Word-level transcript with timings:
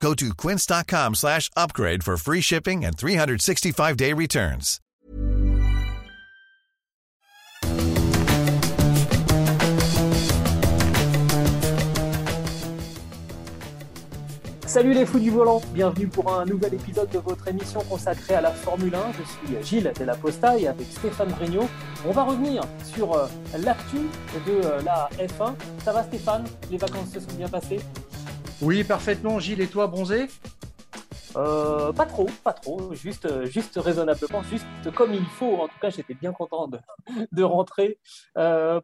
Go 0.00 0.14
to 0.14 0.34
quince.com 0.34 1.14
slash 1.14 1.50
upgrade 1.56 2.04
for 2.04 2.16
free 2.16 2.40
shipping 2.40 2.84
and 2.84 2.96
365-day 2.96 4.12
returns. 4.12 4.80
Salut 14.66 14.92
les 14.92 15.06
fous 15.06 15.18
du 15.18 15.30
volant, 15.30 15.62
bienvenue 15.72 16.06
pour 16.06 16.30
un 16.30 16.44
nouvel 16.44 16.74
épisode 16.74 17.08
de 17.08 17.18
votre 17.18 17.48
émission 17.48 17.80
consacrée 17.88 18.34
à 18.34 18.42
la 18.42 18.50
Formule 18.50 18.94
1. 18.94 18.98
Je 19.12 19.22
suis 19.22 19.64
Gilles 19.64 19.92
de 19.98 20.04
la 20.04 20.14
Posta 20.14 20.58
et 20.58 20.68
avec 20.68 20.86
Stéphane 20.90 21.30
Brignot, 21.30 21.66
on 22.06 22.10
va 22.10 22.24
revenir 22.24 22.62
sur 22.84 23.14
euh, 23.14 23.26
l'actu 23.58 23.96
de 24.46 24.52
euh, 24.62 24.82
la 24.82 25.08
F1. 25.18 25.54
Ça 25.82 25.92
va 25.92 26.02
Stéphane? 26.02 26.44
Les 26.70 26.76
vacances 26.76 27.10
se 27.14 27.20
sont 27.20 27.32
bien 27.38 27.48
passées? 27.48 27.80
Oui, 28.62 28.84
parfaitement. 28.84 29.38
Gilles 29.38 29.60
et 29.60 29.68
toi, 29.68 29.86
bronzé? 29.86 30.26
Euh, 31.36 31.92
pas 31.92 32.06
trop, 32.06 32.28
pas 32.42 32.54
trop, 32.54 32.94
juste, 32.94 33.44
juste 33.44 33.76
raisonnablement, 33.76 34.42
juste 34.42 34.66
comme 34.94 35.12
il 35.12 35.24
faut. 35.24 35.56
En 35.56 35.68
tout 35.68 35.78
cas, 35.80 35.90
j'étais 35.90 36.14
bien 36.14 36.32
content 36.32 36.68
de, 37.32 37.42
rentrer 37.42 37.98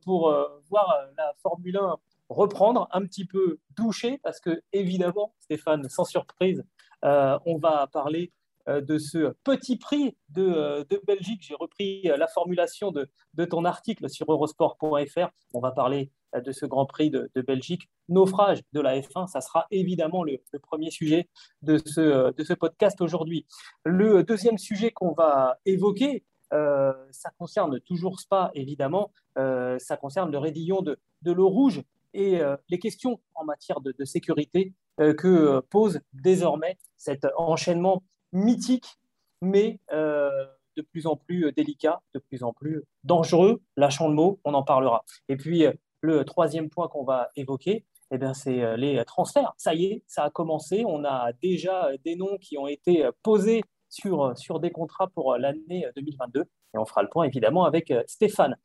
pour 0.05 0.35
voir 0.69 0.95
la 1.17 1.33
Formule 1.43 1.79
1 1.79 1.97
reprendre 2.33 2.89
un 2.93 3.03
petit 3.03 3.25
peu 3.25 3.59
douché 3.77 4.19
parce 4.23 4.41
que 4.41 4.63
évidemment, 4.73 5.35
Stéphane, 5.39 5.89
sans 5.89 6.05
surprise, 6.05 6.65
euh, 7.05 7.39
on 7.47 7.59
va 7.59 7.87
parler 7.87 8.33
euh, 8.69 8.81
de 8.81 8.99
ce 8.99 9.35
petit 9.45 9.77
prix 9.77 10.17
de, 10.31 10.43
euh, 10.43 10.85
de 10.89 11.01
Belgique. 11.07 11.43
J'ai 11.43 11.55
repris 11.55 12.03
la 12.05 12.27
formulation 12.27 12.91
de, 12.91 13.09
de, 13.35 13.45
ton 13.45 13.65
article 13.65 14.09
sur 14.09 14.31
eurosport.fr. 14.31 15.29
On 15.53 15.61
va 15.61 15.73
parler 15.73 16.11
de 16.35 16.53
ce 16.53 16.67
Grand 16.67 16.87
Prix 16.87 17.11
de, 17.11 17.31
Belgique, 17.47 17.89
naufrage 18.09 18.61
de 18.73 18.81
la 18.81 18.99
F1. 18.99 19.27
Ça 19.27 19.41
sera 19.41 19.67
évidemment 19.71 20.25
le, 20.25 20.39
premier 20.63 20.91
sujet 20.91 21.29
de 21.63 21.79
ce, 21.79 22.33
de 22.33 22.45
ce 22.45 22.55
podcast 22.55 23.01
aujourd'hui. 23.01 23.47
Le 23.85 24.23
deuxième 24.23 24.59
sujet 24.59 24.91
qu'on 24.91 25.13
va 25.13 25.59
évoquer, 25.67 26.25
ça 26.51 27.31
concerne 27.39 27.81
toujours 27.81 28.21
Spa, 28.21 28.51
évidemment. 28.55 29.13
ça 29.37 29.97
concerne 30.01 30.31
le 30.31 30.39
raidillon 30.39 30.83
de, 30.83 30.99
de 31.23 31.33
l'eau 31.33 31.49
rouge 31.49 31.83
et 32.15 32.41
euh, 32.41 32.57
les 32.69 32.79
questions 32.79 33.21
en 33.35 33.45
matière 33.45 33.81
de, 33.81 34.05
sécurité 34.05 34.73
euh, 35.01 35.15
que 35.15 35.29
euh, 35.29 35.61
pose 35.71 36.01
désormais 36.13 36.79
cet 36.97 37.27
enchaînement 37.37 38.03
mythique, 38.33 38.99
mais 39.41 39.81
de 39.91 40.83
plus 40.83 41.07
en 41.07 41.17
plus 41.17 41.53
délicat, 41.53 42.01
de 42.15 42.19
plus 42.19 42.43
en 42.43 42.53
plus 42.55 42.83
dangereux. 43.05 43.61
Lâchons 43.77 44.09
le 44.09 44.15
mot, 44.15 44.41
on 44.45 44.55
en 44.55 44.63
parlera. 44.63 45.05
Et 45.29 45.37
puis, 45.37 45.67
le 46.03 46.25
troisième 46.25 46.69
point 46.69 46.89
qu'on 46.89 47.05
va 47.05 47.31
évoquer, 47.37 47.87
eh 48.11 48.19
bien, 48.19 48.35
c'est 48.35 48.77
les 48.77 49.03
transferts. 49.07 49.55
Ça 49.57 49.75
y 49.75 49.87
est, 49.87 50.03
ça 50.07 50.25
a 50.25 50.31
commencé. 50.31 50.85
On 50.87 51.03
a 51.05 51.33
déjà 51.43 51.89
des 52.05 52.15
noms 52.15 52.37
qui 52.39 52.59
ont 52.59 52.67
été 52.67 53.09
posés 53.23 53.63
sur, 53.89 54.37
sur 54.37 54.61
des 54.61 54.71
contrats 54.71 55.09
pour 55.09 55.37
l'année 55.39 55.87
2022. 55.97 56.43
Et 56.43 56.79
on 56.79 56.85
fera 56.85 57.03
le 57.03 57.09
point 57.09 57.25
évidemment 57.25 57.65
avec 57.65 57.93
Stéphane. 58.07 58.57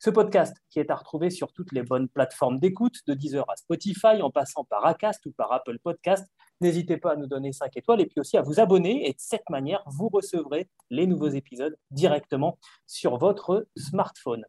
Ce 0.00 0.10
podcast 0.10 0.56
qui 0.70 0.78
est 0.78 0.92
à 0.92 0.94
retrouver 0.94 1.28
sur 1.28 1.52
toutes 1.52 1.72
les 1.72 1.82
bonnes 1.82 2.08
plateformes 2.08 2.60
d'écoute, 2.60 2.94
de 3.08 3.14
Deezer 3.14 3.44
à 3.50 3.56
Spotify, 3.56 4.22
en 4.22 4.30
passant 4.30 4.62
par 4.62 4.86
Acast 4.86 5.26
ou 5.26 5.32
par 5.32 5.52
Apple 5.52 5.76
Podcast. 5.80 6.24
N'hésitez 6.60 6.98
pas 6.98 7.12
à 7.12 7.16
nous 7.16 7.26
donner 7.26 7.52
5 7.52 7.76
étoiles 7.76 8.00
et 8.00 8.06
puis 8.06 8.20
aussi 8.20 8.36
à 8.36 8.42
vous 8.42 8.60
abonner. 8.60 9.08
Et 9.08 9.12
de 9.12 9.18
cette 9.18 9.50
manière, 9.50 9.82
vous 9.86 10.08
recevrez 10.08 10.68
les 10.90 11.08
nouveaux 11.08 11.30
épisodes 11.30 11.76
directement 11.90 12.58
sur 12.86 13.18
votre 13.18 13.66
smartphone. 13.76 14.44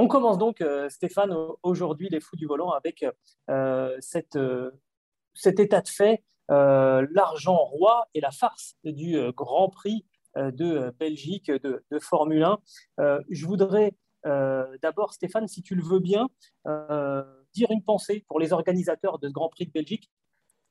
On 0.00 0.06
commence 0.06 0.38
donc, 0.38 0.60
euh, 0.60 0.88
Stéphane, 0.88 1.34
aujourd'hui, 1.64 2.08
les 2.08 2.20
fous 2.20 2.36
du 2.36 2.46
volant, 2.46 2.70
avec 2.70 3.02
euh, 3.02 3.98
euh, 4.36 4.70
cet 5.34 5.58
état 5.58 5.80
de 5.80 5.88
fait, 5.88 6.22
l'argent 6.48 7.56
roi 7.56 8.06
et 8.14 8.20
la 8.20 8.30
farce 8.30 8.76
du 8.84 9.18
Grand 9.32 9.68
Prix 9.68 10.06
de 10.36 10.94
Belgique, 11.00 11.50
de, 11.50 11.82
Formule 12.00 12.44
1. 12.44 12.58
Euh, 13.00 13.20
je 13.28 13.44
voudrais 13.44 13.92
d'abord, 14.24 15.14
Stéphane, 15.14 15.48
si 15.48 15.62
tu 15.62 15.74
le 15.74 15.82
veux 15.82 16.00
bien, 16.00 16.28
dire 17.52 17.70
une 17.70 17.82
pensée 17.82 18.24
pour 18.28 18.38
les 18.38 18.52
organisateurs 18.52 19.18
de 19.18 19.28
ce 19.28 19.32
Grand 19.32 19.48
Prix 19.48 19.66
de 19.66 19.72
Belgique 19.72 20.10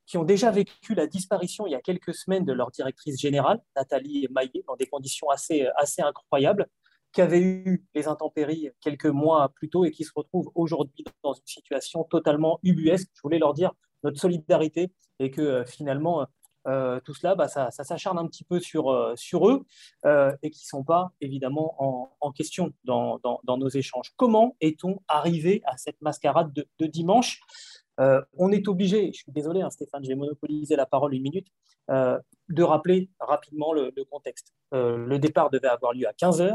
qui 0.05 0.17
ont 0.17 0.23
déjà 0.23 0.51
vécu 0.51 0.95
la 0.95 1.05
disparition 1.05 1.67
il 1.67 1.71
y 1.71 1.75
a 1.75 1.81
quelques 1.81 2.13
semaines 2.13 2.45
de 2.45 2.53
leur 2.53 2.71
directrice 2.71 3.19
générale, 3.19 3.61
Nathalie 3.75 4.27
Maillet, 4.31 4.63
dans 4.67 4.77
des 4.77 4.85
conditions 4.85 5.27
assez 5.29 5.67
incroyables, 5.99 6.67
qui 7.11 7.21
avait 7.21 7.41
eu 7.41 7.85
les 7.95 8.07
intempéries 8.07 8.69
quelques 8.81 9.05
mois 9.05 9.49
plus 9.55 9.69
tôt 9.69 9.85
et 9.85 9.91
qui 9.91 10.03
se 10.03 10.11
retrouvent 10.15 10.51
aujourd'hui 10.55 11.03
dans 11.23 11.33
une 11.33 11.45
situation 11.45 12.03
totalement 12.03 12.59
ubuesque. 12.63 13.09
Je 13.13 13.21
voulais 13.21 13.39
leur 13.39 13.53
dire 13.53 13.71
notre 14.03 14.19
solidarité 14.19 14.91
et 15.19 15.31
que 15.31 15.63
finalement, 15.65 16.27
euh, 16.67 16.99
tout 16.99 17.13
cela, 17.13 17.35
bah, 17.35 17.47
ça, 17.47 17.71
s'acharne 17.71 18.17
un 18.17 18.27
petit 18.27 18.43
peu 18.43 18.59
sur, 18.59 18.91
euh, 18.91 19.13
sur 19.15 19.47
eux 19.47 19.65
euh, 20.05 20.35
et 20.43 20.49
qui 20.49 20.65
ne 20.65 20.67
sont 20.67 20.83
pas 20.83 21.11
évidemment 21.21 21.75
en, 22.21 22.31
question 22.31 22.73
dans, 22.83 23.19
nos 23.45 23.69
échanges. 23.69 24.13
Comment 24.17 24.55
est-on 24.59 24.99
arrivé 25.07 25.61
à 25.65 25.77
cette 25.77 25.99
mascarade 26.01 26.51
de, 26.53 26.85
dimanche? 26.85 27.39
On 27.97 28.51
est 28.51 28.67
obligé, 28.67 29.11
je 29.11 29.23
suis 29.23 29.31
désolé 29.31 29.61
hein, 29.61 29.71
Stéphane, 29.71 30.03
j'ai 30.03 30.13
monopolisé 30.13 30.75
la 30.75 30.85
parole 30.85 31.15
une 31.15 31.23
minute, 31.23 31.47
de 31.89 32.63
rappeler 32.63 33.09
rapidement 33.19 33.73
le, 33.73 33.91
le 33.95 34.05
contexte. 34.05 34.53
le 34.71 35.17
départ 35.17 35.49
devait 35.49 35.69
avoir 35.69 35.93
lieu 35.93 36.07
à 36.07 36.11
15h, 36.11 36.53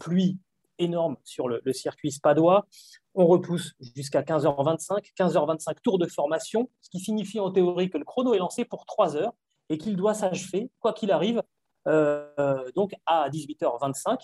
pluie 0.00 0.38
énorme 0.80 1.16
sur 1.24 1.48
le, 1.48 1.60
circuit 1.72 2.10
spadois. 2.10 2.66
On 3.14 3.26
repousse 3.26 3.74
jusqu'à 3.94 4.22
15h25. 4.22 5.12
15h25, 5.16 5.76
tour 5.82 5.98
de 5.98 6.06
formation, 6.06 6.68
ce 6.80 6.90
qui 6.90 6.98
signifie 6.98 7.38
en 7.38 7.50
théorie 7.50 7.90
que 7.90 7.98
le 7.98 8.04
chrono 8.04 8.34
est 8.34 8.38
lancé 8.38 8.64
pour 8.64 8.86
3 8.86 9.16
heures 9.16 9.34
et 9.68 9.78
qu'il 9.78 9.96
doit 9.96 10.14
s'achever, 10.14 10.70
quoi 10.80 10.92
qu'il 10.92 11.12
arrive, 11.12 11.42
euh, 11.86 12.70
donc 12.74 12.92
à 13.06 13.28
18h25. 13.30 14.18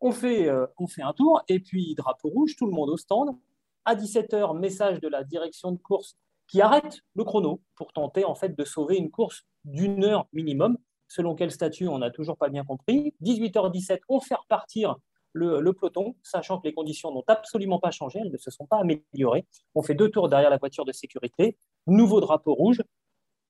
On 0.00 0.12
fait, 0.12 0.48
euh, 0.48 0.66
on 0.78 0.86
fait 0.86 1.02
un 1.02 1.14
tour 1.14 1.42
et 1.48 1.60
puis 1.60 1.94
drapeau 1.94 2.28
rouge, 2.28 2.56
tout 2.56 2.66
le 2.66 2.72
monde 2.72 2.90
au 2.90 2.96
stand. 2.96 3.36
À 3.84 3.94
17h, 3.94 4.58
message 4.58 5.00
de 5.00 5.08
la 5.08 5.24
direction 5.24 5.72
de 5.72 5.78
course 5.78 6.16
qui 6.48 6.60
arrête 6.60 7.00
le 7.14 7.24
chrono 7.24 7.62
pour 7.74 7.92
tenter 7.92 8.24
en 8.24 8.34
fait 8.34 8.56
de 8.56 8.64
sauver 8.64 8.96
une 8.96 9.10
course 9.10 9.46
d'une 9.64 10.04
heure 10.04 10.26
minimum. 10.32 10.76
Selon 11.08 11.34
quel 11.34 11.50
statut, 11.50 11.88
on 11.88 11.98
n'a 11.98 12.10
toujours 12.10 12.36
pas 12.36 12.48
bien 12.48 12.64
compris. 12.64 13.14
18h17, 13.22 14.00
on 14.08 14.20
fait 14.20 14.34
repartir 14.34 14.96
le, 15.36 15.72
peloton, 15.72 16.16
sachant 16.22 16.58
que 16.58 16.66
les 16.66 16.74
conditions 16.74 17.12
n'ont 17.12 17.24
absolument 17.26 17.78
pas 17.78 17.90
changé, 17.90 18.20
elles 18.20 18.32
ne 18.32 18.38
se 18.38 18.50
sont 18.50 18.66
pas 18.66 18.78
améliorées. 18.78 19.46
On 19.74 19.82
fait 19.82 19.94
deux 19.94 20.10
tours 20.10 20.28
derrière 20.28 20.50
la 20.50 20.56
voiture 20.56 20.84
de 20.84 20.92
sécurité, 20.92 21.58
nouveau 21.86 22.20
drapeau 22.20 22.54
rouge, 22.54 22.82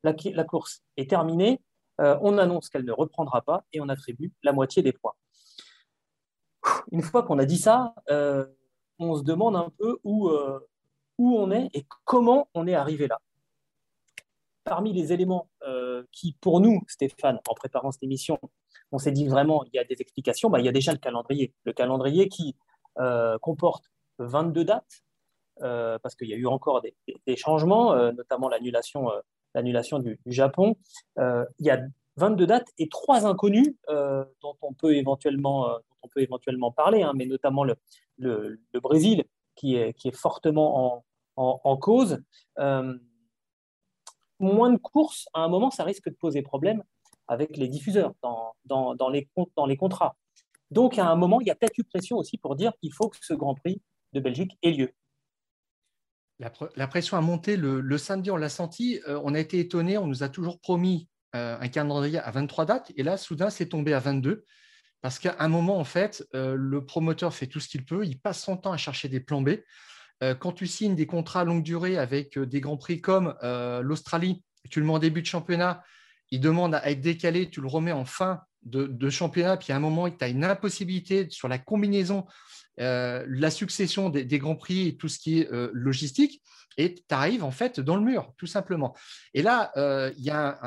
la, 0.02 0.12
course 0.44 0.82
est 0.96 1.08
terminée, 1.08 1.60
euh, 2.00 2.18
on 2.20 2.38
annonce 2.38 2.68
qu'elle 2.68 2.84
ne 2.84 2.92
reprendra 2.92 3.42
pas 3.42 3.64
et 3.72 3.80
on 3.80 3.88
attribue 3.88 4.32
la 4.42 4.52
moitié 4.52 4.82
des 4.82 4.92
points. 4.92 5.14
Une 6.90 7.02
fois 7.02 7.22
qu'on 7.22 7.38
a 7.38 7.44
dit 7.44 7.58
ça, 7.58 7.94
euh, 8.10 8.46
on 8.98 9.16
se 9.16 9.22
demande 9.22 9.56
un 9.56 9.70
peu 9.78 9.98
euh, 10.04 10.60
où 11.18 11.38
on 11.38 11.50
est 11.50 11.70
et 11.74 11.86
comment 12.04 12.48
on 12.54 12.66
est 12.66 12.74
arrivé 12.74 13.06
là 13.06 13.20
parmi 14.66 14.92
les 14.92 15.12
éléments 15.12 15.48
qui, 16.12 16.36
pour 16.40 16.60
nous, 16.60 16.82
Stéphane, 16.88 17.38
en 17.48 17.54
préparant 17.54 17.92
cette 17.92 18.02
émission, 18.02 18.38
on 18.92 18.98
s'est 18.98 19.12
dit 19.12 19.26
vraiment, 19.26 19.64
il 19.64 19.70
y 19.74 19.78
a 19.78 19.84
des 19.84 19.96
explications, 20.00 20.50
bah, 20.50 20.60
il 20.60 20.66
y 20.66 20.68
a 20.68 20.72
déjà 20.72 20.92
le 20.92 20.98
calendrier. 20.98 21.52
Le 21.64 21.72
calendrier 21.72 22.28
qui 22.28 22.56
euh, 22.98 23.38
comporte 23.38 23.84
22 24.18 24.64
dates, 24.64 25.02
euh, 25.62 25.98
parce 26.02 26.14
qu'il 26.14 26.28
y 26.28 26.34
a 26.34 26.36
eu 26.36 26.46
encore 26.46 26.82
des, 26.82 27.36
changements, 27.36 27.92
euh, 27.92 28.12
notamment 28.12 28.48
l'annulation 28.48 29.10
l'annulation 29.54 29.98
du, 29.98 30.18
Japon. 30.26 30.76
il 31.16 31.46
y 31.60 31.70
a 31.70 31.80
22 32.16 32.46
dates 32.46 32.68
et 32.78 32.88
trois 32.88 33.24
inconnus 33.24 33.74
dont, 33.88 34.54
on 34.60 34.74
peut 34.74 34.94
éventuellement, 34.94 35.78
on 36.02 36.08
peut 36.08 36.20
éventuellement 36.20 36.72
parler, 36.72 37.02
hein, 37.02 37.12
mais 37.14 37.24
notamment 37.24 37.64
le, 37.64 38.60
Brésil 38.74 39.24
qui 39.54 39.76
est, 39.76 40.14
fortement 40.14 41.02
en, 41.36 41.60
en 41.64 41.76
cause. 41.78 42.22
Moins 44.38 44.70
de 44.70 44.78
courses, 44.78 45.28
à 45.34 45.40
un 45.40 45.48
moment, 45.48 45.70
ça 45.70 45.84
risque 45.84 46.08
de 46.08 46.14
poser 46.14 46.42
problème 46.42 46.82
avec 47.28 47.56
les 47.56 47.68
diffuseurs 47.68 48.14
dans, 48.22 48.54
dans, 48.64 49.08
les, 49.08 49.28
dans 49.56 49.66
les 49.66 49.76
contrats. 49.76 50.16
Donc, 50.70 50.98
à 50.98 51.08
un 51.08 51.16
moment, 51.16 51.40
il 51.40 51.46
y 51.46 51.50
a 51.50 51.54
peut-être 51.54 51.78
eu 51.78 51.84
pression 51.84 52.16
aussi 52.16 52.38
pour 52.38 52.56
dire 52.56 52.72
qu'il 52.80 52.92
faut 52.92 53.08
que 53.08 53.16
ce 53.20 53.34
Grand 53.34 53.54
Prix 53.54 53.80
de 54.12 54.20
Belgique 54.20 54.56
ait 54.62 54.72
lieu. 54.72 54.92
La, 56.38 56.86
pression 56.86 57.16
a 57.16 57.20
monté 57.20 57.56
le, 57.56 57.98
samedi, 57.98 58.30
on 58.30 58.36
l'a 58.36 58.48
senti. 58.48 59.00
Euh, 59.08 59.20
on 59.24 59.34
a 59.34 59.40
été 59.40 59.58
étonné, 59.58 59.96
on 59.96 60.06
nous 60.06 60.22
a 60.22 60.28
toujours 60.28 60.60
promis 60.60 61.08
un 61.32 61.68
calendrier 61.68 62.18
à 62.18 62.30
23 62.30 62.64
dates, 62.64 62.92
et 62.96 63.02
là, 63.02 63.18
soudain, 63.18 63.50
c'est 63.50 63.68
tombé 63.68 63.92
à 63.92 63.98
22. 63.98 64.46
Parce 65.02 65.18
qu'à 65.18 65.36
un 65.38 65.48
moment, 65.48 65.78
en 65.78 65.84
fait, 65.84 66.26
le 66.32 66.78
promoteur 66.86 67.34
fait 67.34 67.46
tout 67.46 67.60
ce 67.60 67.68
qu'il 67.68 67.84
peut, 67.84 68.06
il 68.06 68.18
passe 68.18 68.42
son 68.42 68.56
temps 68.56 68.72
à 68.72 68.78
chercher 68.78 69.10
des 69.10 69.20
plans 69.20 69.42
B. 69.42 69.50
quand 70.20 70.52
tu 70.52 70.66
signes 70.66 70.94
des 70.94 71.06
contrats 71.06 71.44
longue 71.44 71.62
durée 71.62 71.98
avec 71.98 72.38
des 72.38 72.60
grands 72.60 72.76
prix 72.76 73.00
comme 73.00 73.34
l'Australie, 73.42 74.42
tu 74.70 74.80
le 74.80 74.86
mets 74.86 74.92
en 74.92 74.98
début 74.98 75.22
de 75.22 75.26
championnat, 75.26 75.82
il 76.30 76.40
demande 76.40 76.74
à 76.74 76.90
être 76.90 77.00
décalé, 77.00 77.50
tu 77.50 77.60
le 77.60 77.68
remets 77.68 77.92
en 77.92 78.04
fin 78.04 78.40
de, 78.62 79.10
championnat, 79.10 79.56
puis 79.56 79.72
à 79.72 79.76
un 79.76 79.80
moment, 79.80 80.10
tu 80.10 80.24
as 80.24 80.28
une 80.28 80.44
impossibilité 80.44 81.28
sur 81.30 81.48
la 81.48 81.58
combinaison, 81.58 82.26
euh, 82.80 83.24
la 83.28 83.50
succession 83.50 84.10
des, 84.10 84.38
grands 84.38 84.56
prix 84.56 84.88
et 84.88 84.96
tout 84.96 85.08
ce 85.08 85.18
qui 85.18 85.40
est 85.40 85.52
euh, 85.52 85.70
logistique, 85.72 86.42
et 86.76 86.94
tu 86.94 87.02
arrives 87.10 87.44
en 87.44 87.52
fait 87.52 87.80
dans 87.80 87.96
le 87.96 88.02
mur, 88.02 88.32
tout 88.36 88.46
simplement. 88.46 88.94
Et 89.34 89.42
là, 89.42 89.70
euh, 89.76 90.12
il 90.18 90.24
y 90.24 90.30
a 90.30 90.58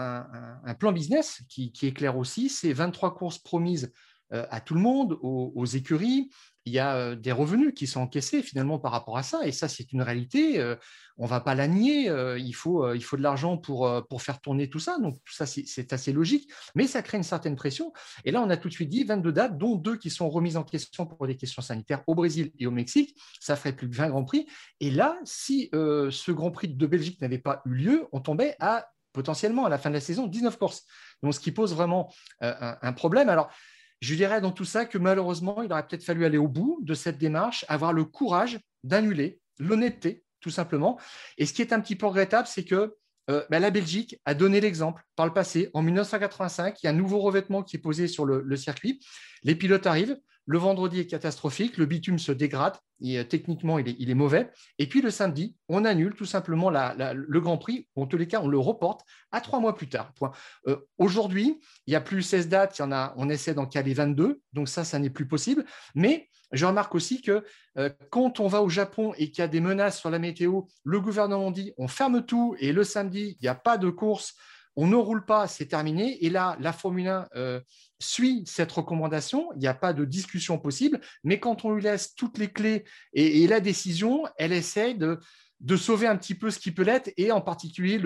un, 0.66 0.74
plan 0.76 0.92
business 0.92 1.42
qui, 1.50 1.72
qui, 1.72 1.88
est 1.88 1.94
clair 1.94 2.18
aussi, 2.18 2.50
c'est 2.50 2.74
23 2.74 3.16
courses 3.16 3.38
promises 3.38 3.92
à 4.32 4.62
tout 4.62 4.76
le 4.76 4.82
monde, 4.82 5.18
aux 5.22 5.66
écuries, 5.66 6.30
il 6.70 6.74
y 6.74 6.80
a 6.80 6.96
euh, 6.96 7.16
des 7.16 7.32
revenus 7.32 7.74
qui 7.74 7.88
sont 7.88 8.02
encaissés 8.02 8.42
finalement 8.44 8.80
par 8.80 8.92
rapport 8.92 9.18
à 9.18 9.24
ça. 9.24 9.46
Et 9.46 9.52
ça, 9.52 9.68
c'est 9.68 9.92
une 9.92 10.02
réalité. 10.02 10.60
Euh, 10.60 10.76
on 11.18 11.24
ne 11.24 11.30
va 11.30 11.40
pas 11.42 11.56
la 11.56 11.68
nier. 11.68 12.10
Euh, 12.10 12.38
il, 12.38 12.54
faut, 12.54 12.94
il 12.94 13.04
faut 13.04 13.18
de 13.18 13.22
l'argent 13.22 13.58
pour, 13.58 13.92
pour 14.08 14.22
faire 14.22 14.40
tourner 14.40 14.70
tout 14.70 14.80
ça. 14.80 14.98
Donc, 15.00 15.18
ça, 15.30 15.46
c'est 15.46 15.94
assez 15.94 16.14
logique. 16.14 16.50
Mais 16.76 16.88
ça 16.88 17.02
crée 17.02 17.18
une 17.18 17.24
certaine 17.24 17.56
pression. 17.56 17.92
Et 18.24 18.32
là, 18.32 18.42
on 18.42 18.50
a 18.50 18.58
tout 18.58 18.70
de 18.70 18.74
suite 18.74 18.90
dit 18.90 19.04
22 19.04 19.32
dates, 19.32 19.58
dont 19.58 19.76
deux 19.76 19.98
qui 19.98 20.10
sont 20.10 20.30
remises 20.30 20.58
en 20.58 20.64
question 20.64 21.06
pour 21.06 21.26
des 21.28 21.36
questions 21.36 21.62
sanitaires 21.62 22.04
au 22.08 22.16
Brésil 22.16 22.52
et 22.60 22.68
au 22.68 22.72
Mexique. 22.72 23.20
Ça 23.40 23.56
ferait 23.56 23.74
plus 23.74 23.88
de 23.88 23.96
20 23.96 24.10
Grands 24.10 24.26
Prix. 24.26 24.48
Et 24.80 24.92
là, 24.92 25.18
si 25.24 25.70
ce 25.74 26.32
Grand 26.32 26.52
Prix 26.52 26.70
de 26.70 26.88
Belgique 26.88 27.20
n'avait 27.22 27.40
pas 27.40 27.62
eu 27.66 27.74
lieu, 27.74 28.08
on 28.12 28.22
tombait 28.22 28.56
à 28.60 28.90
potentiellement 29.12 29.66
à 29.66 29.70
la 29.70 29.80
fin 29.80 29.90
de 29.90 29.96
la 29.96 30.02
saison 30.02 30.28
19 30.28 30.58
courses. 30.58 30.84
Donc, 31.24 31.34
ce 31.34 31.40
qui 31.40 31.52
pose 31.52 31.74
vraiment 31.74 32.14
un, 32.42 32.78
un 32.82 32.94
problème. 32.94 33.28
Alors, 33.28 33.50
je 34.02 34.16
dirais 34.16 34.42
dans 34.42 34.52
tout 34.52 34.66
ça 34.66 34.86
que 34.86 34.98
malheureusement, 34.98 35.62
il 35.62 35.72
aurait 35.72 35.86
peut-être 35.86 36.04
fallu 36.04 36.26
aller 36.26 36.38
au 36.38 36.48
bout 36.48 36.80
de 36.82 36.94
cette 36.94 37.18
démarche, 37.18 37.66
avoir 37.68 37.94
le 37.94 38.06
courage 38.06 38.60
d'annuler, 38.84 39.40
l'honnêteté, 39.60 40.24
tout 40.40 40.50
simplement. 40.50 41.00
Et 41.38 41.46
ce 41.46 41.54
qui 41.54 41.62
est 41.62 41.74
un 41.74 41.82
petit 41.82 41.96
peu 41.96 42.08
regrettable, 42.08 42.48
c'est 42.48 42.64
que 42.64 42.96
euh, 43.30 43.46
bah, 43.50 43.60
la 43.60 43.70
Belgique 43.70 44.20
a 44.26 44.34
donné 44.34 44.62
l'exemple 44.62 45.04
par 45.16 45.26
le 45.26 45.34
passé. 45.34 45.70
En 45.74 45.82
1985, 45.82 46.82
il 46.82 46.86
y 46.86 46.88
a 46.88 46.92
un 46.92 46.96
nouveau 46.96 47.20
revêtement 47.20 47.62
qui 47.62 47.76
est 47.76 47.80
posé 47.80 48.08
sur 48.08 48.26
le 48.26 48.56
circuit. 48.56 49.00
Les 49.44 49.56
pilotes 49.56 49.86
arrivent, 49.86 50.18
le 50.46 50.58
vendredi 50.58 51.00
est 51.00 51.08
catastrophique, 51.08 51.78
le 51.78 51.86
bitume 51.86 52.20
se 52.20 52.32
dégrade, 52.32 52.76
et, 53.02 53.20
euh, 53.20 53.24
techniquement 53.24 53.80
il 53.80 54.10
est, 54.10 54.14
mauvais. 54.14 54.52
Et 54.78 54.88
puis 54.88 55.02
le 55.02 55.12
samedi, 55.12 55.56
on 55.68 55.86
annule 55.86 56.16
tout 56.16 56.26
simplement 56.26 56.70
le 56.70 57.40
Grand 57.40 57.58
Prix, 57.58 57.88
en 57.96 58.08
tous 58.08 58.18
les 58.18 58.28
cas 58.28 58.42
on 58.42 58.48
le 58.48 58.58
reporte 58.58 59.02
à 59.32 59.42
trois 59.42 59.60
mois 59.60 59.76
plus 59.76 59.90
tard. 59.90 60.12
Euh, 60.68 60.78
aujourd'hui, 60.98 61.60
il 61.88 61.92
n'y 61.92 61.96
a 61.96 62.02
plus 62.02 62.22
16 62.22 62.50
dates, 62.50 62.78
il 62.78 62.82
y 62.82 62.86
en 62.86 62.92
a, 62.92 63.14
on 63.18 63.30
essaie 63.30 63.54
d'en 63.54 63.66
caler 63.66 63.94
22, 63.94 64.42
donc 64.54 64.70
ça, 64.70 64.84
ça 64.84 65.00
n'est 65.00 65.10
plus 65.10 65.28
possible. 65.28 65.66
Mais 65.96 66.30
je 66.52 66.66
remarque 66.66 66.96
aussi 66.96 67.22
que 67.22 67.46
euh, 67.78 67.90
quand 68.10 68.40
on 68.40 68.48
va 68.48 68.62
au 68.62 68.70
Japon 68.70 69.14
et 69.18 69.30
qu'il 69.30 69.42
y 69.42 69.46
a 69.46 69.48
des 69.48 69.62
menaces 69.62 70.00
sur 70.00 70.10
la 70.10 70.20
météo, 70.20 70.64
le 70.84 71.00
gouvernement 71.00 71.52
dit 71.52 71.74
on 71.78 71.88
ferme 71.88 72.26
tout 72.26 72.56
et 72.60 72.72
le 72.72 72.84
samedi, 72.84 73.38
il 73.40 73.44
n'y 73.44 73.50
a 73.50 73.56
pas 73.56 73.78
de 73.78 73.90
course 73.90 74.36
on 74.82 74.88
ne 74.88 74.96
roule 74.96 75.26
pas, 75.26 75.46
c'est 75.48 75.66
terminé. 75.66 76.24
Et 76.26 76.30
là, 76.30 76.56
la 76.62 76.72
Formule 76.72 77.10
1 77.10 77.28
euh, 77.36 77.60
suit 78.00 78.44
cette 78.46 78.72
recommandation. 78.72 79.52
Il 79.56 79.60
n'y 79.60 79.68
a 79.68 79.74
pas 79.74 79.92
de 79.92 80.06
discussion 80.06 80.58
possible. 80.58 81.02
Mais 81.26 81.38
quand 81.38 81.66
on 81.66 81.74
lui 81.74 81.84
laisse 81.84 82.16
toutes 82.16 82.38
les 82.38 82.48
clés 82.48 82.86
et, 83.12 83.46
la 83.48 83.60
décision, 83.60 84.24
elle 84.38 84.54
essaie 84.54 84.94
de, 84.94 85.20
sauver 85.76 86.08
un 86.08 86.16
petit 86.16 86.34
peu 86.34 86.50
ce 86.50 86.60
qui 86.60 86.72
peut 86.72 86.84
l'être, 86.84 87.12
et 87.18 87.34
en 87.34 87.42
particulier 87.42 88.02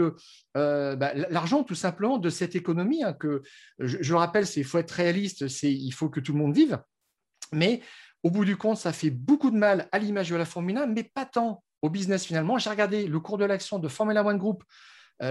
euh, 0.58 0.96
bah, 0.96 1.14
l'argent 1.30 1.64
tout 1.64 1.76
simplement 1.76 2.18
de 2.18 2.30
cette 2.32 2.56
économie. 2.56 3.04
Hein, 3.04 3.14
que 3.14 3.44
je, 3.78 4.14
rappelle, 4.16 4.48
il 4.56 4.66
faut 4.66 4.80
être 4.80 4.90
réaliste, 4.90 5.42
il 5.62 5.92
faut 5.92 6.10
que 6.10 6.22
tout 6.22 6.34
le 6.34 6.40
monde 6.40 6.56
vive. 6.56 6.82
Mais 7.52 7.82
au 8.24 8.32
bout 8.32 8.46
du 8.46 8.58
compte, 8.58 8.78
ça 8.78 8.94
fait 8.94 9.12
beaucoup 9.12 9.52
de 9.52 9.58
mal 9.58 9.90
à 9.92 10.00
l'image 10.00 10.32
de 10.32 10.36
la 10.36 10.46
Formule 10.46 10.78
1, 10.78 10.88
mais 10.88 11.04
pas 11.04 11.26
tant 11.26 11.64
au 11.84 11.92
business 11.92 12.26
finalement. 12.26 12.58
J'ai 12.58 12.72
regardé 12.72 13.06
le 13.06 13.20
cours 13.20 13.38
de 13.38 13.46
l'action 13.46 13.78
de 13.78 13.88
Formula 13.88 14.26
One 14.26 14.40
Group 14.40 14.64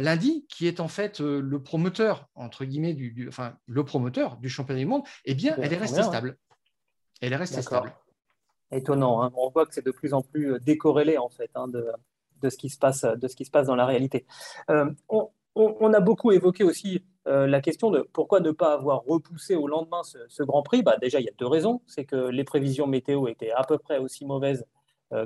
lundi, 0.00 0.46
qui 0.48 0.66
est 0.66 0.80
en 0.80 0.88
fait 0.88 1.20
euh, 1.20 1.40
le 1.40 1.62
promoteur, 1.62 2.28
entre 2.34 2.64
guillemets, 2.64 2.94
du, 2.94 3.26
enfin, 3.28 3.56
le 3.66 3.84
promoteur 3.84 4.36
du 4.36 4.48
championnat 4.48 4.80
du 4.80 4.86
monde, 4.86 5.02
eh 5.24 5.34
bien, 5.34 5.56
elle 5.60 5.72
est 5.72 5.76
restée 5.76 6.02
stable. 6.02 6.38
Elle 7.20 7.32
est 7.32 7.36
restée 7.36 7.62
stable. 7.62 7.92
Étonnant. 8.70 9.22
Hein. 9.22 9.32
On 9.36 9.50
voit 9.50 9.66
que 9.66 9.74
c'est 9.74 9.84
de 9.84 9.90
plus 9.90 10.14
en 10.14 10.22
plus 10.22 10.54
euh, 10.54 10.58
décorrélé, 10.58 11.18
en 11.18 11.28
fait, 11.28 11.50
hein, 11.54 11.68
de, 11.68 11.86
de, 12.40 12.50
ce 12.50 12.56
qui 12.56 12.70
se 12.70 12.78
passe, 12.78 13.04
de 13.04 13.28
ce 13.28 13.36
qui 13.36 13.44
se 13.44 13.50
passe 13.50 13.66
dans 13.66 13.76
la 13.76 13.86
réalité. 13.86 14.26
on, 14.68 15.92
a 15.92 16.00
beaucoup 16.00 16.32
évoqué 16.32 16.64
aussi 16.64 17.04
la 17.26 17.60
question 17.60 17.90
de 17.90 18.00
pourquoi 18.12 18.40
ne 18.40 18.50
pas 18.50 18.72
avoir 18.72 19.04
repoussé 19.04 19.54
au 19.54 19.68
lendemain 19.68 20.02
ce, 20.02 20.42
Grand 20.42 20.62
Prix. 20.62 20.82
Bah, 20.82 20.96
déjà, 21.00 21.20
il 21.20 21.24
y 21.24 21.28
a 21.28 21.32
deux 21.38 21.46
raisons. 21.46 21.82
C'est 21.86 22.04
que 22.04 22.16
les 22.16 22.44
prévisions 22.44 22.86
météo 22.86 23.28
étaient 23.28 23.52
à 23.52 23.62
peu 23.62 23.78
près 23.78 23.98
aussi 23.98 24.24
mauvaises 24.24 24.64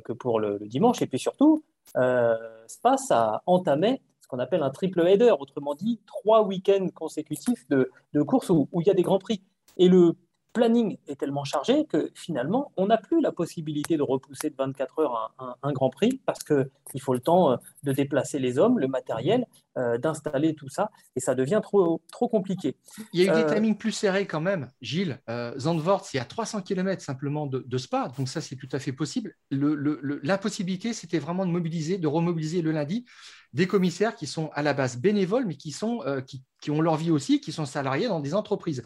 que 0.04 0.12
pour 0.12 0.40
le, 0.40 0.58
dimanche. 0.60 1.00
Et 1.00 1.06
puis 1.06 1.18
surtout, 1.18 1.64
Spa, 1.94 2.96
ça 2.96 3.42
entamé 3.46 4.02
ce 4.26 4.28
qu'on 4.28 4.40
appelle 4.40 4.64
un 4.64 4.70
triple 4.70 5.06
header, 5.06 5.32
autrement 5.38 5.76
dit 5.76 6.00
trois 6.04 6.42
week-ends 6.42 6.88
consécutifs 6.92 7.64
de, 7.68 7.92
courses 8.26 8.50
où, 8.50 8.68
où, 8.72 8.80
il 8.80 8.88
y 8.88 8.90
a 8.90 8.94
des 8.94 9.02
grands 9.02 9.20
prix. 9.20 9.40
Et 9.76 9.88
le 9.88 10.16
planning 10.56 10.96
est 11.06 11.20
tellement 11.20 11.44
chargé 11.44 11.84
que 11.84 12.10
finalement, 12.14 12.72
on 12.78 12.86
n'a 12.86 12.96
plus 12.96 13.20
la 13.20 13.30
possibilité 13.30 13.98
de 13.98 14.02
repousser 14.02 14.48
de 14.48 14.54
24 14.56 14.98
heures 15.00 15.34
un, 15.62 15.72
Grand 15.72 15.90
Prix 15.90 16.20
parce 16.24 16.42
qu'il 16.42 17.00
faut 17.00 17.12
le 17.12 17.20
temps 17.20 17.52
euh, 17.52 17.56
de 17.82 17.92
déplacer 17.92 18.38
les 18.38 18.58
hommes, 18.58 18.78
le 18.78 18.88
matériel, 18.88 19.46
euh, 19.76 19.98
d'installer 19.98 20.54
tout 20.54 20.70
ça, 20.70 20.90
et 21.14 21.20
ça 21.20 21.34
devient 21.34 21.60
trop, 21.62 22.00
trop 22.10 22.28
compliqué. 22.28 22.76
Il 23.12 23.22
y 23.22 23.28
a 23.28 23.32
eu 23.32 23.36
des 23.36 23.50
euh, 23.50 23.54
timings 23.54 23.76
plus 23.76 23.92
serrés 23.92 24.26
quand 24.26 24.40
même, 24.40 24.70
Gilles. 24.80 25.20
Zandvoort, 25.58 26.06
il 26.14 26.16
y 26.16 26.20
a 26.20 26.24
300 26.24 26.62
km 26.62 27.02
simplement 27.02 27.46
de, 27.46 27.76
Spa, 27.76 28.10
donc 28.16 28.28
ça 28.28 28.40
c'est 28.40 28.56
tout 28.56 28.68
à 28.72 28.78
fait 28.78 28.92
possible. 28.92 29.36
L'impossibilité, 29.50 30.94
c'était 30.94 31.18
vraiment 31.18 31.44
de 31.44 31.50
mobiliser, 31.50 31.98
de 31.98 32.06
remobiliser 32.06 32.62
le 32.62 32.72
lundi 32.72 33.04
des 33.52 33.66
commissaires 33.66 34.16
qui 34.16 34.26
sont 34.26 34.50
à 34.54 34.62
la 34.62 34.72
base 34.72 34.96
bénévoles, 34.96 35.44
mais 35.44 35.56
qui, 35.56 35.72
sont, 35.72 36.02
qui, 36.26 36.42
qui 36.62 36.70
ont 36.70 36.80
leur 36.80 36.96
vie 36.96 37.10
aussi, 37.10 37.40
qui 37.40 37.52
sont 37.52 37.66
salariés 37.66 38.08
dans 38.08 38.20
des 38.20 38.32
entreprises. 38.34 38.82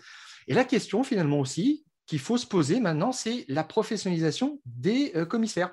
Et 0.51 0.55
la 0.55 0.65
question 0.65 1.05
finalement 1.05 1.39
aussi 1.39 1.85
qu'il 2.07 2.19
faut 2.19 2.37
se 2.37 2.45
poser 2.45 2.81
maintenant, 2.81 3.13
c'est 3.13 3.45
la 3.47 3.63
professionnalisation 3.63 4.61
des 4.67 5.13
euh, 5.15 5.25
commissaires. 5.25 5.71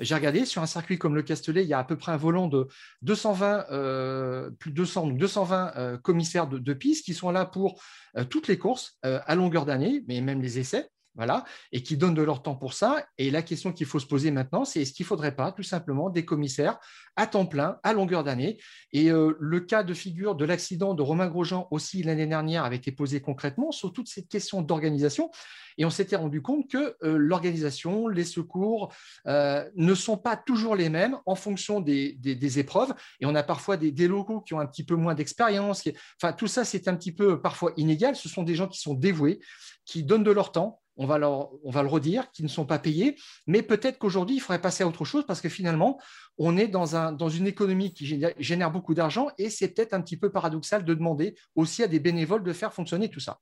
J'ai 0.00 0.14
regardé 0.14 0.46
sur 0.46 0.62
un 0.62 0.66
circuit 0.66 0.98
comme 0.98 1.14
le 1.14 1.22
Castellet, 1.22 1.62
il 1.62 1.68
y 1.68 1.74
a 1.74 1.78
à 1.78 1.84
peu 1.84 1.98
près 1.98 2.10
un 2.10 2.16
volant 2.16 2.48
de 2.48 2.66
220, 3.02 3.66
euh, 3.70 4.50
plus 4.52 4.72
200, 4.72 5.08
220 5.08 5.72
euh, 5.76 5.98
commissaires 5.98 6.46
de 6.48 6.72
piste 6.72 7.04
qui 7.04 7.12
sont 7.12 7.30
là 7.30 7.44
pour 7.44 7.82
toutes 8.30 8.48
les 8.48 8.56
courses 8.56 8.98
à 9.02 9.34
longueur 9.34 9.66
d'année, 9.66 10.02
mais 10.08 10.20
même 10.22 10.40
les 10.40 10.58
essais 10.58 10.88
voilà, 11.14 11.44
et 11.72 11.82
qui 11.82 11.96
donnent 11.96 12.14
de 12.14 12.22
leur 12.22 12.42
temps 12.42 12.56
pour 12.56 12.74
ça. 12.74 13.06
Et 13.18 13.30
la 13.30 13.42
question 13.42 13.72
qu'il 13.72 13.86
faut 13.86 13.98
se 13.98 14.06
poser 14.06 14.30
maintenant, 14.30 14.64
c'est 14.64 14.82
est-ce 14.82 14.92
qu'il 14.92 15.04
ne 15.04 15.08
faudrait 15.08 15.36
pas 15.36 15.52
tout 15.52 15.62
simplement 15.62 16.10
des 16.10 16.24
commissaires 16.24 16.78
à 17.16 17.26
temps 17.26 17.46
plein, 17.46 17.78
à 17.82 17.92
longueur 17.92 18.24
d'année? 18.24 18.58
Et 18.92 19.10
euh, 19.10 19.36
le 19.38 19.60
cas 19.60 19.84
de 19.84 19.94
figure 19.94 20.34
de 20.34 20.44
l'accident 20.44 20.94
de 20.94 21.02
Romain 21.02 21.28
Grosjean 21.28 21.68
aussi 21.70 22.02
l'année 22.02 22.26
dernière 22.26 22.64
avait 22.64 22.76
été 22.76 22.90
posé 22.90 23.20
concrètement 23.20 23.70
sur 23.70 23.92
toutes 23.92 24.08
ces 24.08 24.24
questions 24.24 24.62
d'organisation. 24.62 25.30
Et 25.78 25.84
on 25.84 25.90
s'était 25.90 26.16
rendu 26.16 26.40
compte 26.40 26.68
que 26.68 26.96
euh, 27.02 27.16
l'organisation, 27.16 28.08
les 28.08 28.24
secours 28.24 28.92
euh, 29.26 29.68
ne 29.76 29.94
sont 29.94 30.16
pas 30.16 30.36
toujours 30.36 30.76
les 30.76 30.88
mêmes 30.88 31.16
en 31.26 31.34
fonction 31.34 31.80
des, 31.80 32.18
épreuves. 32.58 32.94
Et 33.20 33.26
on 33.26 33.34
a 33.34 33.42
parfois 33.42 33.76
des, 33.76 33.90
des, 33.90 34.08
locaux 34.08 34.40
qui 34.40 34.54
ont 34.54 34.60
un 34.60 34.66
petit 34.66 34.84
peu 34.84 34.94
moins 34.94 35.14
d'expérience. 35.14 35.82
Enfin, 36.20 36.32
tout 36.32 36.46
ça, 36.46 36.64
c'est 36.64 36.88
un 36.88 36.94
petit 36.96 37.12
peu 37.12 37.40
parfois 37.40 37.72
inégal. 37.76 38.16
Ce 38.16 38.28
sont 38.28 38.42
des 38.42 38.54
gens 38.54 38.68
qui 38.68 38.80
sont 38.80 38.94
dévoués, 38.94 39.40
qui 39.84 40.02
donnent 40.02 40.24
de 40.24 40.30
leur 40.30 40.52
temps 40.52 40.80
on 40.96 41.06
va, 41.06 41.18
le 41.18 41.88
redire, 41.88 42.30
qui 42.30 42.42
ne 42.42 42.48
sont 42.48 42.66
pas 42.66 42.78
payés. 42.78 43.16
Mais 43.46 43.62
peut-être 43.62 43.98
qu'aujourd'hui, 43.98 44.36
il 44.36 44.40
faudrait 44.40 44.60
passer 44.60 44.84
à 44.84 44.88
autre 44.88 45.04
chose 45.04 45.24
parce 45.26 45.40
que 45.40 45.48
finalement, 45.48 45.98
on 46.38 46.56
est 46.56 46.68
dans, 46.68 46.96
un, 46.96 47.12
dans 47.12 47.28
une 47.28 47.46
économie 47.46 47.92
qui 47.92 48.20
génère, 48.38 48.70
beaucoup 48.70 48.94
d'argent 48.94 49.28
et 49.38 49.50
c'est 49.50 49.68
peut-être 49.68 49.94
un 49.94 50.00
petit 50.00 50.16
peu 50.16 50.30
paradoxal 50.30 50.84
de 50.84 50.94
demander 50.94 51.36
aussi 51.54 51.82
à 51.82 51.88
des 51.88 52.00
bénévoles 52.00 52.42
de 52.42 52.52
faire 52.52 52.72
fonctionner 52.72 53.08
tout 53.08 53.20
ça. 53.20 53.40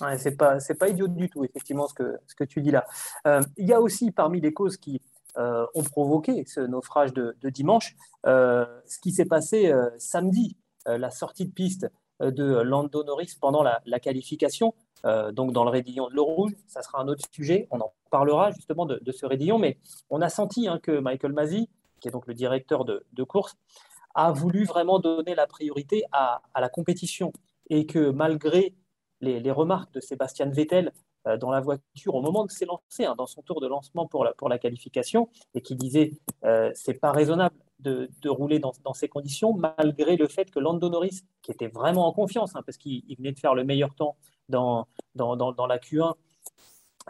Ouais, 0.00 0.18
c'est 0.18 0.36
pas 0.36 0.88
idiot 0.88 1.06
du 1.06 1.28
tout 1.30 1.44
effectivement 1.44 1.86
ce 1.86 1.94
que 1.94 2.16
ce 2.26 2.34
que 2.34 2.42
tu 2.42 2.60
dis 2.60 2.72
là. 2.72 2.84
Euh, 3.28 3.42
il 3.56 3.68
y 3.68 3.72
a 3.72 3.80
aussi 3.80 4.10
parmi 4.10 4.40
les 4.40 4.52
causes 4.52 4.76
qui 4.76 5.00
euh, 5.36 5.66
ont 5.74 5.84
provoqué 5.84 6.44
ce 6.46 6.60
naufrage 6.60 7.12
de, 7.12 7.34
dimanche, 7.44 7.94
euh, 8.26 8.66
ce 8.88 8.98
qui 8.98 9.12
s'est 9.12 9.24
passé 9.24 9.72
samedi, 9.98 10.56
la 10.86 11.10
sortie 11.10 11.46
de 11.46 11.52
piste 11.52 11.86
de 12.30 12.44
Lando 12.62 13.04
Norris 13.04 13.36
pendant 13.40 13.62
la, 13.62 14.00
qualification. 14.00 14.74
Euh, 15.04 15.32
donc 15.32 15.52
dans 15.52 15.64
le 15.64 15.70
raidillon 15.70 16.08
de 16.08 16.14
l'eau 16.14 16.24
rouge. 16.24 16.52
Ça 16.66 16.82
sera 16.82 17.00
un 17.00 17.08
autre 17.08 17.24
sujet. 17.30 17.68
On 17.70 17.80
en 17.80 17.92
parlera 18.10 18.50
justement 18.52 18.86
de, 18.86 19.12
ce 19.12 19.26
raidillon, 19.26 19.58
mais 19.58 19.78
on 20.10 20.20
a 20.20 20.28
senti 20.28 20.66
hein, 20.68 20.78
que 20.82 20.98
Michael 20.98 21.32
Masi, 21.32 21.68
qui 22.00 22.08
est 22.08 22.10
donc 22.10 22.26
le 22.26 22.34
directeur 22.34 22.84
de, 22.84 23.22
course, 23.24 23.56
a 24.14 24.32
voulu 24.32 24.64
vraiment 24.64 24.98
donner 24.98 25.34
la 25.34 25.46
priorité 25.46 26.04
à, 26.12 26.42
la 26.58 26.68
compétition 26.68 27.32
et 27.70 27.86
que 27.86 28.10
malgré 28.10 28.74
les, 29.20 29.50
remarques 29.50 29.92
de 29.92 30.00
Sébastien 30.00 30.46
Vettel 30.46 30.92
euh, 31.26 31.36
dans 31.36 31.50
la 31.50 31.60
voiture 31.60 32.14
au 32.14 32.22
moment 32.22 32.44
de 32.44 32.50
s'élancer, 32.50 33.04
hein, 33.04 33.14
dans 33.16 33.26
son 33.26 33.42
tour 33.42 33.60
de 33.60 33.66
lancement 33.66 34.06
pour 34.06 34.24
la, 34.24 34.32
pour 34.34 34.48
la 34.48 34.58
qualification, 34.58 35.28
et 35.54 35.62
qui 35.62 35.74
disait 35.74 36.12
euh, 36.44 36.70
c'est 36.74 37.00
pas 37.00 37.12
raisonnable 37.12 37.56
de, 37.84 38.28
rouler 38.28 38.58
dans, 38.58 38.72
ces 38.94 39.08
conditions, 39.08 39.52
malgré 39.54 40.16
le 40.16 40.26
fait 40.28 40.50
que 40.50 40.58
Lando 40.58 40.88
Norris, 40.88 41.22
qui 41.42 41.52
était 41.52 41.68
vraiment 41.68 42.06
en 42.06 42.12
confiance, 42.12 42.56
hein, 42.56 42.62
parce 42.64 42.78
qu'il 42.78 43.02
venait 43.16 43.32
de 43.32 43.38
faire 43.38 43.54
le 43.54 43.64
meilleur 43.64 43.94
temps 43.94 44.16
dans, 44.48 44.86
la 45.14 45.78
Q1, 45.78 46.14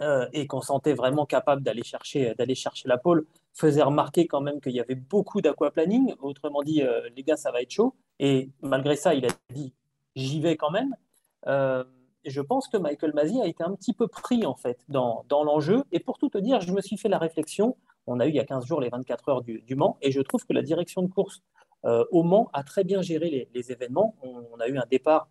euh, 0.01 0.27
et 0.33 0.49
qu'on 0.49 0.61
sentait 0.61 0.95
vraiment 0.95 1.25
capable 1.25 1.63
d'aller 1.63 1.85
chercher, 1.85 2.35
chercher 2.55 2.89
la 2.89 2.99
pole, 2.99 3.27
faisait 3.53 3.83
remarquer 3.83 4.27
quand 4.27 4.41
même 4.41 4.61
qu'il 4.61 4.73
y 4.73 4.81
avait 4.81 4.97
beaucoup 4.97 5.41
d'aquaplaning. 5.41 6.15
Autrement 6.21 6.63
dit, 6.63 6.83
euh, 6.83 7.09
les 7.17 7.23
gars, 7.23 7.37
ça 7.37 7.53
va 7.53 7.63
être 7.63 7.71
chaud. 7.71 7.95
Et 8.19 8.51
malgré 8.61 8.97
ça, 8.97 9.15
il 9.15 9.25
a 9.25 9.29
dit 9.51 9.73
j'y 10.17 10.41
vais 10.41 10.57
quand 10.57 10.71
même. 10.71 10.95
Euh, 11.47 11.85
je 12.25 12.41
pense 12.41 12.69
que 12.69 12.77
Michael 12.77 13.13
Masi 13.15 13.41
a 13.41 13.47
été 13.47 13.63
un 13.63 13.75
petit 13.75 13.93
peu 13.93 14.09
pris 14.09 14.47
en 14.47 14.55
fait 14.55 14.79
dans, 14.89 15.25
dans 15.29 15.45
l'enjeu. 15.45 15.85
Et 15.93 16.01
pour 16.01 16.19
tout 16.19 16.29
te 16.29 16.39
dire, 16.39 16.61
je 16.61 16.73
me 16.73 16.81
suis 16.81 16.97
fait 16.97 17.09
la 17.09 17.19
réflexion. 17.19 17.77
On 18.07 18.21
a 18.21 18.27
eu 18.27 18.31
il 18.31 18.35
y 18.35 18.41
a 18.41 18.45
15 18.45 18.67
jours 18.67 18.81
les 18.81 18.89
24 18.89 19.29
heures 19.29 19.43
du, 19.43 19.75
Mans 19.75 19.99
et 20.03 20.13
je 20.13 20.21
trouve 20.21 20.45
que 20.45 20.53
la 20.53 20.63
direction 20.63 21.03
de 21.03 21.09
course 21.09 21.43
au 21.85 22.23
Mans 22.23 22.49
a 22.55 22.63
très 22.63 22.83
bien 22.83 23.03
géré 23.03 23.49
les, 23.53 23.73
événements. 23.73 24.15
On, 24.23 24.59
a 24.59 24.69
eu 24.69 24.79
un 24.79 24.87
départ 24.91 25.29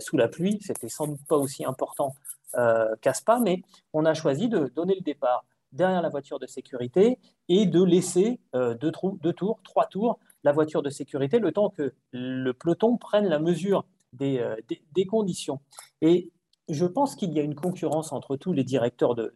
sous 0.00 0.16
la 0.16 0.28
pluie, 0.28 0.58
c'était 0.60 0.88
sans 0.88 1.06
doute 1.06 1.24
pas 1.28 1.36
aussi 1.36 1.64
important 1.64 2.12
euh, 2.56 2.94
casse 3.00 3.20
pas, 3.20 3.40
mais 3.40 3.62
on 3.92 4.04
a 4.04 4.14
choisi 4.14 4.48
de 4.48 4.70
donner 4.76 4.94
le 4.94 5.00
départ 5.00 5.44
derrière 5.72 6.02
la 6.02 6.08
voiture 6.08 6.38
de 6.38 6.46
sécurité 6.46 7.18
et 7.48 7.66
de 7.66 7.82
laisser 7.82 8.40
euh, 8.54 8.74
deux, 8.74 8.92
tours, 8.92 9.60
trois 9.64 9.86
tours, 9.86 10.20
la 10.44 10.52
voiture 10.52 10.82
de 10.82 10.90
sécurité, 10.90 11.40
le 11.40 11.50
temps 11.50 11.70
que 11.70 11.94
le 12.12 12.52
peloton 12.52 12.96
prenne 12.96 13.26
la 13.26 13.40
mesure 13.40 13.84
des, 14.12 14.38
euh, 14.38 15.04
conditions. 15.08 15.60
Et 16.00 16.30
je 16.68 16.86
pense 16.86 17.16
qu'il 17.16 17.32
y 17.32 17.40
a 17.40 17.42
une 17.42 17.56
concurrence 17.56 18.12
entre 18.12 18.36
tous 18.36 18.52
les 18.52 18.62
directeurs 18.62 19.16
de, 19.16 19.34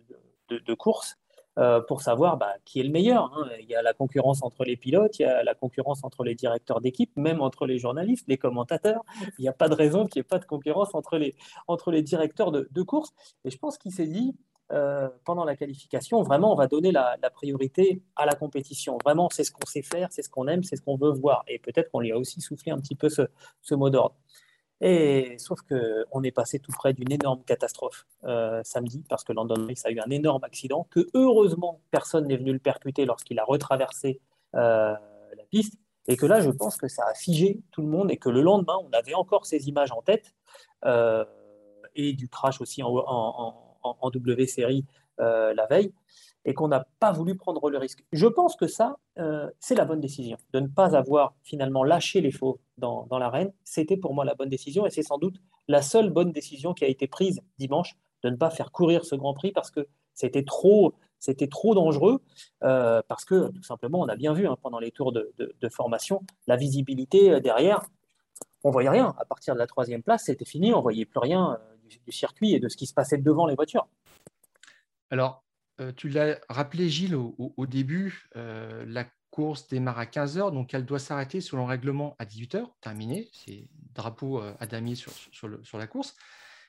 course 0.75 1.17
pour 1.89 2.03
savoir 2.03 2.37
bah, 2.37 2.55
qui 2.65 2.81
est 2.81 2.83
le 2.83 2.91
meilleur. 2.91 3.33
Hein. 3.35 3.49
Il 3.61 3.67
y 3.67 3.75
a 3.75 3.83
la 3.83 3.93
concurrence 3.93 4.43
entre 4.43 4.65
les 4.65 4.77
pilotes, 4.77 5.19
il 5.19 5.23
y 5.23 5.25
a 5.25 5.43
la 5.43 5.55
concurrence 5.55 6.05
entre 6.05 6.25
les 6.25 6.35
directeurs 6.35 6.81
d'équipe, 6.81 7.11
même 7.17 7.41
entre 7.41 7.67
les 7.67 7.79
journalistes, 7.79 8.27
les 8.29 8.39
commentateurs. 8.39 9.05
Il 9.39 9.43
n'y 9.43 9.49
a 9.49 9.53
pas 9.53 9.69
de 9.69 9.75
raison 9.75 10.07
qu'il 10.07 10.21
n'y 10.21 10.27
ait 10.27 10.29
pas 10.29 10.39
de 10.39 10.45
concurrence 10.45 10.95
entre 10.95 11.19
les, 11.19 11.35
entre 11.67 11.91
les 11.91 12.03
directeurs 12.03 12.53
de, 12.53 12.83
course. 12.83 13.13
Et 13.45 13.51
je 13.51 13.59
pense 13.59 13.77
qu'il 13.77 13.93
s'est 13.93 14.07
dit, 14.07 14.37
euh, 14.73 15.09
pendant 15.25 15.45
la 15.45 15.57
qualification, 15.57 16.23
vraiment, 16.23 16.53
on 16.53 16.57
va 16.57 16.69
donner 16.69 16.93
la, 16.93 17.17
priorité 17.35 18.03
à 18.17 18.25
la 18.25 18.35
compétition. 18.35 18.99
Vraiment, 19.03 19.29
c'est 19.31 19.45
ce 19.45 19.51
qu'on 19.51 19.67
sait 19.67 19.83
faire, 19.83 20.09
c'est 20.11 20.23
ce 20.23 20.31
qu'on 20.31 20.47
aime, 20.47 20.63
c'est 20.63 20.77
ce 20.77 20.83
qu'on 20.83 20.97
veut 20.97 21.13
voir. 21.13 21.45
Et 21.49 21.59
peut-être 21.59 21.91
qu'on 21.91 22.01
lui 22.01 22.13
a 22.13 22.19
aussi 22.19 22.41
soufflé 22.41 22.73
un 22.73 22.79
petit 22.79 22.95
peu 22.95 23.09
ce 23.09 23.75
mot 23.75 23.91
d'ordre. 23.91 24.15
Et 24.81 25.37
sauf 25.39 25.61
qu'on 25.63 26.23
est 26.23 26.31
passé 26.31 26.61
tout 26.61 26.71
près 26.73 26.93
d'une 26.93 27.11
énorme 27.11 27.43
catastrophe 27.45 28.07
euh, 28.25 28.61
samedi 28.63 29.05
parce 29.09 29.25
que 29.25 29.33
London 29.33 29.67
Race 29.67 29.85
a 29.85 29.91
eu 29.91 29.99
un 29.99 30.11
énorme 30.11 30.45
accident 30.45 30.87
que 30.91 31.07
heureusement 31.15 31.81
personne 31.91 32.29
n'est 32.29 32.37
venu 32.37 32.53
le 32.53 32.61
percuter 32.61 33.05
lorsqu'il 33.05 33.41
a 33.41 33.45
retraversé 33.45 34.21
euh, 34.55 34.95
la 35.37 35.45
piste. 35.51 35.75
Et 36.07 36.17
que 36.17 36.27
là 36.27 36.41
je 36.41 36.51
pense 36.51 36.77
que 36.77 36.89
ça 36.89 37.05
a 37.07 37.15
figé 37.15 37.61
tout 37.73 37.83
le 37.83 37.89
monde 37.89 38.11
et 38.11 38.17
que 38.17 38.29
le 38.29 38.41
lendemain 38.41 38.77
on 38.83 38.91
avait 38.93 39.15
encore 39.15 39.47
ces 39.47 39.69
images 39.69 39.93
en 39.93 40.01
tête 40.01 40.35
et 41.95 42.13
du 42.13 42.29
crash 42.29 42.61
aussi 42.61 42.83
en 42.83 44.11
W 44.11 44.47
série 44.47 44.87
la 45.19 45.67
veille 45.69 45.93
et 46.45 46.55
qu'on 46.55 46.69
n'a 46.69 46.87
pas 47.01 47.13
voulu 47.13 47.37
prendre 47.37 47.69
le 47.71 47.79
risque. 47.79 48.05
Je 48.13 48.27
pense 48.27 48.57
que 48.57 48.67
ça, 48.67 48.99
euh, 49.19 49.51
c'est 49.61 49.75
la 49.75 49.85
bonne 49.85 50.01
décision. 50.01 50.37
De 50.53 50.61
ne 50.61 50.67
pas 50.67 50.97
avoir 50.97 51.35
finalement 51.43 51.85
lâché 51.85 52.21
les 52.21 52.31
faux 52.31 52.61
dans, 52.79 53.07
l'arène, 53.11 53.53
c'était 53.65 53.97
pour 53.97 54.15
moi 54.15 54.25
la 54.25 54.35
bonne 54.35 54.49
décision 54.49 54.87
et 54.87 54.91
c'est 54.91 55.03
sans 55.03 55.19
doute 55.19 55.37
la 55.67 55.83
seule 55.83 56.11
bonne 56.11 56.33
décision 56.33 56.73
qui 56.75 56.85
a 56.85 56.89
été 56.89 57.07
prise 57.07 57.41
dimanche, 57.59 57.97
de 58.23 58.31
ne 58.31 58.37
pas 58.37 58.51
faire 58.51 58.73
courir 58.73 59.05
ce 59.05 59.15
Grand 59.15 59.35
Prix 59.35 59.53
parce 59.53 59.71
que 59.71 59.87
c'était 60.15 60.45
trop, 60.45 60.95
trop 61.51 61.75
dangereux, 61.75 62.23
euh, 62.65 63.03
parce 63.07 63.25
que 63.25 63.51
tout 63.51 63.63
simplement, 63.63 64.01
on 64.01 64.09
a 64.09 64.17
bien 64.17 64.33
vu 64.33 64.47
hein, 64.47 64.57
pendant 64.63 64.79
les 64.79 64.91
tours 64.91 65.13
de, 65.13 65.33
formation, 65.71 66.23
la 66.47 66.57
visibilité 66.57 67.31
euh, 67.31 67.41
derrière, 67.41 67.83
on 68.65 68.71
voyait 68.71 68.89
rien. 68.89 69.15
À 69.19 69.25
partir 69.25 69.55
de 69.55 69.59
la 69.59 69.67
troisième 69.67 70.03
place, 70.03 70.25
c'était 70.25 70.45
fini, 70.45 70.73
on 70.73 70.81
voyait 70.81 71.05
plus 71.05 71.21
rien 71.21 71.59
du, 71.89 71.99
du 71.99 72.13
circuit 72.13 72.55
et 72.55 72.61
de 72.61 72.69
ce 72.69 72.77
qui 72.77 72.87
se 72.87 72.95
passait 72.95 73.19
devant 73.19 73.47
les 73.47 73.55
voitures. 73.55 73.87
Alors, 75.11 75.43
euh, 75.81 75.93
tu 75.97 76.09
l'as 76.09 76.39
rappelé, 76.49 76.89
Gilles, 76.89 77.15
au, 77.15 77.67
début, 77.67 78.29
euh, 78.37 78.85
la 78.87 79.07
course 79.31 79.69
démarre 79.69 79.99
à 79.99 80.07
15h, 80.07 80.53
donc 80.53 80.75
elle 80.75 80.85
doit 80.85 80.99
s'arrêter 80.99 81.41
selon 81.41 81.63
le 81.63 81.69
règlement 81.69 82.17
à 82.19 82.25
18h, 82.25 82.65
terminé. 82.81 83.29
C'est 83.33 83.69
drapeau 83.95 84.39
à 84.39 84.57
euh, 84.61 84.67
damier 84.67 84.97
sur, 84.97 85.13
sur, 85.31 85.79
la 85.79 85.87
course. 85.87 86.17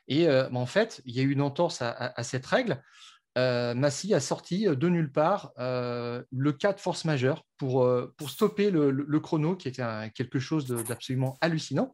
Et 0.07 0.25
bah, 0.25 0.49
en 0.53 0.65
fait, 0.65 1.01
il 1.05 1.15
y 1.15 1.19
a 1.19 1.23
eu 1.23 1.31
une 1.31 1.41
entorse 1.41 1.81
à, 1.83 2.23
cette 2.23 2.45
règle. 2.45 2.81
Massy 3.35 4.13
a 4.13 4.19
sorti 4.19 4.65
de 4.65 4.89
nulle 4.89 5.11
part 5.11 5.53
le 5.57 6.51
cas 6.51 6.73
de 6.73 6.79
force 6.79 7.05
majeure 7.05 7.45
pour, 7.57 7.87
pour 8.17 8.29
stopper 8.31 8.71
le, 8.71 9.19
chrono, 9.19 9.55
qui 9.55 9.67
était 9.67 9.83
quelque 10.15 10.39
chose 10.39 10.65
d'absolument 10.65 11.37
hallucinant. 11.41 11.93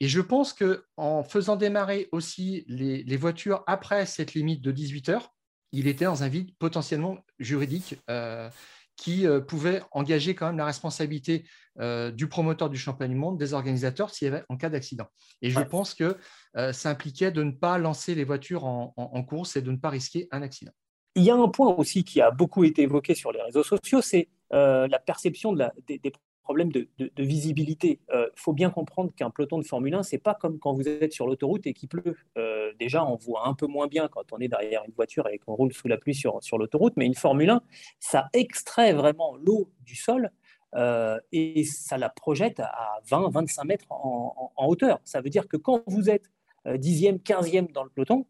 Et 0.00 0.08
je 0.08 0.20
pense 0.20 0.52
qu'en 0.52 1.24
faisant 1.24 1.56
démarrer 1.56 2.10
aussi 2.12 2.64
les, 2.68 3.02
les, 3.02 3.16
voitures 3.16 3.64
après 3.66 4.04
cette 4.04 4.34
limite 4.34 4.60
de 4.60 4.70
18 4.70 5.08
heures, 5.08 5.32
il 5.72 5.86
était 5.86 6.04
dans 6.04 6.22
un 6.22 6.28
vide 6.28 6.54
potentiellement 6.58 7.18
juridique 7.38 7.96
euh, 8.10 8.48
qui 8.96 9.26
euh, 9.26 9.40
pouvait 9.40 9.82
engager 9.92 10.34
quand 10.34 10.46
même 10.46 10.58
la 10.58 10.64
responsabilité 10.64 11.44
euh, 11.78 12.10
du 12.10 12.28
promoteur 12.28 12.68
du 12.68 12.78
championnat 12.78 13.12
du 13.12 13.18
monde, 13.18 13.38
des 13.38 13.54
organisateurs, 13.54 14.10
s'il 14.10 14.26
y 14.26 14.28
avait 14.28 14.44
en 14.48 14.56
cas 14.56 14.70
d'accident. 14.70 15.06
Et 15.42 15.50
je 15.50 15.60
pense 15.60 15.94
que 15.94 16.16
ça 16.72 16.90
impliquait 16.90 17.30
de 17.30 17.44
ne 17.44 17.52
pas 17.52 17.78
lancer 17.78 18.16
les 18.16 18.24
voitures 18.24 18.64
en, 18.64 19.22
course 19.22 19.56
et 19.56 19.62
de 19.62 19.70
ne 19.70 19.76
pas 19.76 19.90
risquer 19.90 20.26
un 20.32 20.42
accident. 20.42 20.72
Il 21.14 21.22
y 21.22 21.30
a 21.30 21.36
un 21.36 21.48
point 21.48 21.72
aussi 21.74 22.02
qui 22.02 22.20
a 22.20 22.32
beaucoup 22.32 22.64
été 22.64 22.82
évoqué 22.82 23.14
sur 23.14 23.30
les 23.30 23.40
réseaux 23.40 23.62
sociaux, 23.62 24.02
c'est 24.02 24.28
la 24.50 24.98
perception 24.98 25.52
de 25.52 25.60
la, 25.60 25.72
des, 25.86 25.98
des, 25.98 26.12
problème 26.48 26.72
de, 26.72 26.88
visibilité. 27.18 28.00
Il 28.08 28.14
euh, 28.14 28.26
faut 28.34 28.54
bien 28.54 28.70
comprendre 28.70 29.12
qu'un 29.14 29.28
peloton 29.28 29.58
de 29.58 29.64
Formule 29.64 29.94
1, 29.94 30.02
c'est 30.02 30.16
pas 30.16 30.32
comme 30.32 30.58
quand 30.58 30.72
vous 30.72 30.88
êtes 30.88 31.12
sur 31.12 31.26
l'autoroute 31.26 31.66
et 31.66 31.74
qu'il 31.74 31.90
pleut. 31.90 32.16
Euh, 32.38 32.72
déjà, 32.80 33.04
on 33.04 33.16
voit 33.16 33.46
un 33.46 33.52
peu 33.52 33.66
moins 33.66 33.86
bien 33.86 34.08
quand 34.08 34.32
on 34.32 34.38
est 34.38 34.48
derrière 34.48 34.82
une 34.86 34.94
voiture 34.94 35.28
et 35.28 35.38
qu'on 35.38 35.54
roule 35.54 35.74
sous 35.74 35.88
la 35.88 35.98
pluie 35.98 36.14
sur, 36.14 36.40
l'autoroute, 36.56 36.94
mais 36.96 37.04
une 37.04 37.14
Formule 37.14 37.50
1, 37.50 37.60
ça 38.00 38.30
extrait 38.32 38.94
vraiment 38.94 39.36
l'eau 39.36 39.70
du 39.84 39.94
sol 39.94 40.30
euh, 40.74 41.18
et 41.32 41.64
ça 41.64 41.98
la 41.98 42.08
projette 42.08 42.60
à 42.60 42.98
20-25 43.06 43.66
mètres 43.66 43.86
en, 43.90 44.52
hauteur. 44.56 45.00
Ça 45.04 45.20
veut 45.20 45.30
dire 45.30 45.48
que 45.48 45.58
quand 45.58 45.82
vous 45.86 46.08
êtes 46.08 46.30
dixième, 46.76 47.20
quinzième 47.20 47.66
dans 47.68 47.84
le 47.84 47.90
peloton, 47.90 48.24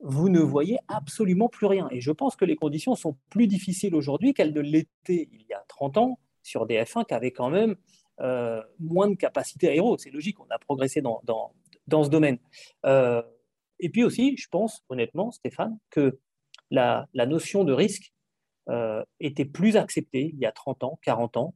vous 0.00 0.28
ne 0.28 0.40
voyez 0.40 0.76
absolument 0.88 1.48
plus 1.48 1.66
rien. 1.66 1.88
Et 1.90 2.02
je 2.02 2.12
pense 2.12 2.36
que 2.36 2.44
les 2.44 2.56
conditions 2.56 2.94
sont 2.94 3.16
plus 3.30 3.46
difficiles 3.46 3.94
aujourd'hui 3.94 4.34
qu'elles 4.34 4.52
ne 4.52 4.60
l'étaient 4.60 5.28
il 5.32 5.46
y 5.48 5.54
a 5.54 5.64
30 5.68 5.96
ans, 5.96 6.18
sur 6.44 6.66
des 6.66 6.80
F1 6.82 7.04
qui 7.06 7.14
avaient 7.14 7.32
quand 7.32 7.50
même 7.50 7.74
euh, 8.20 8.62
moins 8.78 9.08
de 9.08 9.16
capacité 9.16 9.68
aéro. 9.68 9.98
C'est 9.98 10.10
logique, 10.10 10.38
on 10.38 10.46
a 10.50 10.58
progressé 10.58 11.00
dans, 11.00 11.20
dans, 11.24 11.52
dans 11.88 12.04
ce 12.04 12.10
domaine. 12.10 12.38
Euh, 12.86 13.22
et 13.80 13.88
puis 13.88 14.04
aussi, 14.04 14.36
je 14.36 14.46
pense 14.48 14.84
honnêtement, 14.88 15.32
Stéphane, 15.32 15.78
que 15.90 16.20
la, 16.70 17.08
la 17.12 17.26
notion 17.26 17.64
de 17.64 17.72
risque 17.72 18.12
euh, 18.68 19.02
était 19.18 19.44
plus 19.44 19.76
acceptée 19.76 20.30
il 20.32 20.38
y 20.38 20.46
a 20.46 20.52
30 20.52 20.84
ans, 20.84 20.98
40 21.02 21.36
ans, 21.38 21.54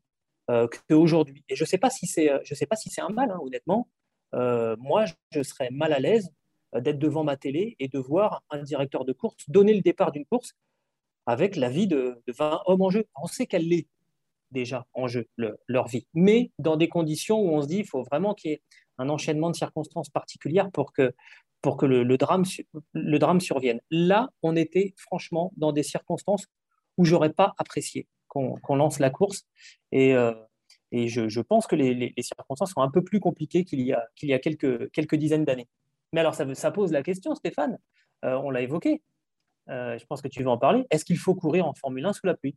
qu'aujourd'hui. 0.89 1.45
Et 1.51 1.57
je 1.57 1.63
ne 1.63 1.67
sais 1.67 1.79
pas 1.79 1.91
si 1.91 2.07
c'est 2.07 2.31
un 2.31 3.09
mal, 3.11 3.31
hein, 3.31 3.39
honnêtement. 3.41 3.89
moi, 4.33 5.05
je 5.31 5.43
serais 5.43 5.69
mal 5.71 5.93
à 5.93 5.99
l'aise 5.99 6.33
d'être 6.75 6.99
devant 6.99 7.23
ma 7.23 7.37
télé 7.37 7.77
et 7.79 7.89
de 7.89 7.99
voir 7.99 8.43
un 8.51 8.63
directeur 8.63 9.05
de 9.05 9.13
course 9.13 9.37
donner 9.49 9.75
le 9.75 9.83
départ 9.83 10.11
d'une 10.11 10.25
course 10.25 10.55
avec 11.27 11.55
la 11.55 11.69
vie 11.69 11.87
de, 11.87 12.23
de 12.27 12.33
20 12.33 12.63
hommes 12.65 12.81
en 12.81 12.89
jeu. 12.89 13.05
On 13.23 13.27
sait 13.27 13.47
qu'elle 13.47 13.69
l'est 13.69 13.87
déjà 14.51 14.87
en 14.95 15.07
jeu 15.07 15.27
leur 15.67 15.89
vie, 15.89 16.07
mais 16.15 16.51
dans 16.59 16.77
des 16.77 16.89
conditions 16.89 17.41
où 17.41 17.51
on 17.51 17.63
se 17.63 17.67
dit 17.67 17.77
qu'il 17.77 17.89
faut 17.89 18.03
vraiment 18.03 18.35
qu'il 18.35 18.51
y 18.51 18.55
ait 18.55 18.63
un 18.99 19.09
enchaînement 19.09 19.51
de 19.51 19.57
circonstances 19.57 20.11
particulières 20.11 20.71
pour 20.73 20.93
que, 20.93 21.15
pour 21.63 21.77
que 21.77 21.87
le, 21.87 22.17
drame, 22.17 22.45
le 22.93 23.19
drame 23.19 23.41
survienne. 23.41 23.81
Là, 23.91 24.29
on 24.43 24.57
était 24.57 24.95
franchement 24.97 25.53
dans 25.57 25.73
des 25.73 25.83
circonstances 25.83 26.47
où 26.97 27.05
j'aurais 27.05 27.33
pas 27.33 27.55
apprécié 27.59 28.07
qu'on 28.27 28.77
lance 28.77 28.99
la 28.99 29.11
course. 29.11 29.47
Et, 29.93 30.15
euh, 30.15 30.35
et 30.93 31.09
je, 31.09 31.41
pense 31.41 31.67
que 31.67 31.77
les, 31.77 31.95
les, 31.95 32.23
circonstances 32.23 32.73
sont 32.73 32.83
un 32.83 32.91
peu 32.91 33.03
plus 33.03 33.21
compliquées 33.21 33.65
qu'il 33.65 33.81
y 33.81 33.93
a, 33.93 34.07
y 34.23 34.33
a 34.33 34.39
quelques, 34.39 34.91
quelques 34.91 35.15
dizaines 35.17 35.45
d'années. 35.45 35.69
Mais 36.13 36.21
alors, 36.21 36.35
ça, 36.35 36.55
ça, 36.55 36.71
pose 36.71 36.93
la 36.93 37.03
question, 37.03 37.35
Stéphane, 37.35 37.79
euh, 38.25 38.35
on 38.43 38.51
l'a 38.51 38.63
évoqué, 38.63 39.03
euh, 39.69 39.99
je 39.99 40.07
pense 40.07 40.23
que 40.23 40.29
tu 40.29 40.43
veux 40.43 40.49
en 40.49 40.59
parler, 40.59 40.87
est-ce 40.91 41.05
qu'il 41.05 41.19
faut 41.19 41.35
courir 41.35 41.67
en 41.67 41.75
Formule 41.75 42.07
1 42.07 42.13
sous 42.15 42.27
la 42.27 42.35
pluie? 42.35 42.57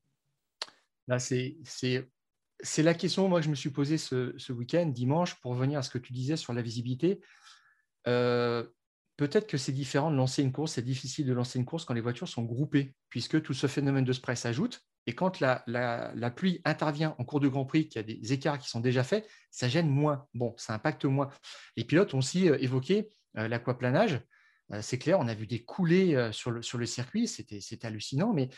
C'est 2.63 2.83
la 2.83 2.93
question 2.93 3.27
moi, 3.27 3.39
que 3.39 3.45
je 3.45 3.49
me 3.49 3.55
suis 3.55 3.69
posée 3.69 3.97
ce, 3.97 4.51
week-end, 4.51 4.85
dimanche, 4.87 5.35
pour 5.41 5.51
revenir 5.51 5.79
à 5.79 5.83
ce 5.83 5.89
que 5.89 5.97
tu 5.97 6.13
disais 6.13 6.37
sur 6.37 6.53
la 6.53 6.61
visibilité. 6.61 7.21
Euh, 8.07 8.65
peut-être 9.17 9.47
que 9.47 9.57
c'est 9.57 9.71
différent 9.71 10.11
de 10.11 10.15
lancer 10.15 10.41
une 10.43 10.51
course, 10.51 10.73
c'est 10.73 10.81
difficile 10.81 11.25
de 11.25 11.33
lancer 11.33 11.59
une 11.59 11.65
course 11.65 11.85
quand 11.85 11.93
les 11.93 12.01
voitures 12.01 12.27
sont 12.27 12.43
groupées, 12.43 12.95
puisque 13.09 13.41
tout 13.41 13.53
ce 13.53 13.67
phénomène 13.67 14.05
de 14.05 14.13
spray 14.13 14.35
s'ajoute. 14.35 14.81
Et 15.07 15.13
quand 15.13 15.39
la, 15.39 15.63
pluie 16.35 16.61
intervient 16.63 17.15
en 17.17 17.25
cours 17.25 17.39
de 17.39 17.47
Grand 17.47 17.65
Prix, 17.65 17.87
qu'il 17.87 17.99
y 17.99 18.03
a 18.03 18.15
des 18.15 18.33
écarts 18.33 18.59
qui 18.59 18.69
sont 18.69 18.79
déjà 18.79 19.03
faits, 19.03 19.27
ça 19.49 19.67
gêne 19.67 19.89
moins. 19.89 20.27
Bon, 20.35 20.53
ça 20.57 20.75
impacte 20.75 21.05
moins. 21.05 21.29
Les 21.75 21.83
pilotes 21.83 22.13
ont 22.13 22.19
aussi 22.19 22.49
euh, 22.49 22.57
évoqué 22.59 23.09
euh, 23.37 23.47
l'aquaplanage. 23.47 24.21
c'est 24.81 24.99
clair, 24.99 25.19
on 25.19 25.27
a 25.27 25.33
vu 25.33 25.47
des 25.47 25.63
coulées 25.63 26.29
sur 26.31 26.51
le, 26.51 26.61
sur 26.61 26.77
le 26.77 26.85
circuit, 26.85 27.27
c'était 27.27 27.85
hallucinant, 27.85 28.31
mais 28.31 28.49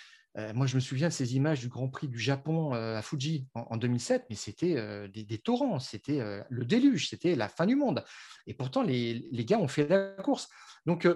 moi, 0.56 0.66
je 0.66 0.76
me 0.76 0.80
souviens 0.80 1.10
de 1.10 1.14
ces 1.14 1.36
images 1.36 1.60
du 1.60 1.68
Grand 1.68 1.88
Prix 1.88 2.08
du 2.08 2.18
Japon 2.18 2.74
à 2.74 3.02
Fuji 3.02 3.46
en, 3.54 3.78
2007, 3.78 4.26
mais 4.30 4.36
c'était 4.36 5.08
des, 5.10 5.38
torrents, 5.38 5.80
c'était 5.80 6.20
le 6.50 6.66
déluge, 6.66 7.10
c'était 7.10 7.36
la 7.36 7.48
fin 7.48 7.68
du 7.68 7.76
monde. 7.76 8.04
Et 8.48 8.54
pourtant, 8.54 8.82
les, 8.82 9.28
les, 9.32 9.46
gars 9.46 9.60
ont 9.60 9.68
fait 9.68 9.88
la 9.88 10.10
course. 10.24 10.50
Donc, 10.86 11.08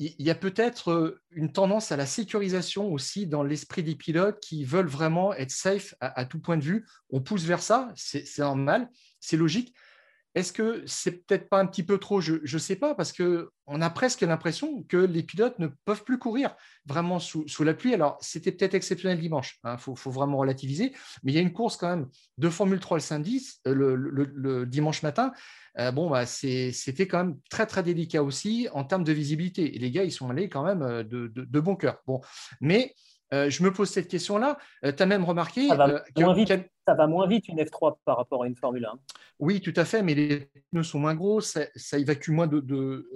il 0.00 0.14
y 0.18 0.30
a 0.30 0.34
peut-être 0.34 1.20
une 1.30 1.52
tendance 1.52 1.92
à 1.92 1.96
la 1.96 2.06
sécurisation 2.06 2.90
aussi 2.90 3.26
dans 3.26 3.42
l'esprit 3.42 3.82
des 3.82 3.94
pilotes 3.94 4.40
qui 4.40 4.64
veulent 4.64 4.88
vraiment 4.88 5.34
être 5.34 5.50
safe 5.50 5.94
à, 6.00 6.24
tout 6.24 6.40
point 6.40 6.56
de 6.56 6.64
vue. 6.64 6.86
On 7.10 7.20
pousse 7.20 7.44
vers 7.44 7.62
ça, 7.62 7.92
c'est 7.96 8.38
normal, 8.38 8.88
c'est 9.20 9.36
logique. 9.36 9.74
Est-ce 10.34 10.52
que 10.52 10.82
c'est 10.86 11.26
peut-être 11.26 11.48
pas 11.48 11.58
un 11.58 11.66
petit 11.66 11.82
peu 11.82 11.98
trop? 11.98 12.20
Je 12.20 12.34
ne 12.42 12.58
sais 12.58 12.76
pas, 12.76 12.94
parce 12.94 13.12
qu'on 13.12 13.80
a 13.80 13.90
presque 13.90 14.20
l'impression 14.20 14.84
que 14.84 14.96
les 14.96 15.24
pilotes 15.24 15.58
ne 15.58 15.66
peuvent 15.84 16.04
plus 16.04 16.18
courir 16.18 16.54
vraiment 16.86 17.18
sous, 17.18 17.44
la 17.64 17.74
pluie. 17.74 17.94
Alors, 17.94 18.16
c'était 18.20 18.52
peut-être 18.52 18.74
exceptionnel 18.74 19.18
dimanche, 19.18 19.58
il 19.64 19.70
hein, 19.70 19.76
faut, 19.76 19.94
vraiment 20.10 20.38
relativiser, 20.38 20.92
mais 21.22 21.32
il 21.32 21.34
y 21.34 21.38
a 21.38 21.42
une 21.42 21.52
course 21.52 21.76
quand 21.76 21.88
même 21.88 22.08
de 22.38 22.48
Formule 22.48 22.78
3 22.78 22.98
le 22.98 23.02
samedi, 23.02 23.48
euh, 23.66 23.74
le, 23.74 24.66
dimanche 24.66 25.02
matin. 25.02 25.32
Euh, 25.78 25.90
bon, 25.90 26.10
bah, 26.10 26.26
c'était 26.26 27.06
quand 27.08 27.24
même 27.24 27.36
très, 27.50 27.66
très 27.66 27.82
délicat 27.82 28.22
aussi 28.22 28.68
en 28.72 28.84
termes 28.84 29.04
de 29.04 29.12
visibilité. 29.12 29.74
Et 29.74 29.78
les 29.78 29.90
gars, 29.90 30.04
ils 30.04 30.12
sont 30.12 30.30
allés 30.30 30.48
quand 30.48 30.64
même 30.64 30.82
euh, 30.82 31.02
de, 31.02 31.28
de 31.28 31.60
bon 31.60 31.74
cœur. 31.74 31.98
Bon, 32.06 32.20
mais 32.60 32.94
euh, 33.32 33.50
je 33.50 33.62
me 33.62 33.72
pose 33.72 33.88
cette 33.88 34.08
question-là. 34.08 34.58
Euh, 34.84 34.92
tu 34.92 35.02
as 35.02 35.06
même 35.06 35.24
remarqué. 35.24 35.68
Ça 35.68 35.76
va, 35.76 35.88
euh, 35.88 36.00
moins 36.18 36.34
vite, 36.34 36.52
ça 36.86 36.94
va, 36.94 37.06
moins 37.06 37.26
vite, 37.26 37.48
une 37.48 37.60
F3 37.60 37.96
par 38.04 38.16
rapport 38.16 38.42
à 38.42 38.46
une 38.46 38.56
Formule 38.56 38.84
1. 38.84 38.98
Oui, 39.38 39.60
tout 39.60 39.72
à 39.76 39.84
fait, 39.84 40.02
mais 40.02 40.14
les 40.14 40.50
pneus 40.72 40.82
sont 40.82 40.98
moins 40.98 41.14
gros, 41.14 41.40
ça, 41.40 41.62
évacue 41.92 42.30
moins 42.30 42.46
d'eau. 42.46 42.60
De, 42.60 43.08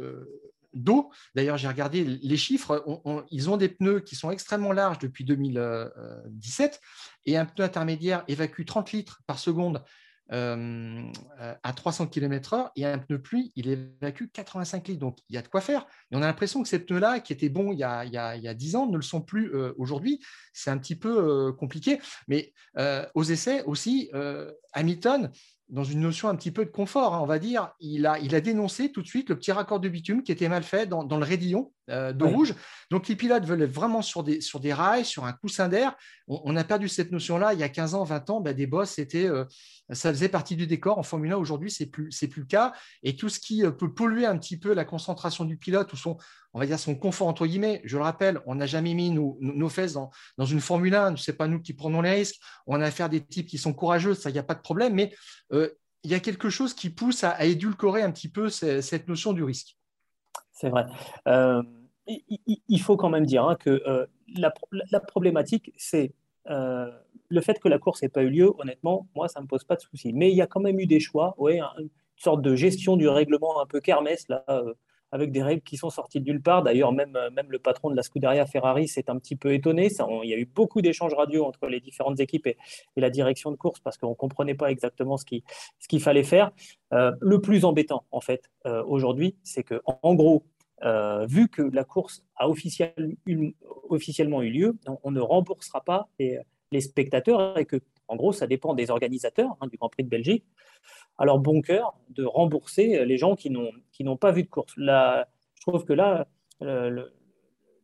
d'eau. 0.72 1.10
D'ailleurs, 1.36 1.56
j'ai 1.56 1.68
regardé 1.68 2.02
les 2.02 2.36
chiffres. 2.36 2.84
ils 3.30 3.48
ont 3.48 3.56
des 3.56 3.68
pneus 3.68 4.00
qui 4.00 4.16
sont 4.16 4.32
extrêmément 4.32 4.72
larges 4.72 4.98
depuis 4.98 5.24
2017 5.24 6.80
et 7.26 7.36
un 7.36 7.44
pneu 7.44 7.64
intermédiaire 7.64 8.24
évacue 8.26 8.64
30 8.64 8.90
litres 8.90 9.20
par 9.28 9.38
seconde 9.38 9.84
euh, 10.32 11.02
à 11.62 11.72
300 11.72 12.06
km/h 12.06 12.70
et 12.76 12.86
un 12.86 12.98
pneu 12.98 13.20
pluie, 13.20 13.52
il 13.56 13.68
évacue 13.68 14.24
85 14.32 14.88
litres. 14.88 15.00
Donc, 15.00 15.18
il 15.28 15.34
y 15.34 15.38
a 15.38 15.42
de 15.42 15.48
quoi 15.48 15.60
faire. 15.60 15.86
Et 16.10 16.16
on 16.16 16.22
a 16.22 16.26
l'impression 16.26 16.62
que 16.62 16.68
ces 16.68 16.78
pneus-là, 16.78 17.20
qui 17.20 17.32
étaient 17.32 17.48
bons 17.48 17.72
il 17.72 17.78
y, 17.78 17.84
a, 17.84 18.04
il, 18.04 18.12
y 18.12 18.16
a, 18.16 18.36
il 18.36 18.42
y 18.42 18.48
a 18.48 18.54
10 18.54 18.76
ans, 18.76 18.86
ne 18.86 18.96
le 18.96 19.02
sont 19.02 19.20
plus 19.20 19.54
euh, 19.54 19.74
aujourd'hui. 19.76 20.20
C'est 20.52 20.70
un 20.70 20.78
petit 20.78 20.96
peu 20.96 21.48
euh, 21.48 21.52
compliqué. 21.52 22.00
Mais 22.28 22.52
aux 23.14 23.24
essais 23.24 23.62
aussi, 23.64 24.10
Hamilton, 24.72 25.30
dans 25.70 25.84
une 25.84 26.00
notion 26.00 26.28
un 26.28 26.36
petit 26.36 26.50
peu 26.50 26.64
de 26.64 26.70
confort, 26.70 27.14
hein, 27.14 27.20
on 27.22 27.26
va 27.26 27.38
dire, 27.38 27.72
il 27.80 28.06
a, 28.06 28.18
il 28.18 28.34
a 28.34 28.40
dénoncé 28.40 28.92
tout 28.92 29.00
de 29.00 29.06
suite 29.06 29.30
le 29.30 29.36
petit 29.36 29.50
raccord 29.50 29.80
de 29.80 29.88
bitume 29.88 30.22
qui 30.22 30.30
était 30.30 30.48
mal 30.48 30.62
fait 30.62 30.86
dans, 30.86 31.04
le 31.04 31.24
raidillon 31.24 31.72
euh, 31.88 32.12
de 32.12 32.24
rouge. 32.24 32.54
Donc 32.90 33.08
les 33.08 33.16
pilotes 33.16 33.44
veulent 33.44 33.62
être 33.62 33.72
vraiment 33.72 34.02
sur 34.02 34.22
des, 34.22 34.42
sur 34.42 34.60
des 34.60 34.74
rails, 34.74 35.06
sur 35.06 35.24
un 35.24 35.32
coussin 35.32 35.68
d'air. 35.68 35.96
On, 36.28 36.54
a 36.56 36.64
perdu 36.64 36.88
cette 36.88 37.12
notion-là 37.12 37.54
il 37.54 37.60
y 37.60 37.62
a 37.62 37.70
15 37.70 37.94
ans, 37.94 38.04
20 38.04 38.30
ans, 38.30 38.40
ben, 38.40 38.54
des 38.54 38.66
bosses, 38.66 38.90
c'était, 38.90 39.26
euh, 39.26 39.44
ça 39.90 40.12
faisait 40.12 40.28
partie 40.28 40.54
du 40.54 40.66
décor. 40.66 40.98
En 40.98 41.02
Formule 41.02 41.32
1, 41.32 41.36
aujourd'hui, 41.36 41.70
ce 41.70 41.82
n'est 41.82 41.88
plus, 41.88 42.10
plus 42.10 42.40
le 42.40 42.46
cas. 42.46 42.74
Et 43.02 43.16
tout 43.16 43.30
ce 43.30 43.40
qui 43.40 43.64
euh, 43.64 43.70
peut 43.70 43.92
polluer 43.92 44.26
un 44.26 44.36
petit 44.36 44.58
peu 44.58 44.74
la 44.74 44.84
concentration 44.84 45.46
du 45.46 45.56
pilote 45.56 45.92
ou 45.94 45.96
son, 45.96 46.18
on 46.54 46.60
va 46.60 46.66
dire 46.66 46.78
son 46.78 46.94
confort, 46.94 47.26
entre 47.26 47.46
guillemets. 47.46 47.82
Je 47.84 47.96
le 47.96 48.02
rappelle, 48.02 48.40
on 48.46 48.54
n'a 48.54 48.66
jamais 48.66 48.94
mis 48.94 49.10
nos, 49.10 49.68
fesses 49.68 49.92
dans, 49.92 50.10
une 50.44 50.60
Formule 50.60 50.94
1, 50.94 51.16
ce 51.16 51.30
n'est 51.30 51.36
pas 51.36 51.48
nous 51.48 51.60
qui 51.60 51.74
prenons 51.74 52.00
les 52.00 52.12
risques. 52.12 52.40
On 52.66 52.80
a 52.80 52.86
affaire 52.86 53.06
à 53.06 53.08
des 53.10 53.20
types 53.20 53.46
qui 53.46 53.58
sont 53.58 53.74
courageux, 53.74 54.14
ça, 54.14 54.30
il 54.30 54.32
n'y 54.32 54.38
a 54.38 54.44
pas 54.44 54.54
de 54.54 54.62
problème. 54.62 54.94
Mais 54.94 55.12
il 56.04 56.10
y 56.10 56.14
a 56.14 56.20
quelque 56.20 56.50
chose 56.50 56.74
qui 56.74 56.90
pousse 56.90 57.24
à, 57.24 57.44
édulcorer 57.44 58.02
un 58.02 58.10
petit 58.10 58.28
peu 58.28 58.48
cette 58.50 59.08
notion 59.08 59.32
du 59.32 59.42
risque. 59.42 59.76
C'est 60.52 60.68
vrai. 60.68 60.86
Euh, 61.26 61.62
il, 62.06 62.80
faut 62.80 62.96
quand 62.96 63.08
même 63.08 63.26
dire 63.26 63.44
hein, 63.44 63.56
que 63.56 63.82
euh, 63.86 64.06
la, 64.36 65.00
problématique, 65.00 65.72
c'est 65.76 66.12
euh, 66.50 66.90
le 67.28 67.40
fait 67.40 67.58
que 67.58 67.68
la 67.68 67.78
course 67.78 68.02
n'ait 68.02 68.10
pas 68.10 68.22
eu 68.22 68.30
lieu. 68.30 68.52
Honnêtement, 68.58 69.08
moi, 69.16 69.28
ça 69.28 69.40
ne 69.40 69.44
me 69.44 69.48
pose 69.48 69.64
pas 69.64 69.76
de 69.76 69.80
souci. 69.80 70.12
Mais 70.12 70.30
il 70.30 70.36
y 70.36 70.42
a 70.42 70.46
quand 70.46 70.60
même 70.60 70.78
eu 70.78 70.86
des 70.86 71.00
choix, 71.00 71.34
une 71.48 71.88
sorte 72.16 72.42
de 72.42 72.54
gestion 72.54 72.96
du 72.96 73.08
règlement 73.08 73.60
un 73.60 73.66
peu 73.66 73.80
kermesse 73.80 74.28
là, 74.28 74.44
avec 75.14 75.30
des 75.30 75.42
règles 75.44 75.62
qui 75.62 75.76
sont 75.76 75.90
sorties 75.90 76.20
de 76.20 76.24
nulle 76.24 76.42
part. 76.42 76.64
D'ailleurs, 76.64 76.90
même, 76.90 77.14
euh, 77.14 77.30
même 77.30 77.46
le 77.48 77.60
patron 77.60 77.88
de 77.88 77.94
la 77.94 78.02
Scuderia 78.02 78.46
Ferrari 78.46 78.88
s'est 78.88 79.08
un 79.08 79.16
petit 79.16 79.36
peu 79.36 79.54
étonné. 79.54 79.88
Il 80.24 80.28
y 80.28 80.34
a 80.34 80.36
eu 80.36 80.44
beaucoup 80.44 80.82
d'échanges 80.82 81.14
radio 81.14 81.44
entre 81.44 81.68
les 81.68 81.78
différentes 81.78 82.18
équipes 82.18 82.48
et, 82.48 82.56
la 82.96 83.10
direction 83.10 83.52
de 83.52 83.56
course 83.56 83.78
parce 83.78 83.96
qu'on 83.96 84.10
ne 84.10 84.14
comprenait 84.14 84.56
pas 84.56 84.72
exactement 84.72 85.16
ce 85.16 85.24
qu'il 85.24 85.42
ce 85.78 85.86
qu'il 85.86 86.00
fallait 86.00 86.24
faire. 86.24 86.50
Euh, 86.92 87.12
le 87.20 87.40
plus 87.40 87.64
embêtant, 87.64 88.04
en 88.10 88.20
fait, 88.20 88.50
euh, 88.66 88.82
aujourd'hui, 88.86 89.36
c'est 89.44 89.62
que, 89.62 89.80
en, 89.84 90.14
gros, 90.14 90.42
vu 91.28 91.48
que 91.48 91.62
la 91.62 91.84
course 91.84 92.24
a 92.34 92.48
officiellement 92.48 94.42
eu 94.42 94.50
lieu, 94.50 94.76
on, 95.04 95.12
ne 95.12 95.20
remboursera 95.20 95.80
pas 95.80 96.08
les, 96.18 96.40
les, 96.72 96.80
spectateurs 96.80 97.56
et 97.56 97.64
que, 97.64 97.80
en 98.08 98.16
gros, 98.16 98.32
ça 98.32 98.46
dépend 98.46 98.74
des 98.74 98.90
organisateurs 98.90 99.56
hein, 99.60 99.66
du 99.66 99.76
Grand 99.76 99.88
Prix 99.88 100.04
de 100.04 100.08
Belgique 100.08 100.44
leur 101.22 101.38
bon 101.38 101.62
cœur 101.62 101.94
de 102.10 102.24
rembourser 102.24 103.04
les 103.04 103.16
gens 103.16 103.36
qui 103.36 103.50
n'ont 103.50 104.16
pas 104.16 104.32
vu 104.32 104.42
de 104.42 104.48
course. 104.48 104.74
Je 104.76 105.24
trouve 105.60 105.84
que 105.84 105.92
là, 105.92 106.26
le, 106.60 107.12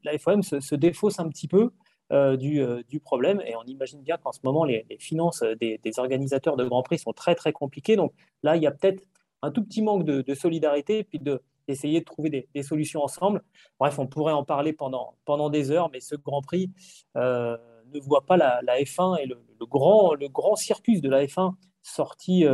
la 0.05 0.19
FOM 0.19 0.43
se, 0.43 0.75
défausse 0.75 1.19
un 1.19 1.29
petit 1.29 1.49
peu 1.49 1.71
euh, 2.13 2.37
euh, 2.43 2.83
du, 2.89 3.01
problème 3.01 3.41
et 3.47 3.55
on 3.57 3.63
imagine 3.65 4.03
bien 4.03 4.17
qu'en 4.17 4.33
ce 4.33 4.41
moment, 4.43 4.65
les, 4.65 4.85
finances 4.99 5.45
des, 5.61 5.81
organisateurs 5.99 6.57
de 6.57 6.65
Grand 6.65 6.83
Prix 6.83 6.99
sont 6.99 7.13
très 7.13 7.35
très 7.35 7.53
compliquées. 7.53 7.97
Donc 7.97 8.13
là, 8.43 8.57
il 8.57 8.63
y 8.63 8.67
a 8.67 8.71
peut-être 8.71 9.03
un 9.43 9.51
tout 9.51 9.65
petit 9.65 9.83
manque 9.83 10.05
de, 10.05 10.35
solidarité 10.35 11.05
puis 11.05 11.21
d'essayer 11.21 12.01
de, 12.01 12.05
trouver 12.05 12.49
des, 12.53 12.63
solutions 12.63 13.03
ensemble. 13.03 13.43
Bref, 13.79 13.99
on 13.99 14.07
pourrait 14.07 14.33
en 14.33 14.45
parler 14.45 14.73
pendant, 14.73 15.51
des 15.51 15.71
heures, 15.71 15.91
mais 15.91 16.01
ce 16.01 16.17
Grand 16.17 16.43
Prix 16.43 16.71
euh, 17.17 17.57
ne 17.93 18.01
voit 18.01 18.27
pas 18.27 18.37
la, 18.37 18.61
F1 18.63 19.19
et 19.21 19.27
le, 19.27 19.37
grand, 19.67 20.15
le 20.15 20.29
grand 20.29 20.57
circus 20.57 21.01
de 21.01 21.09
la 21.09 21.25
F1 21.25 21.55
sorti 21.83 22.45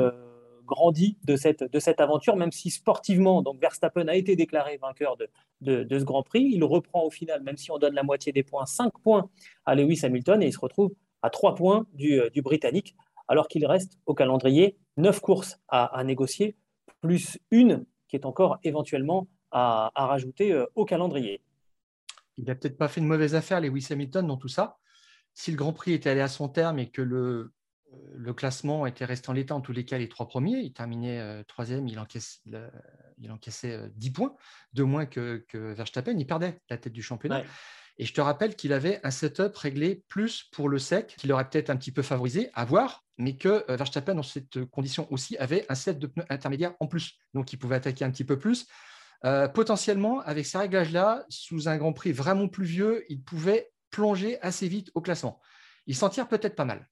grandi 0.67 1.17
de 1.25 1.37
cette, 1.37 1.65
de 1.65 1.79
cette 1.79 2.01
aventure, 2.01 2.37
même 2.37 2.53
si 2.53 2.71
sportivement, 2.71 3.41
donc 3.41 3.59
Verstappen 3.61 4.09
a 4.09 4.15
été 4.15 4.37
déclaré 4.37 4.77
vainqueur 4.77 5.17
de, 5.17 5.29
de, 5.85 5.99
ce 5.99 6.05
Grand 6.05 6.23
Prix. 6.23 6.51
Il 6.53 6.63
reprend 6.65 7.05
au 7.05 7.11
final, 7.11 7.43
même 7.43 7.57
si 7.57 7.71
on 7.71 7.79
donne 7.79 7.95
la 7.95 8.03
moitié 8.03 8.33
des 8.33 8.43
points, 8.43 8.67
5 8.67 8.93
points 9.03 9.31
à 9.65 9.75
Lewis 9.75 10.01
Hamilton 10.03 10.43
et 10.43 10.47
il 10.47 10.53
se 10.53 10.59
retrouve 10.59 10.93
à 11.23 11.31
3 11.31 11.55
points 11.55 11.87
du, 11.95 12.21
du 12.35 12.43
Britannique, 12.43 12.95
alors 13.29 13.49
qu'il 13.49 13.65
reste 13.65 13.99
au 14.05 14.15
calendrier 14.15 14.77
9 14.99 15.21
courses 15.21 15.59
à, 15.69 16.03
négocier, 16.05 16.57
plus 17.01 17.39
une 17.51 17.87
qui 18.09 18.17
est 18.17 18.27
encore 18.27 18.59
éventuellement 18.63 19.27
à, 19.51 19.91
à 19.95 20.07
rajouter 20.07 20.53
euh, 20.53 20.67
au 20.75 20.85
calendrier. 20.85 21.41
Il 22.37 22.45
n'a 22.45 22.55
peut-être 22.55 22.77
pas 22.77 22.89
fait 22.89 23.01
une 23.01 23.07
mauvaise 23.07 23.35
affaire, 23.35 23.61
Lewis 23.61 23.89
Hamilton, 23.91 24.27
dans 24.27 24.37
tout 24.37 24.49
ça. 24.49 24.77
Si 25.39 25.51
le 25.51 25.57
Grand 25.59 25.75
Prix 25.75 25.93
était 25.93 26.09
allé 26.11 26.23
à 26.23 26.29
son 26.29 26.49
terme 26.49 26.79
et 26.79 26.91
que 26.91 27.03
le, 27.03 27.53
le 28.15 28.33
classement 28.33 28.87
était 28.87 29.05
resté 29.05 29.29
en 29.29 29.35
l'état, 29.35 29.55
en 29.55 29.61
tous 29.61 29.73
les 29.73 29.85
cas, 29.85 29.99
les 29.99 30.09
trois 30.09 30.27
premiers. 30.27 30.61
Il 30.61 30.73
terminait 30.73 31.21
euh, 31.21 31.43
troisième, 31.45 31.87
il, 31.87 32.01
il, 33.19 33.31
encaissait 33.31 33.91
10 33.95 34.09
euh, 34.09 34.13
points, 34.13 34.35
de 34.73 34.83
moins 34.83 35.05
que, 35.05 35.45
Verstappen. 35.53 36.17
Il 36.19 36.27
perdait 36.27 36.59
la 36.71 36.79
tête 36.79 36.95
du 36.95 37.03
championnat. 37.03 37.45
Et 37.99 38.07
je 38.07 38.15
te 38.15 38.21
rappelle 38.21 38.57
qu'il 38.57 38.73
avait 38.73 38.99
un 39.05 39.11
setup 39.11 39.55
réglé 39.57 40.05
plus 40.09 40.45
pour 40.53 40.71
le 40.71 40.79
sec, 40.79 41.17
qu'il 41.19 41.31
aurait 41.33 41.49
peut-être 41.49 41.71
un 41.71 41.77
petit 41.77 41.93
peu 41.93 42.03
favorisé, 42.03 42.51
à 42.55 42.65
voir, 42.65 43.05
mais 43.19 43.37
que 43.37 43.65
euh, 43.71 43.77
Verstappen, 43.77 44.15
dans 44.15 44.23
cette 44.23 44.65
condition 44.67 45.07
aussi, 45.13 45.37
avait 45.37 45.67
un 45.69 45.75
set 45.75 45.99
de 45.99 46.07
pneus 46.07 46.25
intermédiaires 46.31 46.75
en 46.81 46.87
plus. 46.87 47.19
Donc, 47.35 47.53
il 47.53 47.59
pouvait 47.59 47.77
attaquer 47.77 48.07
un 48.07 48.11
petit 48.11 48.25
peu 48.25 48.39
plus. 48.39 48.67
potentiellement, 49.55 50.21
avec 50.21 50.47
ces 50.47 50.59
réglages-là, 50.59 51.25
sous 51.29 51.69
un 51.69 51.77
Grand 51.77 51.93
Prix 51.93 52.13
vraiment 52.13 52.49
pluvieux, 52.49 53.05
il 53.09 53.23
pouvait 53.23 53.71
plonger 53.97 54.39
assez 54.43 54.69
vite 54.69 54.91
au 54.95 55.01
classement. 55.01 55.41
Il 55.87 55.97
s'en 55.97 56.09
tire 56.11 56.29
peut-être 56.29 56.57
pas 56.57 56.65
mal 56.65 56.87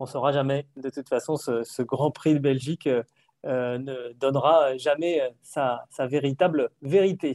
on 0.00 0.04
ne 0.04 0.08
saura 0.08 0.32
jamais. 0.32 0.66
De 0.76 0.90
toute 0.90 1.08
façon, 1.08 1.36
ce, 1.36 1.82
Grand 1.82 2.10
Prix 2.10 2.34
de 2.34 2.38
Belgique 2.38 2.86
euh, 2.86 3.02
euh, 3.46 3.78
ne 3.78 4.12
donnera 4.14 4.76
jamais 4.76 5.22
sa, 5.42 5.86
véritable 6.00 6.70
vérité. 6.82 7.34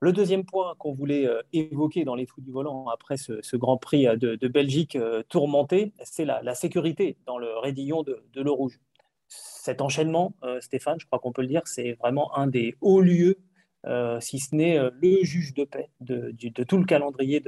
Le 0.00 0.12
deuxième 0.12 0.44
point 0.44 0.76
qu'on 0.78 0.92
voulait 0.92 1.26
euh, 1.26 1.42
évoquer 1.52 2.04
dans 2.04 2.14
les 2.14 2.26
fous 2.26 2.40
du 2.40 2.52
volant 2.52 2.86
après 2.86 3.16
ce, 3.16 3.56
Grand 3.56 3.76
Prix 3.76 4.06
de, 4.16 4.48
Belgique 4.48 4.96
tourmenté, 5.28 5.92
c'est 6.04 6.24
la, 6.24 6.54
sécurité 6.54 7.16
dans 7.26 7.38
le 7.38 7.58
raidillon 7.58 8.04
de, 8.04 8.22
de 8.32 8.40
l'eau 8.40 8.54
rouge. 8.54 8.78
Cet 9.26 9.82
enchaînement, 9.82 10.32
Stéphane, 10.60 10.98
je 11.00 11.06
crois 11.06 11.18
qu'on 11.18 11.32
peut 11.32 11.42
le 11.42 11.48
dire, 11.48 11.62
c'est 11.66 11.94
vraiment 11.94 12.34
un 12.36 12.46
des 12.46 12.76
hauts 12.80 13.00
lieux 13.00 13.36
euh, 13.86 14.18
si 14.20 14.40
ce 14.40 14.54
n'est 14.56 14.76
euh, 14.76 14.90
le 15.00 15.22
juge 15.22 15.54
de 15.54 15.64
paix 15.64 15.88
de, 16.00 16.32
tout 16.64 16.78
le 16.78 16.84
calendrier 16.84 17.40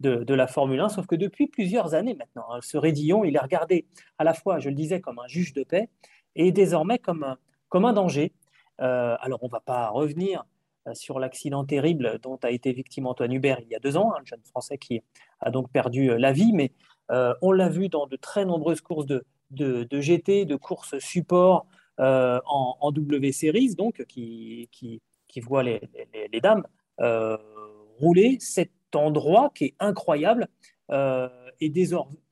de, 0.00 0.34
la 0.34 0.46
Formule 0.46 0.80
1. 0.80 0.90
Sauf 0.90 1.06
que 1.06 1.14
depuis 1.14 1.46
plusieurs 1.46 1.94
années 1.94 2.14
maintenant, 2.14 2.44
hein, 2.50 2.58
ce 2.62 2.76
Rédillon, 2.76 3.24
il 3.24 3.34
est 3.34 3.40
regardé 3.40 3.86
à 4.18 4.24
la 4.24 4.34
fois, 4.34 4.58
je 4.58 4.68
le 4.68 4.74
disais, 4.74 5.00
comme 5.00 5.18
un 5.18 5.26
juge 5.26 5.54
de 5.54 5.64
paix 5.64 5.88
et 6.36 6.52
désormais 6.52 6.98
comme 6.98 7.24
un, 7.24 7.92
danger. 7.92 8.32
Euh, 8.80 9.16
alors, 9.20 9.42
on 9.42 9.46
ne 9.46 9.52
va 9.52 9.60
pas 9.60 9.88
revenir 9.88 10.44
sur 10.92 11.18
l'accident 11.18 11.64
terrible 11.64 12.18
dont 12.22 12.38
a 12.42 12.50
été 12.50 12.72
victime 12.72 13.06
Antoine 13.06 13.32
Hubert 13.32 13.60
il 13.60 13.68
y 13.68 13.74
a 13.74 13.78
deux 13.78 13.96
ans, 13.96 14.12
hein, 14.12 14.20
jeune 14.24 14.40
Français 14.44 14.78
qui 14.78 15.02
a 15.40 15.50
donc 15.50 15.70
perdu 15.70 16.16
la 16.18 16.32
vie, 16.32 16.52
mais 16.52 16.72
on 17.42 17.52
l'a 17.52 17.68
vu 17.68 17.88
dans 17.88 18.06
de 18.06 18.16
très 18.16 18.44
nombreuses 18.44 18.80
courses 18.80 19.06
de, 19.06 19.24
GT, 20.00 20.46
de 20.46 20.56
courses 20.56 20.98
support 20.98 21.66
en, 21.98 22.92
W 22.92 23.32
Series, 23.32 23.74
donc 23.74 24.04
qui, 24.06 24.68
qui 25.30 25.40
voit 25.40 25.62
les, 25.62 25.80
dames 26.42 26.64
euh, 27.00 27.36
rouler. 27.98 28.38
Cette 28.40 28.70
endroit 28.94 29.50
qui 29.54 29.66
est 29.66 29.74
incroyable 29.78 30.48
est 30.90 31.68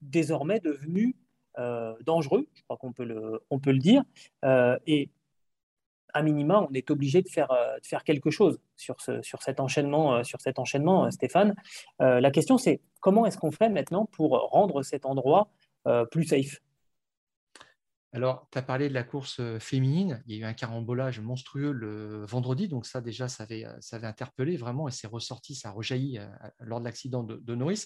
désormais 0.02 0.60
devenu 0.60 1.14
dangereux, 2.04 2.48
je 2.54 2.62
crois 2.64 2.76
qu'on 2.76 2.92
peut, 2.92 3.04
le, 3.04 3.78
dire. 3.78 4.02
et 4.86 5.10
à 6.12 6.22
minima, 6.22 6.66
on 6.68 6.72
est 6.74 6.90
obligé 6.90 7.22
de 7.22 7.28
faire, 7.28 7.48
quelque 8.04 8.30
chose 8.30 8.58
sur 8.76 8.96
cet 9.00 9.60
enchaînement, 9.60 10.24
sur 10.24 10.40
cet 10.40 10.58
enchaînement 10.58 11.08
Stéphane. 11.12 11.54
la 12.00 12.30
question, 12.32 12.58
c'est 12.58 12.80
comment 13.00 13.26
est-ce 13.26 13.38
qu'on 13.38 13.52
fait 13.52 13.68
maintenant 13.68 14.06
pour 14.06 14.30
rendre 14.50 14.82
cet 14.82 15.06
endroit 15.06 15.50
plus 16.10 16.24
safe? 16.24 16.60
Alors, 18.12 18.48
tu 18.50 18.58
as 18.58 18.62
parlé 18.62 18.88
de 18.88 18.94
la 18.94 19.02
course 19.02 19.40
féminine. 19.58 20.22
Il 20.26 20.34
y 20.34 20.38
a 20.38 20.46
eu 20.46 20.48
un 20.48 20.54
carambolage 20.54 21.20
monstrueux 21.20 21.72
le 21.72 22.24
vendredi. 22.24 22.66
Donc, 22.66 22.86
ça, 22.86 23.00
déjà, 23.00 23.28
ça 23.28 23.42
avait, 23.42 23.66
ça 23.80 23.96
avait 23.96 24.06
interpellé 24.06 24.56
vraiment 24.56 24.88
et 24.88 24.90
c'est 24.90 25.06
ressorti, 25.06 25.54
ça 25.54 25.68
a 25.68 25.72
rejailli 25.72 26.18
lors 26.60 26.80
de 26.80 26.86
l'accident 26.86 27.22
de, 27.22 27.54
Norris. 27.54 27.84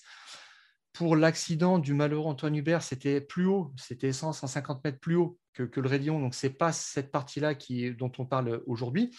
Pour 0.93 1.17
l'accident 1.17 1.79
du 1.79 1.95
malheureux 1.95 2.29
Antoine 2.29 2.55
Hubert, 2.55 2.83
c'était 2.83 3.21
plus 3.21 3.47
haut, 3.47 3.73
c'était 3.79 4.13
150 4.13 4.85
mètres 4.85 5.01
plus 5.01 5.17
haut 5.17 5.39
que, 5.55 5.81
le 5.81 5.89
Raidillon. 5.89 6.21
Donc, 6.21 6.35
ce 6.35 6.47
n'est 6.47 6.53
pas 6.53 6.73
cette 6.73 7.11
partie-là 7.11 7.55
dont 7.99 8.13
on 8.19 8.27
parle 8.27 8.63
aujourd'hui. 8.67 9.17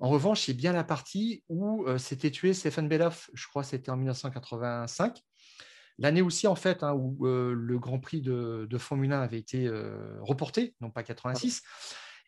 En 0.00 0.08
revanche, 0.08 0.42
c'est 0.46 0.54
bien 0.54 0.72
la 0.72 0.84
partie 0.84 1.42
où 1.48 1.84
s'était 1.98 2.30
tué 2.30 2.54
Stéphane 2.54 2.88
Beloff, 2.88 3.30
je 3.34 3.46
crois 3.46 3.62
que 3.62 3.68
c'était 3.68 3.90
en 3.90 3.96
1985. 3.96 5.22
L'année 5.98 6.22
aussi, 6.22 6.46
en 6.46 6.54
fait, 6.54 6.82
hein, 6.82 6.92
où 6.92 7.26
euh, 7.26 7.54
le 7.54 7.78
Grand 7.78 7.98
Prix 7.98 8.20
de, 8.20 8.68
Formule 8.78 9.12
1 9.12 9.20
avait 9.20 9.38
été 9.38 9.66
euh, 9.66 10.18
reporté, 10.20 10.74
non 10.80 10.90
pas 10.90 11.02
86. 11.02 11.62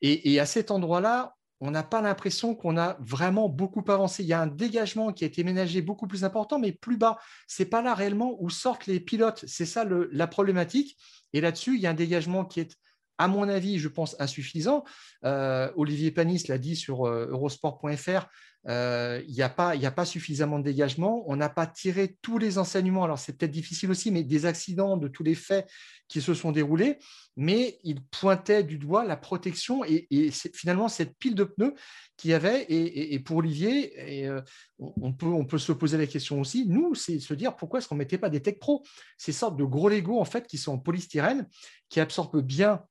Et, 0.00 0.38
à 0.40 0.46
cet 0.46 0.70
endroit-là, 0.70 1.34
on 1.60 1.72
n'a 1.72 1.82
pas 1.82 2.00
l'impression 2.00 2.54
qu'on 2.54 2.78
a 2.78 2.96
vraiment 3.00 3.48
beaucoup 3.48 3.84
avancé. 3.88 4.22
Il 4.22 4.28
y 4.28 4.32
a 4.32 4.40
un 4.40 4.46
dégagement 4.46 5.12
qui 5.12 5.24
a 5.24 5.26
été 5.26 5.42
ménagé 5.42 5.82
beaucoup 5.82 6.06
plus 6.06 6.24
important, 6.24 6.58
mais 6.58 6.72
plus 6.72 6.96
bas. 6.96 7.18
Ce 7.48 7.62
n'est 7.62 7.68
pas 7.68 7.82
là 7.82 7.94
réellement 7.94 8.36
où 8.38 8.48
sortent 8.48 8.86
les 8.86 9.00
pilotes. 9.00 9.44
C'est 9.48 9.66
ça 9.66 9.84
la 9.84 10.26
problématique. 10.28 10.96
Et 11.32 11.40
là-dessus, 11.40 11.74
il 11.74 11.80
y 11.80 11.86
a 11.88 11.90
un 11.90 11.94
dégagement 11.94 12.44
qui 12.44 12.60
est 12.60 12.76
à 13.18 13.26
mon 13.26 13.48
avis, 13.48 13.80
je 13.80 13.88
pense, 13.88 14.14
insuffisant. 14.20 14.84
Euh, 15.24 15.72
Olivier 15.74 16.12
Panis 16.12 16.44
l'a 16.46 16.58
dit 16.58 16.76
sur 16.76 17.06
eurosport.fr, 17.06 18.28
euh, 18.68 19.22
il 19.26 19.32
n'y 19.32 19.42
a, 19.42 19.48
pas, 19.48 20.04
suffisamment 20.04 20.58
de 20.58 20.64
dégagement. 20.64 21.24
On 21.26 21.36
n'a 21.36 21.48
pas 21.48 21.66
tiré 21.66 22.16
tous 22.20 22.38
les 22.38 22.58
enseignements. 22.58 23.04
Alors, 23.04 23.18
c'est 23.18 23.36
peut-être 23.36 23.50
difficile 23.50 23.90
aussi, 23.90 24.10
mais 24.10 24.22
des 24.22 24.44
accidents, 24.44 24.98
de 24.98 25.08
tous 25.08 25.22
les 25.22 25.34
faits 25.34 25.66
qui 26.06 26.20
se 26.20 26.34
sont 26.34 26.52
déroulés. 26.52 26.98
Mais 27.36 27.78
il 27.82 28.02
pointait 28.02 28.64
du 28.64 28.76
doigt 28.76 29.04
la 29.04 29.16
protection 29.16 29.84
et, 29.84 30.06
finalement 30.54 30.88
cette 30.88 31.16
pile 31.16 31.34
de 31.34 31.44
pneus 31.44 31.74
qu'il 32.18 32.30
y 32.30 32.34
avait. 32.34 32.66
Et, 32.68 33.18
pour 33.20 33.38
Olivier, 33.38 34.26
euh, 34.26 34.42
on, 34.78 35.12
peut, 35.12 35.26
on 35.26 35.46
peut 35.46 35.58
se 35.58 35.72
poser 35.72 35.96
la 35.96 36.06
question 36.06 36.40
aussi, 36.40 36.66
nous, 36.66 36.94
c'est 36.94 37.20
se 37.20 37.32
dire 37.32 37.56
pourquoi 37.56 37.78
est-ce 37.78 37.88
qu'on 37.88 37.94
ne 37.94 38.00
mettait 38.00 38.18
pas 38.18 38.28
des 38.28 38.42
Tech 38.42 38.58
Pro 38.58 38.84
Ces 39.16 39.32
sortes 39.32 39.56
de 39.56 39.64
gros 39.64 39.88
Lego, 39.88 40.20
en 40.20 40.26
fait, 40.26 40.46
qui 40.46 40.58
sont 40.58 40.72
en 40.72 40.78
polystyrène, 40.78 41.48
qui 41.88 42.00
absorbent 42.00 42.42
bien 42.42 42.82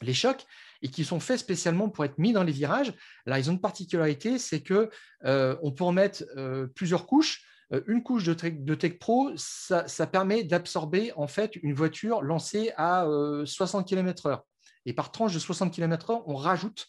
les 0.00 0.14
chocs 0.14 0.46
et 0.82 0.88
qui 0.88 1.04
sont 1.04 1.20
faits 1.20 1.38
spécialement 1.38 1.88
pour 1.88 2.04
être 2.04 2.18
mis 2.18 2.32
dans 2.32 2.42
les 2.42 2.52
virages. 2.52 2.92
Là, 3.26 3.38
ils 3.38 3.48
ont 3.48 3.54
une 3.54 3.60
particularité, 3.60 4.38
c'est 4.38 4.60
que 4.60 4.90
euh, 5.24 5.56
on 5.62 5.70
peut 5.70 5.84
en 5.84 5.92
mettre 5.92 6.24
euh, 6.36 6.66
plusieurs 6.66 7.06
couches. 7.06 7.44
Euh, 7.72 7.80
une 7.86 8.02
couche 8.02 8.24
de, 8.24 8.34
de 8.34 8.74
Tech 8.74 8.98
Pro, 8.98 9.30
ça, 9.36 10.06
permet 10.06 10.42
d'absorber 10.42 11.12
en 11.16 11.28
fait 11.28 11.56
une 11.56 11.72
voiture 11.72 12.22
lancée 12.22 12.72
à 12.76 13.06
60 13.44 13.86
km/h. 13.86 14.40
Et 14.84 14.92
par 14.92 15.12
tranche 15.12 15.32
de 15.32 15.38
60 15.38 15.72
km/h, 15.72 16.22
on 16.26 16.34
rajoute 16.34 16.88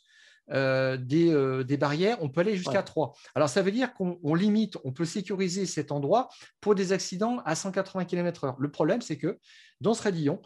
des, 0.50 1.78
barrières, 1.80 2.18
on 2.22 2.30
peut 2.30 2.42
aller 2.42 2.58
jusqu'à 2.58 2.84
3. 2.84 3.14
Alors, 3.36 3.48
ça 3.48 3.62
veut 3.62 3.72
dire 3.72 3.94
qu'on 3.94 4.36
limite, 4.36 4.78
on 4.84 4.92
peut 4.92 5.06
sécuriser 5.06 5.66
cet 5.68 5.92
endroit 5.92 6.28
pour 6.60 6.76
des 6.76 6.92
accidents 6.92 7.40
à 7.46 7.56
180 7.56 8.06
km/h. 8.06 8.56
Le 8.58 8.72
problème, 8.72 9.02
c'est 9.02 9.18
que 9.18 9.40
dans 9.80 9.94
ce 9.94 10.02
radillon, 10.02 10.42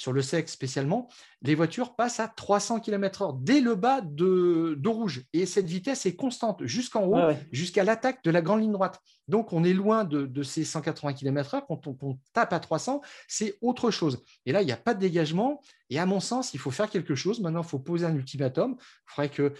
sur 0.00 0.14
le 0.14 0.22
sexe 0.22 0.52
spécialement, 0.52 1.10
les 1.42 1.54
voitures 1.54 1.94
passent 1.94 2.20
à 2.20 2.28
300 2.28 2.80
km/h 2.80 3.36
dès 3.42 3.60
le 3.60 3.74
bas 3.74 4.00
de, 4.00 4.88
rouge. 4.88 5.24
Et 5.34 5.44
cette 5.44 5.66
vitesse 5.66 6.06
est 6.06 6.16
constante 6.16 6.64
jusqu'en 6.64 7.04
haut, 7.04 7.34
jusqu'à 7.52 7.84
l'attaque 7.84 8.24
de 8.24 8.30
la 8.30 8.40
grande 8.40 8.62
ligne 8.62 8.72
droite. 8.72 9.02
Donc, 9.28 9.52
on 9.52 9.62
est 9.62 9.74
loin 9.74 10.04
de, 10.04 10.42
ces 10.42 10.64
180 10.64 11.12
km/h. 11.12 11.64
Quand 11.68 11.86
on, 11.86 12.18
tape 12.32 12.54
à 12.54 12.60
300, 12.60 13.02
c'est 13.28 13.58
autre 13.60 13.90
chose. 13.90 14.24
Et 14.46 14.52
là, 14.52 14.62
il 14.62 14.64
n'y 14.64 14.72
a 14.72 14.78
pas 14.78 14.94
de 14.94 15.00
dégagement. 15.00 15.60
Et 15.90 15.98
à 15.98 16.06
mon 16.06 16.20
sens, 16.20 16.54
il 16.54 16.60
faut 16.60 16.70
faire 16.70 16.88
quelque 16.88 17.14
chose. 17.14 17.40
Maintenant, 17.40 17.60
il 17.60 17.68
faut 17.68 17.78
poser 17.78 18.06
un 18.06 18.14
ultimatum. 18.14 18.76
Il 18.78 18.86
faudrait 19.04 19.28
que 19.28 19.52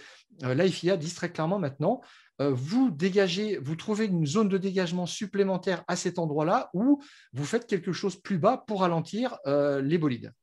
euh, 0.43 0.55
l'AFIA 0.55 0.97
dise 0.97 1.13
très 1.13 1.31
clairement 1.31 1.59
maintenant 1.59 2.01
vous 2.39 2.89
dégagez, 2.89 3.57
vous 3.57 3.75
trouvez 3.75 4.05
une 4.05 4.25
zone 4.25 4.49
de 4.49 4.57
dégagement 4.57 5.05
supplémentaire 5.05 5.83
à 5.87 5.95
cet 5.95 6.17
endroit-là 6.17 6.69
ou 6.73 7.01
vous 7.33 7.45
faites 7.45 7.67
quelque 7.67 7.91
chose 7.91 8.15
plus 8.15 8.37
bas 8.37 8.63
pour 8.65 8.81
ralentir 8.81 9.37
euh, 9.45 9.81
les 9.81 9.97
bolides. 9.97 10.33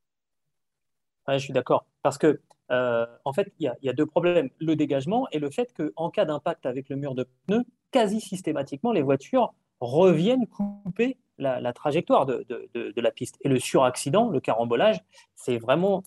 je 1.29 1.39
suis 1.39 1.53
d'accord. 1.53 1.87
Parce 2.03 2.19
que, 2.19 2.41
euh, 2.71 3.07
en 3.25 3.33
fait, 3.33 3.53
il 3.59 3.73
y, 3.81 3.89
a 3.89 3.93
deux 3.93 4.07
problèmes. 4.07 4.51
Le 4.61 4.77
dégagement 4.77 5.27
et 5.33 5.39
le 5.39 5.51
fait 5.51 5.75
qu'en 5.75 6.11
cas 6.11 6.25
d'impact 6.25 6.67
avec 6.67 6.89
le 6.89 6.97
mur 6.97 7.15
de 7.15 7.27
pneus, 7.47 7.65
quasi 7.91 8.21
systématiquement, 8.21 8.93
les 8.93 9.03
voitures 9.03 9.55
reviennent 9.81 10.47
couper 10.47 11.19
la, 11.39 11.73
trajectoire 11.73 12.27
de, 12.27 12.45
de, 12.75 13.01
la 13.01 13.11
piste. 13.11 13.37
Et 13.43 13.49
le 13.49 13.59
suraccident, 13.59 14.29
le 14.29 14.41
carambolage, 14.41 15.01
c'est 15.37 15.59
vraiment 15.59 16.03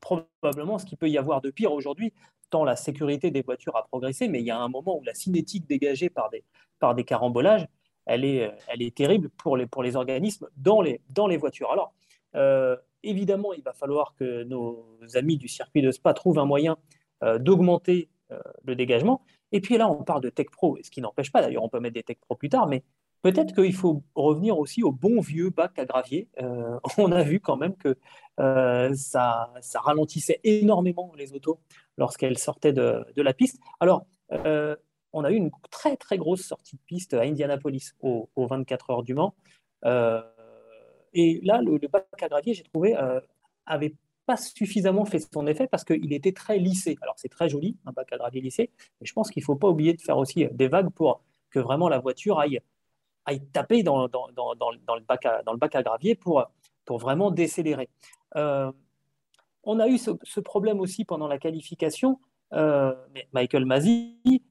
probablement 0.00 0.78
ce 0.78 0.84
qu'il 0.84 0.98
peut 0.98 1.08
y 1.08 1.16
avoir 1.16 1.40
de 1.40 1.50
pire 1.50 1.72
aujourd'hui 1.72 2.12
tant 2.52 2.64
la 2.64 2.76
sécurité 2.76 3.30
des 3.30 3.42
voitures 3.42 3.74
a 3.76 3.82
progressé, 3.84 4.28
mais 4.28 4.40
il 4.40 4.46
y 4.46 4.50
a 4.50 4.58
un 4.58 4.68
moment 4.68 4.98
où 4.98 5.02
la 5.02 5.14
cinétique 5.14 5.66
dégagée 5.66 6.10
par 6.10 6.28
des, 6.30 6.44
par 6.78 6.94
des 6.94 7.02
carambolages, 7.02 7.66
elle 8.04 8.24
est, 8.24 8.52
elle 8.68 8.82
est 8.82 8.94
terrible 8.94 9.30
pour 9.30 9.56
les, 9.56 9.66
pour 9.66 9.82
les 9.82 9.96
organismes 9.96 10.48
dans 10.56 10.82
les, 10.82 11.00
dans 11.08 11.26
les 11.26 11.38
voitures. 11.38 11.72
Alors, 11.72 11.94
euh, 12.36 12.76
évidemment, 13.02 13.54
il 13.54 13.62
va 13.62 13.72
falloir 13.72 14.14
que 14.14 14.44
nos 14.44 14.84
amis 15.14 15.38
du 15.38 15.48
circuit 15.48 15.80
de 15.80 15.90
Spa 15.90 16.12
trouvent 16.12 16.38
un 16.38 16.44
moyen 16.44 16.76
euh, 17.22 17.38
d'augmenter 17.38 18.10
euh, 18.30 18.38
le 18.64 18.76
dégagement. 18.76 19.22
Et 19.50 19.60
puis 19.60 19.78
là, 19.78 19.88
on 19.88 20.04
parle 20.04 20.20
de 20.20 20.28
Tech 20.28 20.48
Pro, 20.52 20.78
ce 20.82 20.90
qui 20.90 21.00
n'empêche 21.00 21.32
pas, 21.32 21.40
d'ailleurs, 21.40 21.64
on 21.64 21.70
peut 21.70 21.80
mettre 21.80 21.94
des 21.94 22.02
Tech 22.02 22.18
Pro 22.20 22.36
plus 22.36 22.50
tard, 22.50 22.66
mais 22.68 22.84
Peut-être 23.22 23.54
qu'il 23.54 23.72
faut 23.72 24.02
revenir 24.16 24.58
aussi 24.58 24.82
au 24.82 24.90
bon 24.90 25.20
vieux 25.20 25.50
bac 25.50 25.78
à 25.78 25.84
gravier. 25.84 26.26
On 26.98 27.12
a 27.12 27.22
vu 27.22 27.38
quand 27.38 27.56
même 27.56 27.76
que 27.76 27.96
euh, 28.40 28.92
ça, 28.94 29.52
ralentissait 29.74 30.40
énormément 30.44 31.12
les 31.16 31.32
autos 31.32 31.60
lorsqu'elles 31.98 32.38
sortaient 32.38 32.72
de, 32.72 33.04
la 33.16 33.34
piste. 33.34 33.60
Alors, 33.80 34.06
euh, 34.32 34.76
on 35.12 35.24
a 35.24 35.30
eu 35.30 35.34
une 35.34 35.50
très 35.70 35.96
très 35.96 36.16
grosse 36.16 36.42
sortie 36.42 36.76
de 36.76 36.82
piste 36.86 37.14
à 37.14 37.22
Indianapolis 37.22 37.94
aux, 38.00 38.28
24 38.36 38.90
heures 38.90 39.02
du 39.02 39.14
Mans. 39.14 39.34
et 41.12 41.40
là, 41.42 41.60
le, 41.60 41.88
bac 41.88 42.06
à 42.20 42.28
gravier, 42.28 42.54
j'ai 42.54 42.62
trouvé, 42.62 42.96
avait 43.66 43.94
pas 44.26 44.36
suffisamment 44.36 45.04
fait 45.04 45.18
son 45.32 45.46
effet 45.46 45.66
parce 45.66 45.84
qu'il 45.84 46.12
était 46.12 46.32
très 46.32 46.58
lissé. 46.58 46.96
Alors 47.02 47.14
c'est 47.18 47.28
très 47.28 47.48
joli, 47.48 47.76
un 47.86 47.92
bac 47.92 48.12
à 48.12 48.16
gravier 48.16 48.40
lissé, 48.40 48.70
mais 49.00 49.06
je 49.06 49.12
pense 49.12 49.30
qu'il 49.30 49.40
ne 49.40 49.44
faut 49.44 49.56
pas 49.56 49.68
oublier 49.68 49.94
de 49.94 50.00
faire 50.00 50.16
aussi 50.16 50.46
des 50.52 50.68
vagues 50.68 50.90
pour 50.90 51.22
que 51.50 51.58
vraiment 51.58 51.88
la 51.88 51.98
voiture 51.98 52.38
aille 52.38 52.60
aille 53.24 53.44
taper 53.52 53.82
dans, 53.82 54.08
dans, 54.08 54.26
le 54.28 55.00
bac 55.04 55.26
à, 55.26 55.42
dans 55.42 55.52
le 55.52 55.58
bac 55.58 55.74
à 55.74 55.82
gravier 55.82 56.14
pour, 56.14 56.44
pour 56.84 56.98
vraiment 56.98 57.30
décélérer. 57.30 57.88
Euh, 58.36 58.70
on 59.64 59.78
a 59.78 59.88
eu 59.88 59.98
ce, 59.98 60.40
problème 60.40 60.80
aussi 60.80 61.04
pendant 61.04 61.28
la 61.28 61.38
qualification. 61.38 62.18
Euh, 62.52 62.94
Michael 63.32 63.64
Masi 63.64 64.42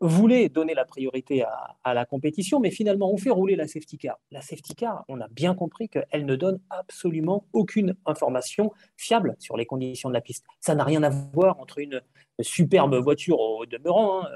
voulait 0.00 0.48
donner 0.48 0.74
la 0.74 0.84
priorité 0.84 1.42
à, 1.82 1.94
la 1.94 2.04
compétition, 2.04 2.60
mais 2.60 2.70
finalement, 2.70 3.10
on 3.12 3.16
fait 3.16 3.30
rouler 3.30 3.56
la 3.56 3.66
safety 3.66 3.98
car. 3.98 4.20
La 4.30 4.42
safety 4.42 4.74
car, 4.76 5.04
on 5.08 5.20
a 5.20 5.26
bien 5.28 5.54
compris 5.54 5.88
qu'elle 5.88 6.24
ne 6.24 6.36
donne 6.36 6.60
absolument 6.70 7.46
aucune 7.52 7.96
information 8.06 8.72
fiable 8.96 9.34
sur 9.40 9.56
les 9.56 9.66
conditions 9.66 10.08
de 10.08 10.14
la 10.14 10.20
piste. 10.20 10.44
Ça 10.60 10.76
n'a 10.76 10.84
rien 10.84 11.02
à 11.02 11.08
voir 11.10 11.58
entre 11.58 11.78
une 11.78 12.00
superbe 12.40 12.94
voiture 12.94 13.40
au 13.40 13.66
demeurant, 13.66 14.22
hein, 14.22 14.28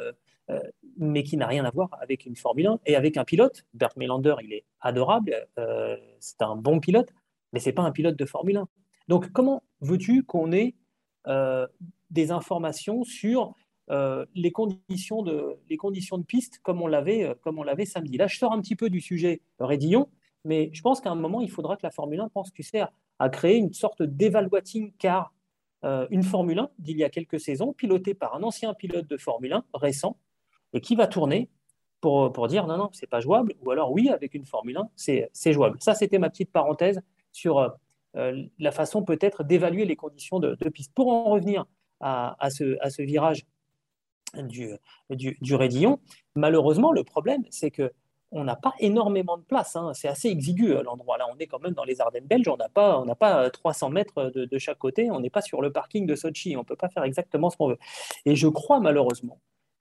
euh, 0.50 0.60
mais 0.98 1.22
qui 1.22 1.36
n'a 1.36 1.46
rien 1.46 1.64
à 1.64 1.70
voir 1.70 1.90
avec 2.00 2.26
une 2.26 2.34
Formule 2.34 2.66
1 2.66 2.80
et 2.86 2.96
avec 2.96 3.16
un 3.16 3.24
pilote. 3.24 3.64
Bert 3.72 3.92
Melander, 3.96 4.34
il 4.42 4.52
est 4.52 4.64
adorable, 4.80 5.46
c'est 6.18 6.42
un 6.42 6.56
bon 6.56 6.80
pilote, 6.80 7.10
mais 7.52 7.60
c'est 7.60 7.72
pas 7.72 7.82
un 7.82 7.92
pilote 7.92 8.16
de 8.16 8.24
Formule 8.24 8.56
1. 8.56 8.68
Donc, 9.08 9.30
comment 9.32 9.62
veux-tu 9.80 10.22
qu'on 10.24 10.52
ait 10.52 10.74
euh, 11.26 11.66
des 12.10 12.30
informations 12.30 13.04
sur 13.04 13.54
les, 14.34 14.52
conditions 14.52 15.22
de, 15.22 15.58
les 15.68 15.76
conditions 15.76 16.16
de 16.16 16.24
piste 16.24 16.60
comme 16.62 16.80
on 16.80 16.86
l'avait 16.86 17.36
comme 17.42 17.58
on 17.58 17.62
l'avait 17.62 17.84
samedi? 17.84 18.16
Là, 18.16 18.26
je 18.26 18.38
sors 18.38 18.52
un 18.52 18.60
petit 18.60 18.76
peu 18.76 18.88
du 18.88 19.02
sujet 19.02 19.42
Rédillon, 19.58 20.08
mais 20.44 20.70
je 20.72 20.80
pense 20.80 21.02
qu'à 21.02 21.10
un 21.10 21.14
moment, 21.14 21.42
il 21.42 21.50
faudra 21.50 21.76
que 21.76 21.82
la 21.82 21.90
Formule 21.90 22.20
1 22.20 22.30
pense, 22.30 22.52
tu 22.52 22.62
sais, 22.62 22.82
à, 23.18 23.28
créer 23.28 23.56
une 23.56 23.74
sorte 23.74 24.02
d'évaluating 24.02 24.92
car 24.98 25.34
une 26.10 26.22
Formule 26.22 26.60
1 26.60 26.70
d'il 26.78 26.96
y 26.96 27.04
a 27.04 27.10
quelques 27.10 27.38
saisons, 27.38 27.74
pilotée 27.74 28.14
par 28.14 28.34
un 28.34 28.42
ancien 28.42 28.72
pilote 28.72 29.06
de 29.06 29.16
Formule 29.18 29.52
1 29.52 29.64
récent, 29.74 30.16
et 30.72 30.80
qui 30.80 30.94
va 30.94 31.06
tourner 31.06 31.50
pour, 32.02 32.32
pour 32.32 32.48
dire 32.48 32.66
non, 32.66 32.76
non, 32.76 32.90
c'est 32.92 33.06
pas 33.06 33.20
jouable, 33.20 33.54
ou 33.64 33.70
alors 33.70 33.92
oui, 33.92 34.10
avec 34.10 34.34
une 34.34 34.44
Formule 34.44 34.76
1, 34.76 34.90
c'est 34.96 35.52
jouable. 35.52 35.78
Ça, 35.80 35.94
c'était 35.94 36.18
ma 36.18 36.30
petite 36.30 36.50
parenthèse 36.50 37.00
sur 37.30 37.58
euh, 37.58 37.68
euh, 37.68 37.70
la 38.14 38.72
façon 38.72 39.02
peut-être 39.02 39.44
d'évaluer 39.44 39.84
les 39.84 39.96
conditions 39.96 40.38
de, 40.38 40.54
piste. 40.68 40.92
Pour 40.94 41.08
en 41.08 41.24
revenir 41.24 41.66
à, 42.00 42.50
ce, 42.50 43.02
virage 43.02 43.46
du, 44.36 44.70
du, 45.10 45.38
du, 45.40 45.54
Raidillon, 45.54 46.00
malheureusement, 46.34 46.92
le 46.92 47.04
problème, 47.04 47.42
c'est 47.50 47.70
que 47.70 47.92
on 48.32 48.44
n'a 48.44 48.56
pas 48.56 48.72
énormément 48.80 49.36
de 49.36 49.42
place. 49.42 49.76
Hein. 49.76 49.92
C'est 49.94 50.08
assez 50.08 50.28
exigu 50.28 50.74
l'endroit. 50.82 51.18
Là, 51.18 51.26
on 51.30 51.36
est 51.38 51.46
quand 51.46 51.60
même 51.60 51.74
dans 51.74 51.84
les 51.84 52.00
Ardennes 52.00 52.26
belges. 52.26 52.48
On 52.48 52.56
n'a 52.56 52.70
pas, 52.70 52.98
on 52.98 53.14
pas 53.14 53.50
300 53.50 53.90
mètres 53.90 54.32
de, 54.34 54.46
de 54.46 54.58
chaque 54.58 54.78
côté. 54.78 55.10
On 55.10 55.20
n'est 55.20 55.30
pas 55.30 55.42
sur 55.42 55.60
le 55.60 55.70
parking 55.70 56.06
de 56.06 56.14
Sochi. 56.14 56.56
On 56.56 56.60
ne 56.60 56.64
peut 56.64 56.76
pas 56.76 56.88
faire 56.88 57.04
exactement 57.04 57.50
ce 57.50 57.58
qu'on 57.58 57.68
veut. 57.68 57.78
Et 58.24 58.34
je 58.34 58.48
crois 58.48 58.80
malheureusement 58.80 59.40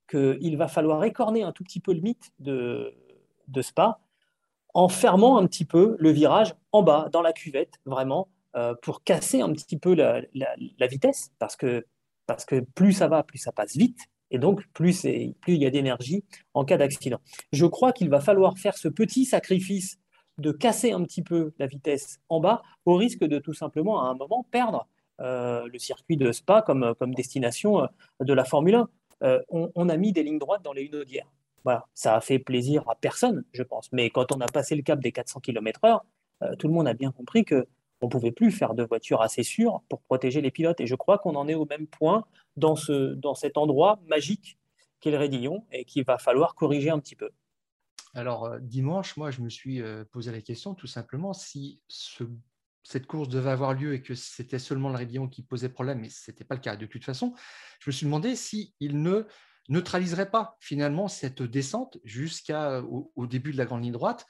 qu'il 0.10 0.58
va 0.58 0.68
falloir 0.68 1.04
écorner 1.06 1.44
un 1.44 1.54
tout 1.54 1.64
petit 1.64 1.80
peu 1.80 1.94
le 1.94 2.02
mythe 2.02 2.32
de, 2.40 2.94
de 3.48 3.62
Spa 3.62 4.02
en 4.74 4.88
fermant 4.88 5.38
un 5.38 5.46
petit 5.48 5.66
peu 5.66 5.96
le 6.00 6.12
virage 6.12 6.56
en 6.72 6.84
bas, 6.84 7.10
dans 7.12 7.22
la 7.22 7.34
cuvette, 7.34 7.80
vraiment, 7.86 8.28
euh, 8.56 8.76
pour 8.82 9.04
casser 9.04 9.42
un 9.42 9.52
petit 9.54 9.78
peu 9.78 9.94
la, 9.94 10.88
vitesse, 10.88 11.32
parce 11.40 11.56
que, 11.56 11.86
parce 12.26 12.46
que 12.46 12.60
plus 12.60 12.94
ça 12.94 13.08
va, 13.08 13.24
plus 13.24 13.38
ça 13.38 13.52
passe 13.52 13.76
vite, 13.76 14.00
et 14.30 14.40
donc 14.40 14.66
plus, 14.74 15.02
plus 15.42 15.54
il 15.54 15.62
y 15.62 15.66
a 15.66 15.70
d'énergie 15.70 16.24
en 16.54 16.64
cas 16.64 16.78
d'accident. 16.78 17.20
Je 17.52 17.66
crois 17.66 17.92
qu'il 17.92 18.10
va 18.10 18.20
falloir 18.20 18.58
faire 18.58 18.78
ce 18.78 18.88
petit 18.88 19.26
sacrifice 19.26 20.00
de 20.38 20.52
casser 20.52 20.92
un 20.92 21.04
petit 21.04 21.22
peu 21.22 21.54
la 21.60 21.68
vitesse 21.68 22.20
en 22.30 22.40
bas, 22.40 22.62
au 22.86 22.96
risque 22.96 23.24
de 23.24 23.40
tout 23.40 23.54
simplement, 23.54 24.04
à 24.04 24.10
un 24.10 24.16
moment, 24.16 24.46
perdre 24.52 24.88
euh, 25.20 25.68
le 25.72 25.78
circuit 25.78 26.18
de 26.18 26.32
Spa 26.32 26.62
comme, 26.62 26.96
destination 27.16 27.84
euh, 27.84 27.88
de 28.22 28.34
la 28.34 28.46
Formule 28.46 28.76
1. 28.76 28.90
On, 29.50 29.72
on, 29.76 29.90
a 29.90 29.98
mis 29.98 30.14
des 30.14 30.24
lignes 30.24 30.40
droites 30.40 30.64
dans 30.64 30.74
les 30.74 30.84
Hunaudières. 30.84 31.32
Voilà, 31.64 31.88
ça 31.94 32.16
a 32.16 32.22
fait 32.22 32.40
plaisir 32.40 32.88
à 32.90 32.96
personne, 32.96 33.44
je 33.54 33.64
pense. 33.64 33.92
Mais 33.92 34.10
quand 34.10 34.32
on 34.36 34.42
a 34.42 34.48
passé 34.48 34.76
le 34.76 34.82
cap 34.82 35.00
des 35.00 35.12
400 35.12 35.40
km/h, 35.40 36.00
euh, 36.44 36.56
tout 36.56 36.68
le 36.68 36.74
monde 36.74 36.88
a 36.88 36.94
bien 36.94 37.12
compris 37.12 37.46
que 37.46 37.68
on 38.02 38.10
pouvait 38.10 38.32
plus 38.32 38.52
faire 38.52 38.74
de 38.74 38.84
voiture 38.84 39.22
assez 39.22 39.44
sûre 39.44 39.82
pour 39.88 40.02
protéger 40.02 40.42
les 40.42 40.52
pilotes. 40.52 40.82
Et 40.82 40.88
je 40.88 40.96
crois 40.96 41.20
qu'on 41.20 41.36
en 41.36 41.48
est 41.48 41.54
au 41.54 41.66
même 41.66 41.88
point 41.88 42.26
dans, 42.58 42.76
ce, 42.76 43.14
dans 43.14 43.36
cet 43.36 43.58
endroit 43.58 44.00
magique 44.08 44.58
qu'est 45.00 45.12
le 45.12 45.18
Rédillon 45.18 45.66
et 45.72 45.86
qu'il 45.86 46.04
va 46.04 46.18
falloir 46.18 46.56
corriger 46.56 46.90
un 46.90 47.00
petit 47.00 47.16
peu. 47.16 47.30
Alors, 48.14 48.46
euh, 48.46 48.60
dimanche, 48.60 49.18
moi, 49.18 49.32
je 49.32 49.42
me 49.42 49.50
suis 49.50 49.82
euh, 49.82 50.04
posé 50.12 50.32
la 50.32 50.42
question 50.42 50.74
tout 50.74 50.88
simplement 50.88 51.34
si 51.34 51.80
cette 52.84 53.08
course 53.08 53.30
devait 53.30 53.52
avoir 53.52 53.74
lieu 53.74 53.94
et 53.94 54.02
que 54.02 54.16
c'était 54.16 54.60
seulement 54.60 54.90
le 54.90 54.96
Rédillon 54.96 55.28
qui 55.28 55.44
posait 55.44 55.70
problème, 55.70 56.00
mais 56.00 56.10
ce 56.10 56.30
n'était 56.30 56.44
pas 56.44 56.56
le 56.56 56.62
cas. 56.62 56.76
De 56.76 56.86
toute 56.86 57.06
façon, 57.06 57.34
je 57.80 57.90
me 57.90 57.92
suis 57.92 58.06
demandé 58.06 58.36
s'il 58.36 58.72
ne 58.82 59.28
neutraliserait 59.70 60.32
pas 60.32 60.58
finalement 60.60 61.08
cette 61.08 61.44
descente 61.44 61.98
jusqu'au 62.04 63.12
au 63.16 63.28
début 63.28 63.52
de 63.52 63.58
la 63.58 63.66
grande 63.66 63.84
ligne 63.84 63.94
droite 63.94 64.26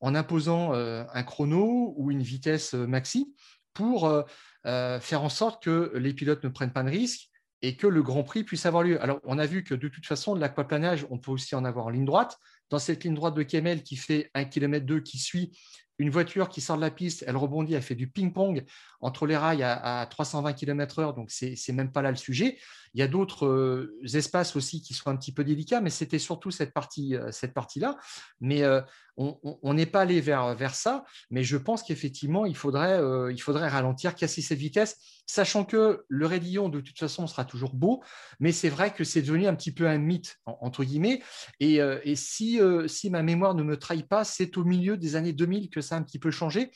en 0.00 0.14
imposant 0.14 0.74
euh, 0.74 1.04
un 1.12 1.22
chrono 1.22 1.94
ou 1.96 2.10
une 2.10 2.22
vitesse 2.22 2.74
euh, 2.74 2.86
maxi 2.86 3.34
pour 3.74 4.06
euh, 4.06 5.00
faire 5.00 5.22
en 5.22 5.28
sorte 5.28 5.62
que 5.62 5.92
les 5.94 6.12
pilotes 6.12 6.42
ne 6.42 6.48
prennent 6.48 6.72
pas 6.72 6.82
de 6.82 6.90
risques 6.90 7.30
et 7.62 7.76
que 7.76 7.86
le 7.86 8.02
Grand 8.02 8.22
Prix 8.24 8.44
puisse 8.44 8.66
avoir 8.66 8.82
lieu. 8.82 9.00
Alors, 9.02 9.20
on 9.24 9.38
a 9.38 9.46
vu 9.46 9.64
que 9.64 9.74
de 9.74 9.88
toute 9.88 10.04
façon, 10.04 10.34
de 10.34 10.40
l'aquaplanage, 10.40 11.06
on 11.10 11.18
peut 11.18 11.30
aussi 11.30 11.54
en 11.54 11.64
avoir 11.64 11.86
en 11.86 11.90
ligne 11.90 12.04
droite. 12.04 12.36
Dans 12.70 12.78
cette 12.78 13.04
ligne 13.04 13.14
droite 13.14 13.34
de 13.34 13.42
Kemel 13.44 13.82
qui 13.82 13.96
fait 13.96 14.30
1 14.34 14.44
km 14.46 14.84
2 14.84 15.00
qui 15.00 15.18
suit 15.18 15.56
une 15.98 16.10
voiture 16.10 16.48
qui 16.48 16.60
sort 16.60 16.76
de 16.76 16.80
la 16.80 16.90
piste, 16.90 17.24
elle 17.26 17.36
rebondit, 17.36 17.74
elle 17.74 17.82
fait 17.82 17.94
du 17.96 18.08
ping-pong 18.08 18.64
entre 19.00 19.26
les 19.26 19.36
rails 19.36 19.62
à, 19.62 20.06
320 20.08 20.52
km/h, 20.52 21.14
donc 21.14 21.30
c'est 21.30 21.54
n'est 21.68 21.74
même 21.74 21.92
pas 21.92 22.02
là 22.02 22.10
le 22.10 22.16
sujet. 22.16 22.58
Il 22.94 23.00
y 23.00 23.02
a 23.02 23.08
d'autres 23.08 23.46
euh, 23.46 24.00
espaces 24.14 24.56
aussi 24.56 24.80
qui 24.80 24.94
sont 24.94 25.10
un 25.10 25.16
petit 25.16 25.32
peu 25.32 25.44
délicats, 25.44 25.80
mais 25.80 25.90
c'était 25.90 26.18
surtout 26.18 26.50
cette 26.50 26.72
euh, 26.76 27.48
partie-là. 27.54 27.96
Mais 28.40 28.62
euh, 28.62 28.80
on 29.18 29.74
n'est 29.74 29.86
pas 29.86 30.02
allé 30.02 30.20
vers, 30.20 30.74
ça, 30.74 31.04
mais 31.30 31.42
je 31.42 31.56
pense 31.56 31.82
qu'effectivement, 31.82 32.46
il 32.46 32.56
faudrait, 32.56 33.00
il 33.32 33.38
faudrait 33.38 33.68
ralentir, 33.68 34.14
casser 34.14 34.42
cette 34.42 34.58
vitesse, 34.58 34.96
sachant 35.26 35.64
que 35.64 36.04
le 36.08 36.26
raidillon, 36.26 36.68
de 36.68 36.80
toute 36.80 36.98
façon, 36.98 37.26
sera 37.26 37.44
toujours 37.44 37.74
beau, 37.74 38.02
mais 38.38 38.52
c'est 38.52 38.68
vrai 38.68 38.94
que 38.94 39.04
c'est 39.04 39.22
devenu 39.22 39.46
un 39.46 39.54
petit 39.54 39.72
peu 39.72 39.88
un 39.88 39.98
mythe, 39.98 40.36
entre 40.46 40.84
guillemets. 40.84 41.20
Et, 41.60 41.76
et 41.76 42.16
si, 42.16 42.60
si 42.86 43.10
ma 43.10 43.22
mémoire 43.22 43.54
ne 43.54 43.62
me 43.62 43.76
trahit 43.76 44.06
pas, 44.06 44.24
c'est 44.24 44.56
au 44.56 44.64
milieu 44.64 44.96
des 44.96 45.16
années 45.16 45.32
2000 45.32 45.68
que 45.68 45.80
ça 45.80 45.96
a 45.96 45.98
un 45.98 46.02
petit 46.02 46.18
peu 46.18 46.30
changé. 46.30 46.70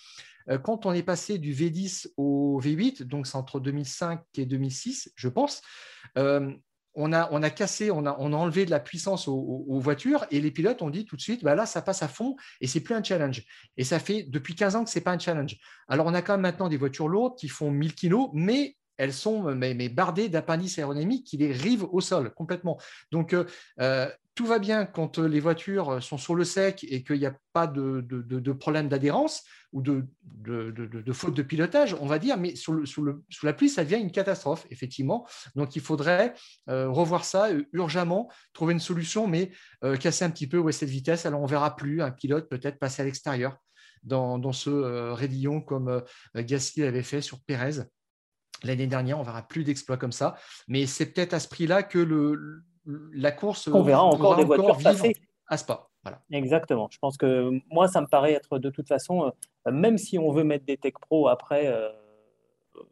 Euh, 0.48 0.58
quand 0.58 0.86
on 0.86 0.92
est 0.92 1.02
passé 1.02 1.38
du 1.38 1.54
V10 1.54 2.08
au 2.16 2.60
V8, 2.62 3.04
donc 3.04 3.26
c'est 3.26 3.36
entre 3.36 3.60
2005 3.60 4.20
et 4.36 4.46
2006, 4.46 5.12
je 5.14 5.28
pense, 5.28 5.62
euh, 6.18 6.52
on 6.94 7.12
a, 7.12 7.50
cassé, 7.50 7.90
on 7.90 8.06
a, 8.06 8.12
enlevé 8.12 8.64
de 8.64 8.70
la 8.70 8.80
puissance 8.80 9.28
aux, 9.28 9.80
voitures 9.80 10.26
et 10.30 10.40
les 10.40 10.50
pilotes 10.50 10.82
ont 10.82 10.90
dit 10.90 11.04
tout 11.04 11.16
de 11.16 11.20
suite, 11.20 11.42
bah 11.42 11.54
là, 11.54 11.66
ça 11.66 11.82
passe 11.82 12.02
à 12.02 12.08
fond 12.08 12.36
et 12.60 12.66
c'est 12.66 12.80
plus 12.80 12.94
un 12.94 13.02
challenge. 13.02 13.44
Et 13.76 13.84
ça 13.84 13.98
fait 13.98 14.24
depuis 14.24 14.54
15 14.54 14.76
ans 14.76 14.84
que 14.84 14.90
c'est 14.90 15.00
pas 15.00 15.12
un 15.12 15.18
challenge. 15.18 15.56
Alors, 15.88 16.06
on 16.06 16.14
a 16.14 16.22
quand 16.22 16.34
même 16.34 16.42
maintenant 16.42 16.68
des 16.68 16.76
voitures 16.76 17.08
lourdes 17.08 17.36
qui 17.36 17.48
font 17.48 17.70
1000 17.70 17.94
kg, 17.94 18.30
mais 18.32 18.76
elles 18.98 19.12
sont 19.12 19.54
mais, 19.54 19.88
bardées 19.88 20.28
d'appendices 20.28 20.78
aérodynamiques 20.78 21.26
qui 21.26 21.36
les 21.36 21.52
rivent 21.52 21.86
au 21.90 22.00
sol 22.00 22.32
complètement. 22.34 22.78
Donc, 23.10 23.34
euh, 23.80 24.08
tout 24.34 24.46
va 24.46 24.58
bien 24.58 24.86
quand 24.86 25.18
les 25.18 25.40
voitures 25.40 26.02
sont 26.02 26.16
sur 26.16 26.34
le 26.34 26.44
sec 26.44 26.84
et 26.88 27.04
qu'il 27.04 27.18
n'y 27.18 27.26
a 27.26 27.36
pas 27.52 27.66
de, 27.66 28.52
problème 28.52 28.88
d'adhérence 28.88 29.44
ou 29.72 29.82
de, 29.82 30.06
faute 31.12 31.34
de 31.34 31.42
pilotage, 31.42 31.94
on 32.00 32.06
va 32.06 32.18
dire, 32.18 32.38
mais 32.38 32.54
sous, 32.56 32.84
la 33.42 33.52
pluie, 33.52 33.68
ça 33.68 33.84
devient 33.84 34.00
une 34.00 34.10
catastrophe, 34.10 34.66
effectivement. 34.70 35.26
Donc, 35.54 35.76
il 35.76 35.82
faudrait 35.82 36.34
euh, 36.68 36.88
revoir 36.88 37.24
ça 37.24 37.48
euh, 37.48 37.64
urgemment, 37.72 38.30
trouver 38.54 38.72
une 38.72 38.80
solution, 38.80 39.26
mais 39.26 39.50
euh, 39.84 39.96
casser 39.96 40.24
un 40.24 40.30
petit 40.30 40.46
peu 40.46 40.70
cette 40.72 40.88
vitesse. 40.88 41.26
Alors, 41.26 41.40
on 41.40 41.44
ne 41.46 41.50
verra 41.50 41.76
plus 41.76 42.00
un 42.00 42.10
pilote 42.10 42.48
peut-être 42.48 42.78
passer 42.78 43.02
à 43.02 43.04
l'extérieur 43.04 43.56
dans, 44.02 44.52
ce 44.52 45.12
raidillon 45.12 45.60
comme 45.60 46.02
Gasly 46.34 46.82
avait 46.82 47.04
fait 47.04 47.20
sur 47.20 47.40
Pérez. 47.44 47.84
L'année 48.64 48.86
dernière, 48.86 49.18
on 49.18 49.20
ne 49.20 49.26
verra 49.26 49.42
plus 49.42 49.62
d'exploits 49.62 49.96
comme 49.96 50.12
ça. 50.12 50.36
Mais 50.68 50.86
c'est 50.86 51.06
peut-être 51.06 51.34
à 51.34 51.40
ce 51.40 51.48
prix-là 51.48 51.82
que 51.82 51.98
le, 51.98 52.64
la 52.86 53.32
course. 53.32 53.68
On 53.68 53.82
verra 53.82 54.04
encore 54.04 54.36
des 54.36 54.44
voitures. 54.44 54.76
À 55.48 55.56
Spa. 55.56 55.88
Exactement. 56.30 56.88
Je 56.90 56.98
pense 56.98 57.16
que 57.16 57.50
moi, 57.70 57.88
ça 57.88 58.00
me 58.00 58.06
paraît 58.06 58.32
être 58.32 58.58
de 58.58 58.70
toute 58.70 58.88
façon, 58.88 59.32
euh, 59.66 59.70
même 59.70 59.98
si 59.98 60.18
on 60.18 60.32
veut 60.32 60.44
mettre 60.44 60.64
des 60.64 60.76
tech 60.76 60.94
pro 61.00 61.28
après 61.28 61.66
euh, 61.66 61.90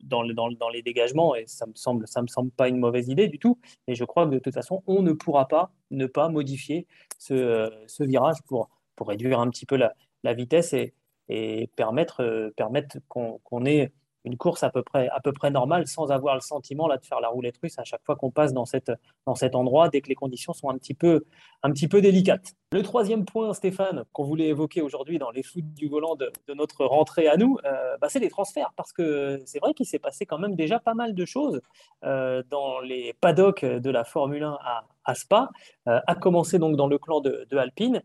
dans, 0.02 0.24
dans, 0.24 0.50
dans, 0.50 0.68
les 0.68 0.82
dégagements, 0.82 1.34
et 1.34 1.46
ça 1.46 1.66
me 1.66 1.74
semble, 1.74 2.06
ça 2.06 2.22
me 2.22 2.28
semble 2.28 2.50
pas 2.50 2.68
une 2.68 2.78
mauvaise 2.78 3.08
idée 3.08 3.28
du 3.28 3.38
tout, 3.38 3.58
mais 3.88 3.94
je 3.94 4.04
crois 4.04 4.26
que 4.26 4.30
de 4.30 4.38
toute 4.38 4.54
façon, 4.54 4.82
on 4.86 5.02
ne 5.02 5.12
pourra 5.12 5.48
pas 5.48 5.72
ne 5.90 6.06
pas 6.06 6.28
modifier 6.28 6.86
ce, 7.18 7.34
euh, 7.34 7.70
ce 7.86 8.04
virage 8.04 8.42
pour, 8.46 8.68
pour 8.94 9.08
réduire 9.08 9.40
un 9.40 9.50
petit 9.50 9.66
peu 9.66 9.76
la, 9.76 9.94
la 10.22 10.34
vitesse 10.34 10.72
et, 10.72 10.94
et 11.28 11.68
permettre, 11.76 12.52
permettre 12.56 12.98
qu'on 13.08 13.64
ait 13.64 13.92
une 14.24 14.36
course 14.36 14.62
à 14.62 14.70
peu 14.70 14.82
près, 14.82 15.08
à 15.08 15.20
peu 15.20 15.32
près 15.32 15.50
normale 15.50 15.86
sans 15.86 16.10
avoir 16.10 16.34
le 16.34 16.40
sentiment 16.40 16.86
là, 16.88 16.96
de 16.96 17.04
faire 17.04 17.20
la 17.20 17.28
roulette 17.28 17.56
russe 17.62 17.78
à 17.78 17.84
chaque 17.84 18.04
fois 18.04 18.16
qu'on 18.16 18.30
passe 18.30 18.52
dans, 18.52 18.66
cette, 18.66 18.92
dans 19.26 19.34
cet 19.34 19.54
endroit 19.54 19.88
dès 19.88 20.00
que 20.00 20.08
les 20.08 20.14
conditions 20.14 20.52
sont 20.52 20.70
un 20.70 20.76
petit 20.76 20.94
peu, 20.94 21.24
un 21.62 21.70
petit 21.70 21.88
peu 21.88 22.00
délicates. 22.00 22.54
Le 22.72 22.82
troisième 22.82 23.24
point, 23.24 23.52
Stéphane, 23.54 24.04
qu'on 24.12 24.24
voulait 24.24 24.48
évoquer 24.48 24.82
aujourd'hui 24.82 25.18
dans 25.18 25.30
les 25.30 25.42
foot 25.42 25.64
du 25.74 25.88
volant 25.88 26.14
de, 26.16 26.30
notre 26.54 26.84
rentrée 26.84 27.26
à 27.28 27.36
nous, 27.36 27.58
euh, 27.64 27.96
bah, 28.00 28.08
c'est 28.08 28.20
les 28.20 28.30
transferts 28.30 28.72
parce 28.76 28.92
que 28.92 29.40
c'est 29.46 29.58
vrai 29.58 29.74
qu'il 29.74 29.86
s'est 29.86 29.98
passé 29.98 30.26
quand 30.26 30.38
même 30.38 30.54
déjà 30.54 30.78
pas 30.78 30.94
mal 30.94 31.14
de 31.14 31.24
choses 31.24 31.60
euh, 32.04 32.42
dans 32.50 32.80
les 32.80 33.14
paddocks 33.20 33.64
de 33.64 33.90
la 33.90 34.04
Formule 34.04 34.44
1 34.44 34.58
à, 35.04 35.14
Spa, 35.14 35.50
euh, 35.88 35.98
à 36.06 36.14
commencer 36.14 36.58
donc 36.58 36.76
dans 36.76 36.86
le 36.86 36.98
clan 36.98 37.20
de, 37.20 37.46
de 37.50 37.56
Alpine 37.56 38.02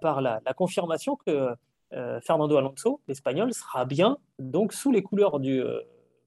par 0.00 0.22
la, 0.22 0.40
la 0.46 0.54
confirmation 0.54 1.16
que 1.16 1.50
Fernando 2.20 2.56
Alonso, 2.56 3.00
l'Espagnol, 3.06 3.52
sera 3.54 3.84
bien 3.84 4.18
donc 4.38 4.72
sous 4.72 4.90
les 4.90 5.02
couleurs 5.02 5.40
du 5.40 5.60
euh, 5.60 5.80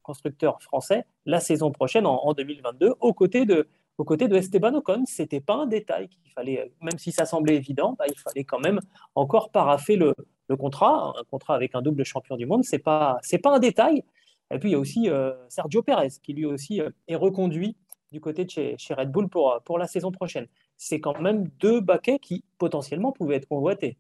constructeur 0.04 0.62
français 0.62 1.06
la 1.26 1.40
saison 1.40 1.72
prochaine 1.72 2.06
en, 2.06 2.34
2022 2.34 2.96
aux 3.00 3.14
côtés 3.14 3.46
de, 3.46 3.68
aux 3.98 4.04
côtés 4.04 4.28
de 4.28 4.36
Esteban 4.36 4.74
Ocon. 4.74 5.04
C'était 5.06 5.42
pas 5.42 5.56
un 5.56 5.68
détail 5.68 6.08
qu'il 6.08 6.32
fallait, 6.32 6.72
même 6.82 6.98
si 6.98 7.12
ça 7.12 7.26
semblait 7.26 7.56
évident, 7.56 7.96
bah, 7.98 8.06
il 8.08 8.18
fallait 8.18 8.44
quand 8.44 8.60
même 8.60 8.80
encore 9.16 9.52
paraffer 9.52 9.96
le, 9.96 10.16
le, 10.48 10.58
contrat, 10.58 11.14
un 11.18 11.24
contrat 11.26 11.56
avec 11.56 11.76
un 11.76 11.82
double 11.82 12.04
champion 12.06 12.38
du 12.38 12.46
monde. 12.46 12.64
C'est 12.64 12.80
pas 12.80 13.18
c'est 13.22 13.38
pas 13.38 13.56
un 13.56 13.60
détail. 13.60 14.04
Et 14.52 14.58
puis 14.58 14.70
il 14.70 14.72
y 14.72 14.76
a 14.76 14.80
aussi 14.80 15.10
euh, 15.10 15.34
Sergio 15.50 15.84
Perez 15.84 16.10
qui 16.24 16.34
lui 16.34 16.46
aussi 16.46 16.82
est 17.08 17.16
reconduit 17.16 17.76
du 18.12 18.20
côté 18.20 18.46
de 18.46 18.50
chez, 18.50 18.76
chez 18.78 18.96
Red 18.96 19.12
Bull 19.12 19.30
pour, 19.30 19.62
pour 19.64 19.78
la 19.78 19.86
saison 19.86 20.12
prochaine. 20.12 20.48
C'est 20.78 21.00
quand 21.00 21.20
même 21.20 21.48
deux 21.60 21.82
baquets 21.82 22.18
qui 22.18 22.44
potentiellement 22.58 23.12
pouvaient 23.12 23.36
être 23.36 23.48
convoités. 23.48 23.98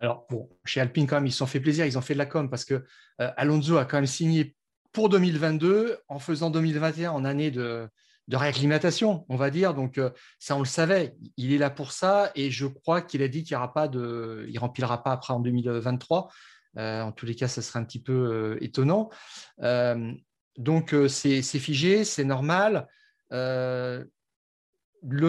Alors, 0.00 0.26
chez 0.64 0.80
Alpine, 0.80 1.06
quand 1.06 1.16
même, 1.16 1.26
ils 1.26 1.32
se 1.32 1.38
sont 1.38 1.46
fait 1.46 1.60
plaisir, 1.60 1.86
ils 1.86 1.96
ont 1.96 2.02
fait 2.02 2.14
de 2.14 2.18
la 2.18 2.26
com 2.26 2.50
parce 2.50 2.64
que 2.64 2.74
euh, 3.20 3.30
Alonso 3.36 3.76
a 3.76 3.84
quand 3.84 3.96
même 3.96 4.06
signé 4.06 4.56
pour 4.92 5.08
2022 5.08 5.98
en 6.08 6.18
faisant 6.18 6.50
2021 6.50 7.10
en 7.12 7.24
année 7.24 7.50
de, 7.50 7.88
réacclimatation, 8.30 9.24
on 9.28 9.36
va 9.36 9.50
dire. 9.50 9.74
Donc, 9.74 9.98
euh, 9.98 10.10
ça, 10.38 10.56
on 10.56 10.60
le 10.60 10.64
savait. 10.64 11.14
Il 11.36 11.52
est 11.52 11.58
là 11.58 11.70
pour 11.70 11.92
ça 11.92 12.30
et 12.34 12.50
je 12.50 12.66
crois 12.66 13.02
qu'il 13.02 13.22
a 13.22 13.28
dit 13.28 13.44
qu'il 13.44 13.56
ne 13.58 13.66
pas 13.66 13.88
de, 13.88 14.46
il 14.48 14.58
remplira 14.58 15.02
pas 15.02 15.12
après 15.12 15.32
en 15.32 15.40
2023. 15.40 16.30
Euh, 16.76 17.02
en 17.02 17.12
tous 17.12 17.26
les 17.26 17.34
cas, 17.34 17.48
ça 17.48 17.62
serait 17.62 17.78
un 17.78 17.84
petit 17.84 18.02
peu 18.02 18.58
étonnant. 18.60 19.10
donc, 20.58 20.94
c'est 21.08 21.42
figé, 21.42 22.04
c'est 22.04 22.24
normal. 22.24 22.88
le 23.30 24.04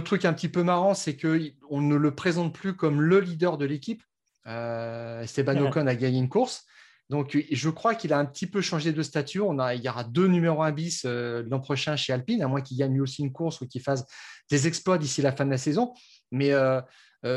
truc 0.03 0.25
un 0.25 0.33
petit 0.33 0.49
peu 0.49 0.63
marrant, 0.63 0.95
c'est 0.95 1.15
qu'on 1.15 1.81
ne 1.81 1.95
le 1.95 2.15
présente 2.15 2.53
plus 2.53 2.75
comme 2.75 3.01
le 3.01 3.19
leader 3.19 3.57
de 3.57 3.65
l'équipe. 3.65 4.03
Euh, 4.47 5.21
Esteban 5.21 5.57
Ocon 5.57 5.87
a 5.87 5.95
gagné 5.95 6.19
une 6.19 6.29
course. 6.29 6.65
Donc, 7.09 7.37
je 7.51 7.69
crois 7.69 7.93
qu'il 7.93 8.13
a 8.13 8.17
un 8.17 8.25
petit 8.25 8.47
peu 8.47 8.61
changé 8.61 8.91
de 8.91 9.01
statut. 9.03 9.39
On 9.39 9.59
a, 9.59 9.75
il 9.75 9.83
y 9.83 9.89
aura 9.89 10.03
deux 10.03 10.27
numéros 10.27 10.63
1 10.63 10.71
bis 10.71 11.03
euh, 11.05 11.43
l'an 11.47 11.59
prochain 11.59 11.95
chez 11.95 12.13
Alpine, 12.13 12.41
à 12.41 12.47
moins 12.47 12.61
qu'il 12.61 12.77
gagne 12.77 12.93
lui 12.93 13.01
aussi 13.01 13.21
une 13.21 13.31
course 13.31 13.61
ou 13.61 13.67
qu'il 13.67 13.81
fasse 13.81 14.05
des 14.49 14.67
exploits 14.67 14.97
d'ici 14.97 15.21
la 15.21 15.31
fin 15.31 15.45
de 15.45 15.51
la 15.51 15.57
saison. 15.57 15.93
Mais 16.31 16.51
euh, 16.51 16.81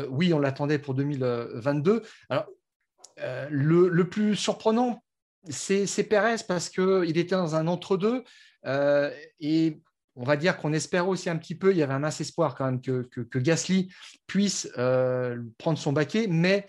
oui, 0.09 0.33
on 0.33 0.39
l'attendait 0.39 0.79
pour 0.79 0.95
2022. 0.95 2.01
Alors, 2.29 2.47
le, 3.17 3.89
le, 3.89 4.09
plus 4.09 4.35
surprenant, 4.35 5.03
c'est 5.49 6.03
Pérez 6.03 6.37
parce 6.47 6.69
qu'il 6.69 7.17
était 7.17 7.35
dans 7.35 7.55
un 7.55 7.67
entre-deux. 7.67 8.23
et 9.39 9.81
on 10.15 10.23
va 10.23 10.35
dire 10.35 10.57
qu'on 10.57 10.73
espère 10.73 11.07
aussi 11.07 11.29
un 11.29 11.37
petit 11.37 11.55
peu, 11.55 11.71
il 11.71 11.77
y 11.77 11.83
avait 11.83 11.93
un 11.93 11.99
mince 11.99 12.21
espoir 12.21 12.55
quand 12.55 12.65
même 12.65 12.81
que, 12.81 13.37
Gasly 13.39 13.91
puisse 14.25 14.71
prendre 15.57 15.77
son 15.77 15.91
baquet, 15.91 16.27
mais 16.27 16.67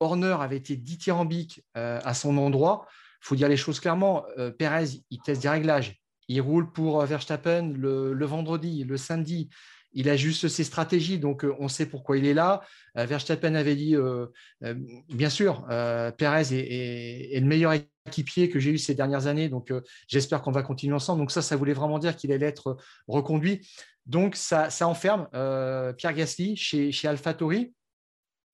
Horner 0.00 0.36
avait 0.40 0.56
été 0.56 0.76
dithyrambique 0.76 1.64
à 1.74 2.14
son 2.14 2.38
endroit. 2.38 2.86
Il 3.22 3.26
faut 3.26 3.36
dire 3.36 3.48
les 3.48 3.56
choses 3.56 3.80
clairement. 3.80 4.24
Pérez, 4.58 5.02
il 5.10 5.20
teste 5.20 5.42
des 5.42 5.48
réglages. 5.48 6.00
Il 6.28 6.40
roule 6.40 6.72
pour 6.72 7.04
Verstappen 7.04 7.72
le 7.76 8.24
vendredi, 8.24 8.84
le 8.84 8.96
samedi 8.96 9.48
il 9.94 10.08
a 10.08 10.16
juste 10.16 10.48
ses 10.48 10.64
stratégies, 10.64 11.18
donc 11.18 11.44
euh, 11.44 11.54
on 11.58 11.68
sait 11.68 11.86
pourquoi 11.86 12.16
il 12.16 12.26
est 12.26 12.34
là. 12.34 12.62
Euh, 12.96 13.06
Verstappen 13.06 13.54
avait 13.54 13.76
dit, 13.76 13.96
euh, 13.96 14.26
bien 15.08 15.30
sûr, 15.30 15.66
Perez 16.16 16.52
est, 16.52 17.40
le 17.40 17.46
meilleur 17.46 17.74
équipier 18.06 18.48
que 18.48 18.58
j'ai 18.58 18.70
eu 18.70 18.78
ces 18.78 18.94
dernières 18.94 19.26
années, 19.26 19.48
donc 19.48 19.72
j'espère 20.08 20.42
qu'on 20.42 20.50
va 20.50 20.62
continuer 20.62 20.94
ensemble. 20.94 21.20
Donc 21.20 21.30
ça, 21.30 21.42
ça 21.42 21.56
voulait 21.56 21.72
vraiment 21.72 21.98
dire 21.98 22.16
qu'il 22.16 22.32
allait 22.32 22.46
être 22.46 22.76
reconduit. 23.06 23.66
Donc 24.06 24.34
ça, 24.34 24.68
enferme 24.82 25.28
Pierre 25.96 26.14
Gasly 26.14 26.56
chez, 26.56 26.90
chez. 26.90 27.08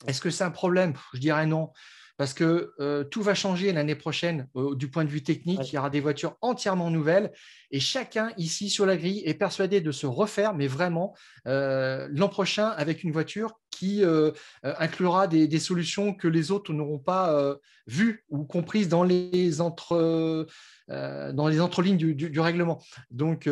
Est-ce 0.07 0.21
que 0.21 0.31
c'est 0.31 0.45
un 0.45 0.51
problème? 0.51 0.95
Je 1.15 1.19
dirais 1.19 1.47
non. 1.47 1.73
Parce 2.19 2.35
que 2.35 2.73
euh, 2.81 3.05
tout 3.05 3.23
va 3.23 3.35
changer 3.35 3.73
l'année 3.73 3.95
prochaine 3.95 4.49
du 4.75 4.91
point 4.91 5.05
de 5.05 5.09
vue 5.09 5.23
technique. 5.23 5.61
Il 5.71 5.77
y 5.77 5.79
aura 5.79 5.89
des 5.89 6.01
voitures 6.01 6.37
entièrement 6.41 6.91
nouvelles. 6.91 7.31
Et 7.71 7.79
chacun 7.79 8.33
ici 8.37 8.71
sur 8.71 8.87
la 8.87 8.97
grille 8.97 9.23
est 9.25 9.35
persuadé 9.35 9.81
de 9.81 9.93
se 9.93 10.05
refaire, 10.05 10.53
mais 10.53 10.67
vraiment 10.67 11.15
euh, 11.47 12.09
l'an 12.11 12.29
prochain 12.29 12.71
avec 12.71 13.05
une 13.05 13.13
voiture 13.13 13.61
qui 13.71 14.05
euh, 14.05 14.33
inclura 14.65 15.29
des, 15.29 15.61
solutions 15.61 16.13
que 16.13 16.27
les 16.27 16.51
autres 16.51 16.73
n'auront 16.73 16.99
pas 16.99 17.57
vues 17.87 18.25
ou 18.31 18.45
comprises 18.45 18.89
dans 18.89 19.05
les 19.05 19.61
entre 19.61 20.49
dans 20.89 21.49
les 21.49 21.61
entrelignes 21.61 21.97
du, 21.97 22.41
règlement. 22.41 22.83
Donc 23.13 23.49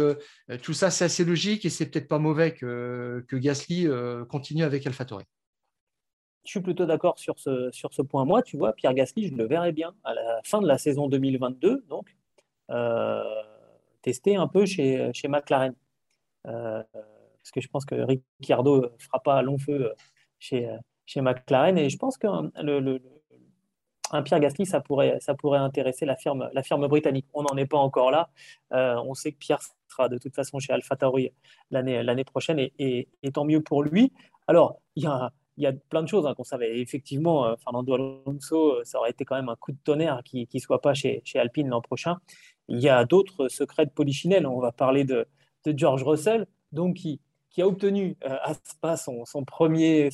tout 0.63 0.73
ça 0.73 0.91
c'est 0.91 1.05
assez 1.05 1.25
logique 1.25 1.65
et 1.65 1.71
c'est 1.71 1.87
peut-être 1.87 2.09
pas 2.09 2.19
mauvais 2.19 2.55
que, 2.55 3.25
que 3.29 3.37
Gasly 3.37 3.87
continue 4.29 4.65
avec 4.65 4.85
AlphaTauri 4.85 5.27
je 6.47 6.53
suis 6.53 6.61
plutôt 6.61 6.87
d'accord 6.87 7.19
sur 7.19 7.39
ce, 7.39 7.71
sur 7.73 7.93
ce 7.93 8.03
point. 8.03 8.25
Moi, 8.25 8.43
tu 8.43 8.57
vois, 8.57 8.73
Pierre 8.73 8.95
Gasly, 8.95 9.29
je 9.29 9.35
le 9.35 9.45
verrais 9.47 9.73
bien 9.73 9.95
à 10.05 10.15
la 10.15 10.41
fin 10.45 10.61
de 10.61 10.67
la 10.67 10.79
saison 10.79 11.09
2022, 11.09 11.85
donc, 11.89 12.17
euh, 12.71 13.23
tester 14.03 14.37
un 14.37 14.49
peu 14.49 14.67
chez, 14.67 15.11
chez 15.13 15.29
McLaren. 15.29 15.75
Euh, 16.47 16.83
parce 16.93 17.51
que 17.53 17.61
je 17.61 17.69
pense 17.69 17.85
que 17.85 17.95
Ricciardo 17.95 18.83
ne 18.83 18.89
fera 18.99 19.21
pas 19.21 19.43
long 19.43 19.59
feu 19.59 19.93
chez, 20.39 20.69
chez 21.05 21.21
McLaren. 21.21 21.79
Et 21.79 21.91
je 21.91 21.97
pense 21.97 22.17
qu'un 22.17 22.51
un 24.13 24.23
Pierre 24.23 24.41
Gasly, 24.41 24.67
ça 24.67 24.81
pourrait, 24.81 25.19
ça 25.21 25.35
pourrait 25.35 25.59
intéresser 25.59 26.07
la 26.07 26.17
firme, 26.17 26.49
la 26.53 26.63
firme 26.63 26.87
britannique. 26.87 27.27
On 27.35 27.43
n'en 27.43 27.57
est 27.57 27.67
pas 27.67 27.79
encore 27.79 28.11
là. 28.11 28.31
Euh, 28.73 28.97
on 29.05 29.15
sait 29.15 29.33
que 29.33 29.39
Pierre 29.39 29.61
sera 29.89 30.09
de 30.09 30.19
toute 30.19 30.35
façon 30.35 30.59
chez 30.59 30.73
AlphaTauri 30.73 31.33
l'année 31.71 32.25
prochaine 32.25 32.59
et, 32.59 32.73
et, 32.79 33.09
et, 33.23 33.33
tant 33.33 33.45
mieux 33.45 33.63
pour 33.63 33.83
lui. 33.83 34.13
Alors, 34.47 34.81
il 34.95 35.05
y 35.05 35.07
a 35.07 35.33
il 35.57 35.65
y 35.65 35.67
a 35.67 35.73
plein 35.73 36.03
de 36.03 36.09
choses 36.09 36.27
hein, 36.27 36.35
qu'on 36.35 36.45
savait. 36.45 36.81
Effectivement, 36.81 37.47
euh, 37.47 37.55
Fernando 37.63 37.95
Alonso, 37.95 38.75
euh, 38.75 38.85
ça 38.85 38.99
aurait 38.99 39.11
été 39.11 39.25
quand 39.25 39.37
même 39.37 39.49
un 39.49 39.57
coup 39.57 39.73
de 39.73 39.79
tonnerre 39.83 40.23
qu'il 40.25 40.47
ne 40.53 40.59
soit 40.59 40.81
pas 40.81 40.95
chez, 40.95 41.23
Alpine 41.35 41.69
l'an 41.69 41.81
prochain. 41.81 42.19
Il 42.69 42.81
y 42.81 42.89
a 42.89 43.05
d'autres 43.05 43.49
secrets 43.49 43.87
de 43.87 43.91
Polichinelle. 43.91 44.47
On 44.47 44.61
va 44.61 44.73
parler 44.73 45.05
de, 45.05 45.27
George 45.65 46.05
Russell, 46.05 46.47
donc 46.73 46.97
qui, 46.97 47.21
a 47.59 47.67
obtenu 47.67 48.17
euh, 48.25 48.37
à 48.43 48.53
Spa 48.55 48.97
son, 48.97 49.25
son, 49.25 49.45
premier, 49.45 50.11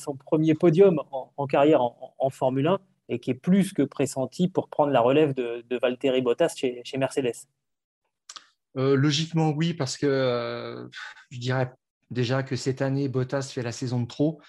podium 0.59 1.01
en, 1.11 1.47
carrière 1.47 1.81
en, 1.81 2.29
Formule 2.29 2.67
1 2.67 2.79
et 3.09 3.19
qui 3.19 3.31
est 3.31 3.35
plus 3.35 3.73
que 3.73 3.83
pressenti 3.83 4.47
pour 4.47 4.69
prendre 4.69 4.91
la 4.91 5.01
relève 5.01 5.33
de, 5.33 5.63
de 5.69 5.77
Valtteri 5.77 6.21
Bottas 6.21 6.53
chez 6.55 6.97
Mercedes. 6.97 7.35
logiquement, 8.75 9.49
oui, 9.49 9.73
parce 9.73 9.97
que 9.97 10.89
je 11.29 11.39
dirais 11.39 11.69
déjà 12.09 12.43
que 12.43 12.55
cette 12.55 12.81
année, 12.81 13.09
Bottas 13.09 13.51
fait 13.53 13.61
la 13.61 13.73
saison 13.73 13.99
de 13.99 14.07
trop. 14.07 14.39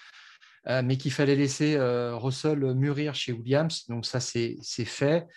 Euh, 0.67 0.81
mais 0.83 0.97
qu'il 0.97 1.11
fallait 1.11 1.35
laisser 1.35 1.75
euh, 1.75 2.15
Russell 2.15 2.59
mûrir 2.73 3.13
chez 3.13 3.31
Williams. 3.31 3.85
Donc 3.87 4.05
ça, 4.05 4.19
c'est 4.19 4.57
fait. 4.85 5.27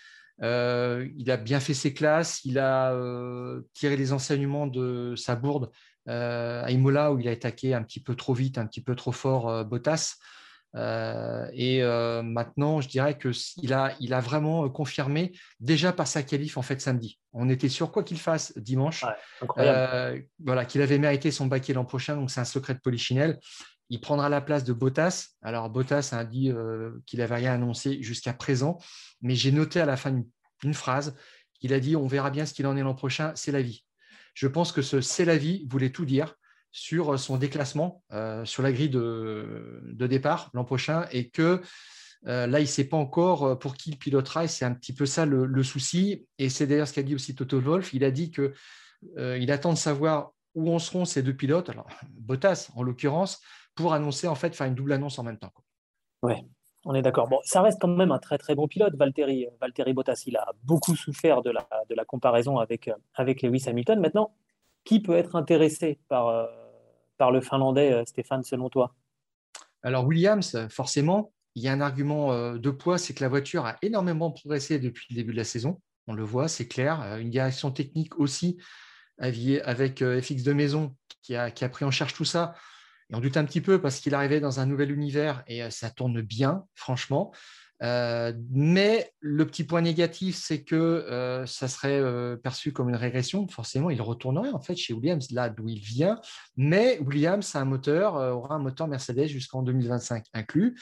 Euh, 0.42 1.06
il 1.16 1.30
a 1.30 1.36
bien 1.36 1.60
fait 1.60 1.74
ses 1.74 1.92
classes, 1.92 2.40
il 2.44 2.58
a 2.58 2.94
tiré 3.74 3.96
les 3.96 4.12
enseignements 4.12 4.66
de 4.66 5.14
sa 5.16 5.36
bourde 5.36 5.70
à 6.06 6.70
Imola 6.70 7.12
où 7.12 7.18
il 7.18 7.28
a 7.28 7.32
attaqué 7.32 7.74
un 7.74 7.82
petit 7.82 8.00
peu 8.00 8.14
trop 8.14 8.32
vite, 8.32 8.56
un 8.56 8.66
petit 8.66 8.80
peu 8.80 8.94
trop 8.94 9.12
fort 9.12 9.64
Bottas. 9.66 10.14
et 10.74 11.82
maintenant, 12.24 12.80
je 12.80 12.88
dirais 12.88 13.18
qu'il 13.18 13.74
a, 13.74 13.94
il 14.00 14.14
a 14.14 14.20
vraiment 14.20 14.70
confirmé 14.70 15.32
déjà 15.60 15.92
par 15.92 16.06
sa 16.06 16.22
qualif 16.22 16.56
en 16.56 16.62
fait 16.62 16.80
samedi. 16.80 17.18
On 17.34 17.50
était 17.50 17.68
sûr 17.68 17.90
quoi 17.90 18.04
qu'il 18.04 18.18
fasse 18.18 18.56
dimanche, 18.56 19.04
voilà, 19.56 20.64
qu'il 20.66 20.80
avait 20.80 20.98
mérité 20.98 21.30
son 21.30 21.46
baquet 21.46 21.74
l'an 21.74 21.84
prochain. 21.84 22.14
Donc 22.14 22.30
c'est 22.30 22.40
un 22.40 22.46
secret 22.46 22.74
de 22.74 22.80
Polichinelle. 22.80 23.38
Il 23.90 24.00
prendra 24.00 24.28
la 24.28 24.40
place 24.40 24.64
de 24.64 24.72
Bottas. 24.72 25.28
Alors, 25.42 25.70
Bottas 25.70 26.10
a 26.12 26.24
dit 26.24 26.50
euh, 26.50 26.92
qu'il 27.06 27.20
n'avait 27.20 27.36
rien 27.36 27.54
annoncé 27.54 28.02
jusqu'à 28.02 28.32
présent, 28.32 28.78
mais 29.22 29.34
j'ai 29.34 29.52
noté 29.52 29.80
à 29.80 29.86
la 29.86 29.96
fin 29.96 30.22
une, 30.62 30.74
phrase 30.74 31.16
qu'il 31.54 31.72
a 31.72 31.80
dit 31.80 31.96
On 31.96 32.06
verra 32.06 32.30
bien 32.30 32.44
ce 32.44 32.52
qu'il 32.52 32.66
en 32.66 32.76
est 32.76 32.82
l'an 32.82 32.94
prochain, 32.94 33.32
c'est 33.34 33.52
la 33.52 33.62
vie. 33.62 33.84
Je 34.34 34.46
pense 34.46 34.72
que 34.72 34.82
ce 34.82 35.00
c'est 35.00 35.24
la 35.24 35.36
vie 35.36 35.66
voulait 35.68 35.90
tout 35.90 36.04
dire 36.04 36.34
sur 36.70 37.18
son 37.18 37.38
déclassement 37.38 38.04
euh, 38.12 38.44
sur 38.44 38.62
la 38.62 38.72
grille 38.72 38.90
de, 38.90 39.82
départ 39.94 40.50
l'an 40.52 40.64
prochain 40.64 41.06
et 41.10 41.30
que 41.30 41.62
euh, 42.26 42.46
là, 42.46 42.58
il 42.58 42.64
ne 42.64 42.68
sait 42.68 42.84
pas 42.84 42.96
encore 42.96 43.58
pour 43.58 43.74
qui 43.76 43.90
il 43.90 43.98
pilotera 43.98 44.44
et 44.44 44.48
c'est 44.48 44.64
un 44.64 44.74
petit 44.74 44.92
peu 44.92 45.06
ça 45.06 45.24
le, 45.24 45.62
souci. 45.62 46.26
Et 46.38 46.50
c'est 46.50 46.66
d'ailleurs 46.66 46.88
ce 46.88 46.92
qu'a 46.92 47.02
dit 47.02 47.14
aussi 47.14 47.34
Toto 47.34 47.58
Wolf. 47.60 47.94
Il 47.94 48.04
a 48.04 48.10
dit 48.10 48.30
qu'il 48.30 48.52
il 49.16 49.50
attend 49.50 49.72
de 49.72 49.78
savoir 49.78 50.32
où 50.54 50.74
en 50.74 50.78
seront 50.78 51.04
ces 51.04 51.22
deux 51.22 51.34
pilotes, 51.34 51.70
alors 51.70 51.88
Bottas 52.10 52.68
en 52.74 52.82
l'occurrence, 52.82 53.40
pour 53.78 53.94
annoncer, 53.94 54.26
en 54.26 54.34
fait, 54.34 54.56
faire 54.56 54.66
une 54.66 54.74
double 54.74 54.92
annonce 54.92 55.20
en 55.20 55.22
même 55.22 55.38
temps. 55.38 55.52
Oui, 56.24 56.34
on 56.84 56.94
est 56.94 57.02
d'accord. 57.02 57.28
Bon, 57.28 57.38
ça 57.44 57.62
reste 57.62 57.80
quand 57.80 57.86
même 57.86 58.10
un 58.10 58.18
très 58.18 58.36
très 58.36 58.56
bon 58.56 58.66
pilote, 58.66 58.96
Valtteri, 58.96 59.46
Valtteri 59.60 59.92
Bottas. 59.92 60.24
Il 60.26 60.36
a 60.36 60.52
beaucoup 60.64 60.96
souffert 60.96 61.42
de 61.42 61.50
la, 61.50 61.68
de 61.88 61.94
la 61.94 62.04
comparaison 62.04 62.58
avec, 62.58 62.90
avec 63.14 63.42
Lewis 63.42 63.68
Hamilton. 63.68 64.00
Maintenant, 64.00 64.34
qui 64.84 65.00
peut 65.00 65.14
être 65.14 65.36
intéressé 65.36 66.00
par, 66.08 66.26
euh, 66.26 66.46
par 67.18 67.30
le 67.30 67.40
Finlandais, 67.40 67.92
euh, 67.92 68.04
Stéphane, 68.04 68.42
selon 68.42 68.68
toi? 68.68 68.96
Alors, 69.82 70.04
Williams, 70.04 70.66
forcément, 70.70 71.32
il 71.54 71.62
y 71.62 71.68
a 71.68 71.72
un 71.72 71.80
argument 71.80 72.32
euh, 72.32 72.58
de 72.58 72.70
poids, 72.70 72.98
c'est 72.98 73.14
que 73.14 73.22
la 73.22 73.28
voiture 73.28 73.64
a 73.64 73.76
énormément 73.82 74.32
progressé 74.32 74.80
depuis 74.80 75.06
le 75.10 75.14
début 75.14 75.32
de 75.32 75.36
la 75.36 75.44
saison. 75.44 75.80
On 76.08 76.14
le 76.14 76.24
voit, 76.24 76.48
c'est 76.48 76.66
clair. 76.66 77.16
Une 77.18 77.30
direction 77.30 77.70
technique 77.70 78.18
aussi, 78.18 78.58
avec 79.18 79.98
FX 79.98 80.42
de 80.42 80.52
maison, 80.52 80.96
qui 81.22 81.36
a, 81.36 81.50
qui 81.50 81.64
a 81.64 81.68
pris 81.68 81.84
en 81.84 81.90
charge 81.90 82.14
tout 82.14 82.24
ça. 82.24 82.54
On 83.12 83.20
doute 83.20 83.38
un 83.38 83.44
petit 83.44 83.62
peu 83.62 83.80
parce 83.80 84.00
qu'il 84.00 84.14
arrivait 84.14 84.40
dans 84.40 84.60
un 84.60 84.66
nouvel 84.66 84.90
univers 84.90 85.42
et 85.46 85.62
euh, 85.62 85.70
ça 85.70 85.90
tourne 85.90 86.20
bien, 86.20 86.64
franchement. 86.74 87.32
Euh, 87.82 88.32
mais 88.50 89.12
le 89.20 89.46
petit 89.46 89.64
point 89.64 89.80
négatif, 89.80 90.36
c'est 90.36 90.64
que 90.64 90.74
euh, 90.74 91.46
ça 91.46 91.68
serait 91.68 92.02
perçu 92.38 92.72
comme 92.72 92.88
une 92.88 92.96
régression. 92.96 93.46
Forcément, 93.48 93.88
il 93.88 94.02
retournerait 94.02 94.50
en 94.50 94.60
fait 94.60 94.76
chez 94.76 94.92
Williams, 94.92 95.30
là 95.30 95.48
d'où 95.48 95.68
il 95.68 95.78
vient. 95.78 96.20
Mais 96.56 96.98
Williams 96.98 97.54
a 97.54 97.60
un 97.60 97.64
moteur, 97.64 98.14
aura 98.14 98.56
un 98.56 98.58
moteur 98.58 98.88
Mercedes 98.88 99.28
jusqu'en 99.28 99.62
2025 99.62 100.24
inclus, 100.34 100.78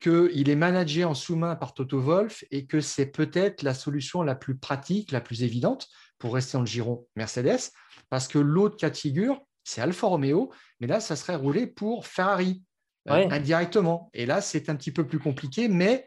qu'il 0.00 0.48
est 0.48 0.56
managé 0.56 1.04
en 1.04 1.14
sous-main 1.14 1.56
par 1.56 1.74
Toto 1.74 2.00
Wolf 2.00 2.44
et 2.50 2.66
que 2.66 2.80
c'est 2.80 3.06
peut-être 3.06 3.62
la 3.62 3.74
solution 3.74 4.22
la 4.22 4.36
plus 4.36 4.56
pratique, 4.56 5.10
la 5.10 5.20
plus 5.20 5.42
évidente 5.42 5.88
pour 6.18 6.34
rester 6.34 6.56
dans 6.56 6.62
le 6.62 6.66
giron 6.66 7.06
Mercedes, 7.16 7.72
parce 8.08 8.28
que 8.28 8.38
l'autre 8.38 8.76
cas 8.76 8.90
de 8.90 8.96
figure, 8.96 9.40
c'est 9.68 9.82
Alfa 9.82 10.06
Romeo, 10.06 10.50
mais 10.80 10.86
là, 10.86 10.98
ça 10.98 11.14
serait 11.14 11.34
roulé 11.34 11.66
pour 11.66 12.06
Ferrari 12.06 12.62
euh, 13.10 13.28
indirectement. 13.30 14.10
Et 14.14 14.24
là, 14.24 14.40
c'est 14.40 14.70
un 14.70 14.76
petit 14.76 14.92
peu 14.92 15.06
plus 15.06 15.18
compliqué, 15.18 15.68
mais 15.68 16.06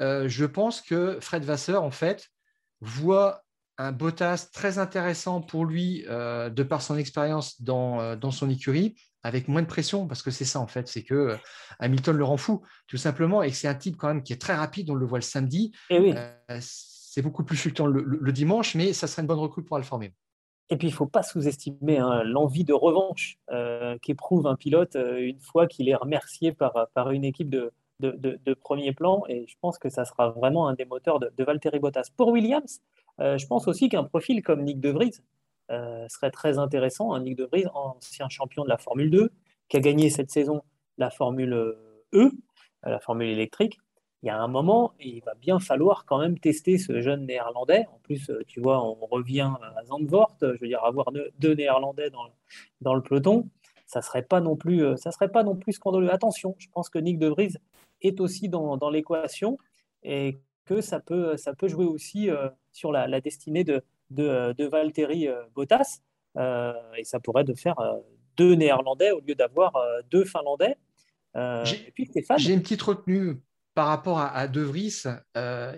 euh, 0.00 0.26
je 0.26 0.46
pense 0.46 0.80
que 0.80 1.18
Fred 1.20 1.44
Vasseur, 1.44 1.82
en 1.82 1.90
fait, 1.90 2.28
voit 2.80 3.44
un 3.76 3.92
Bottas 3.92 4.48
très 4.54 4.78
intéressant 4.78 5.42
pour 5.42 5.66
lui 5.66 6.06
euh, 6.08 6.48
de 6.48 6.62
par 6.62 6.80
son 6.80 6.96
expérience 6.96 7.60
dans, 7.60 8.16
dans, 8.16 8.30
son 8.30 8.48
écurie, 8.48 8.96
avec 9.22 9.48
moins 9.48 9.62
de 9.62 9.66
pression, 9.66 10.06
parce 10.06 10.22
que 10.22 10.30
c'est 10.30 10.46
ça 10.46 10.58
en 10.58 10.66
fait, 10.66 10.88
c'est 10.88 11.02
que 11.04 11.36
Hamilton 11.80 12.16
le 12.16 12.24
rend 12.24 12.38
fou, 12.38 12.62
tout 12.86 12.96
simplement, 12.96 13.42
et 13.42 13.52
c'est 13.52 13.68
un 13.68 13.74
type 13.74 13.96
quand 13.98 14.08
même 14.08 14.22
qui 14.22 14.32
est 14.32 14.40
très 14.40 14.54
rapide, 14.54 14.88
on 14.88 14.94
le 14.94 15.04
voit 15.04 15.18
le 15.18 15.22
samedi. 15.22 15.72
Et 15.90 15.96
eh 15.96 15.98
oui. 15.98 16.14
c'est 16.60 17.20
beaucoup 17.22 17.44
plus 17.44 17.58
fluctuant 17.58 17.86
le, 17.86 18.32
dimanche, 18.32 18.74
mais 18.74 18.94
ça 18.94 19.06
serait 19.06 19.22
une 19.22 19.28
bonne 19.28 19.38
recrue 19.38 19.64
pour 19.64 19.76
Alfa 19.76 19.96
Romeo. 19.96 20.10
Et 20.70 20.76
puis, 20.76 20.88
il 20.88 20.90
ne 20.90 20.96
faut 20.96 21.06
pas 21.06 21.22
sous-estimer 21.22 21.98
hein, 21.98 22.22
l'envie 22.24 22.64
de 22.64 22.74
revanche 22.74 23.38
euh, 23.50 23.96
qu'éprouve 24.02 24.46
un 24.46 24.56
pilote 24.56 24.96
euh, 24.96 25.18
une 25.18 25.40
fois 25.40 25.66
qu'il 25.66 25.88
est 25.88 25.94
remercié 25.94 26.52
par, 26.52 26.88
par 26.94 27.10
une 27.10 27.24
équipe 27.24 27.48
de, 27.48 27.72
de, 28.00 28.54
premier 28.54 28.92
plan. 28.92 29.22
Et 29.28 29.46
je 29.48 29.56
pense 29.60 29.78
que 29.78 29.88
ça 29.88 30.04
sera 30.04 30.30
vraiment 30.30 30.68
un 30.68 30.74
des 30.74 30.84
moteurs 30.84 31.20
de, 31.20 31.32
de 31.34 31.44
Valtteri 31.44 31.78
Bottas. 31.78 32.08
Pour 32.16 32.28
Williams, 32.28 32.80
euh, 33.20 33.38
je 33.38 33.46
pense 33.46 33.66
aussi 33.66 33.88
qu'un 33.88 34.04
profil 34.04 34.42
comme 34.42 34.62
Nick 34.62 34.80
De 34.80 34.90
Vries 34.90 35.20
serait 36.08 36.30
très 36.30 36.58
intéressant. 36.58 37.18
Nick 37.18 37.36
De 37.36 37.44
Vries, 37.44 37.66
ancien 37.74 38.28
champion 38.30 38.64
de 38.64 38.70
la 38.70 38.78
Formule 38.78 39.10
2, 39.10 39.30
qui 39.68 39.76
a 39.76 39.80
gagné 39.80 40.08
cette 40.08 40.30
saison 40.30 40.62
la 40.96 41.10
Formule 41.10 41.76
E, 42.14 42.30
la 42.84 43.00
formule 43.00 43.28
électrique, 43.28 43.78
il 44.22 44.26
y 44.26 44.30
a 44.30 44.38
un 44.38 44.48
moment, 44.48 44.94
il 44.98 45.22
va 45.24 45.34
bien 45.34 45.60
falloir 45.60 46.04
quand 46.04 46.18
même 46.18 46.38
tester 46.38 46.76
ce 46.76 47.00
jeune 47.00 47.26
néerlandais. 47.26 47.86
En 47.94 47.98
plus, 48.02 48.30
tu 48.48 48.60
vois, 48.60 48.84
on 48.84 49.06
revient 49.06 49.50
à 49.76 49.84
Zandvoort, 49.84 50.36
je 50.40 50.46
veux 50.60 50.66
dire, 50.66 50.82
avoir 50.82 51.12
deux 51.38 51.54
néerlandais 51.54 52.10
dans, 52.10 52.26
dans 52.80 52.94
le 52.94 53.02
peloton, 53.02 53.48
ça 53.86 54.00
ne 54.00 54.04
serait, 54.04 54.22
pas 54.22 54.40
non 54.40 54.56
plus, 54.56 54.82
ça 54.96 55.12
serait 55.12 55.30
pas 55.30 55.44
non 55.44 55.54
plus 55.54 55.72
scandaleux. 55.74 56.12
Attention, 56.12 56.56
je 56.58 56.66
pense 56.72 56.88
que 56.88 56.98
Nick 56.98 57.18
De 57.18 57.28
Vries 57.28 57.54
est 58.02 58.20
aussi 58.20 58.48
dans, 58.48 58.76
dans 58.76 58.90
l'équation 58.90 59.56
et 60.02 60.38
que 60.64 60.80
ça 60.80 60.98
peut, 60.98 61.36
ça 61.36 61.54
peut 61.54 61.68
jouer 61.68 61.86
aussi 61.86 62.28
sur 62.72 62.90
la, 62.90 63.06
la 63.06 63.20
destinée 63.20 63.62
de, 63.62 63.82
de, 64.10 64.52
de 64.52 64.64
Valtteri 64.64 65.28
Bottas. 65.54 66.00
et 66.36 67.04
ça 67.04 67.20
pourrait 67.20 67.44
de 67.44 67.54
faire 67.54 67.76
deux 68.36 68.54
Néerlandais 68.54 69.12
au 69.12 69.20
lieu 69.20 69.36
d'avoir 69.36 69.74
deux 70.10 70.24
Finlandais. 70.24 70.76
J'ai 72.40 72.52
une 72.52 72.62
petite 72.62 72.82
retenue 72.82 73.36
par 73.78 73.86
rapport 73.86 74.18
à, 74.18 74.48
De 74.48 74.60
Vries, 74.60 75.04
euh, 75.36 75.72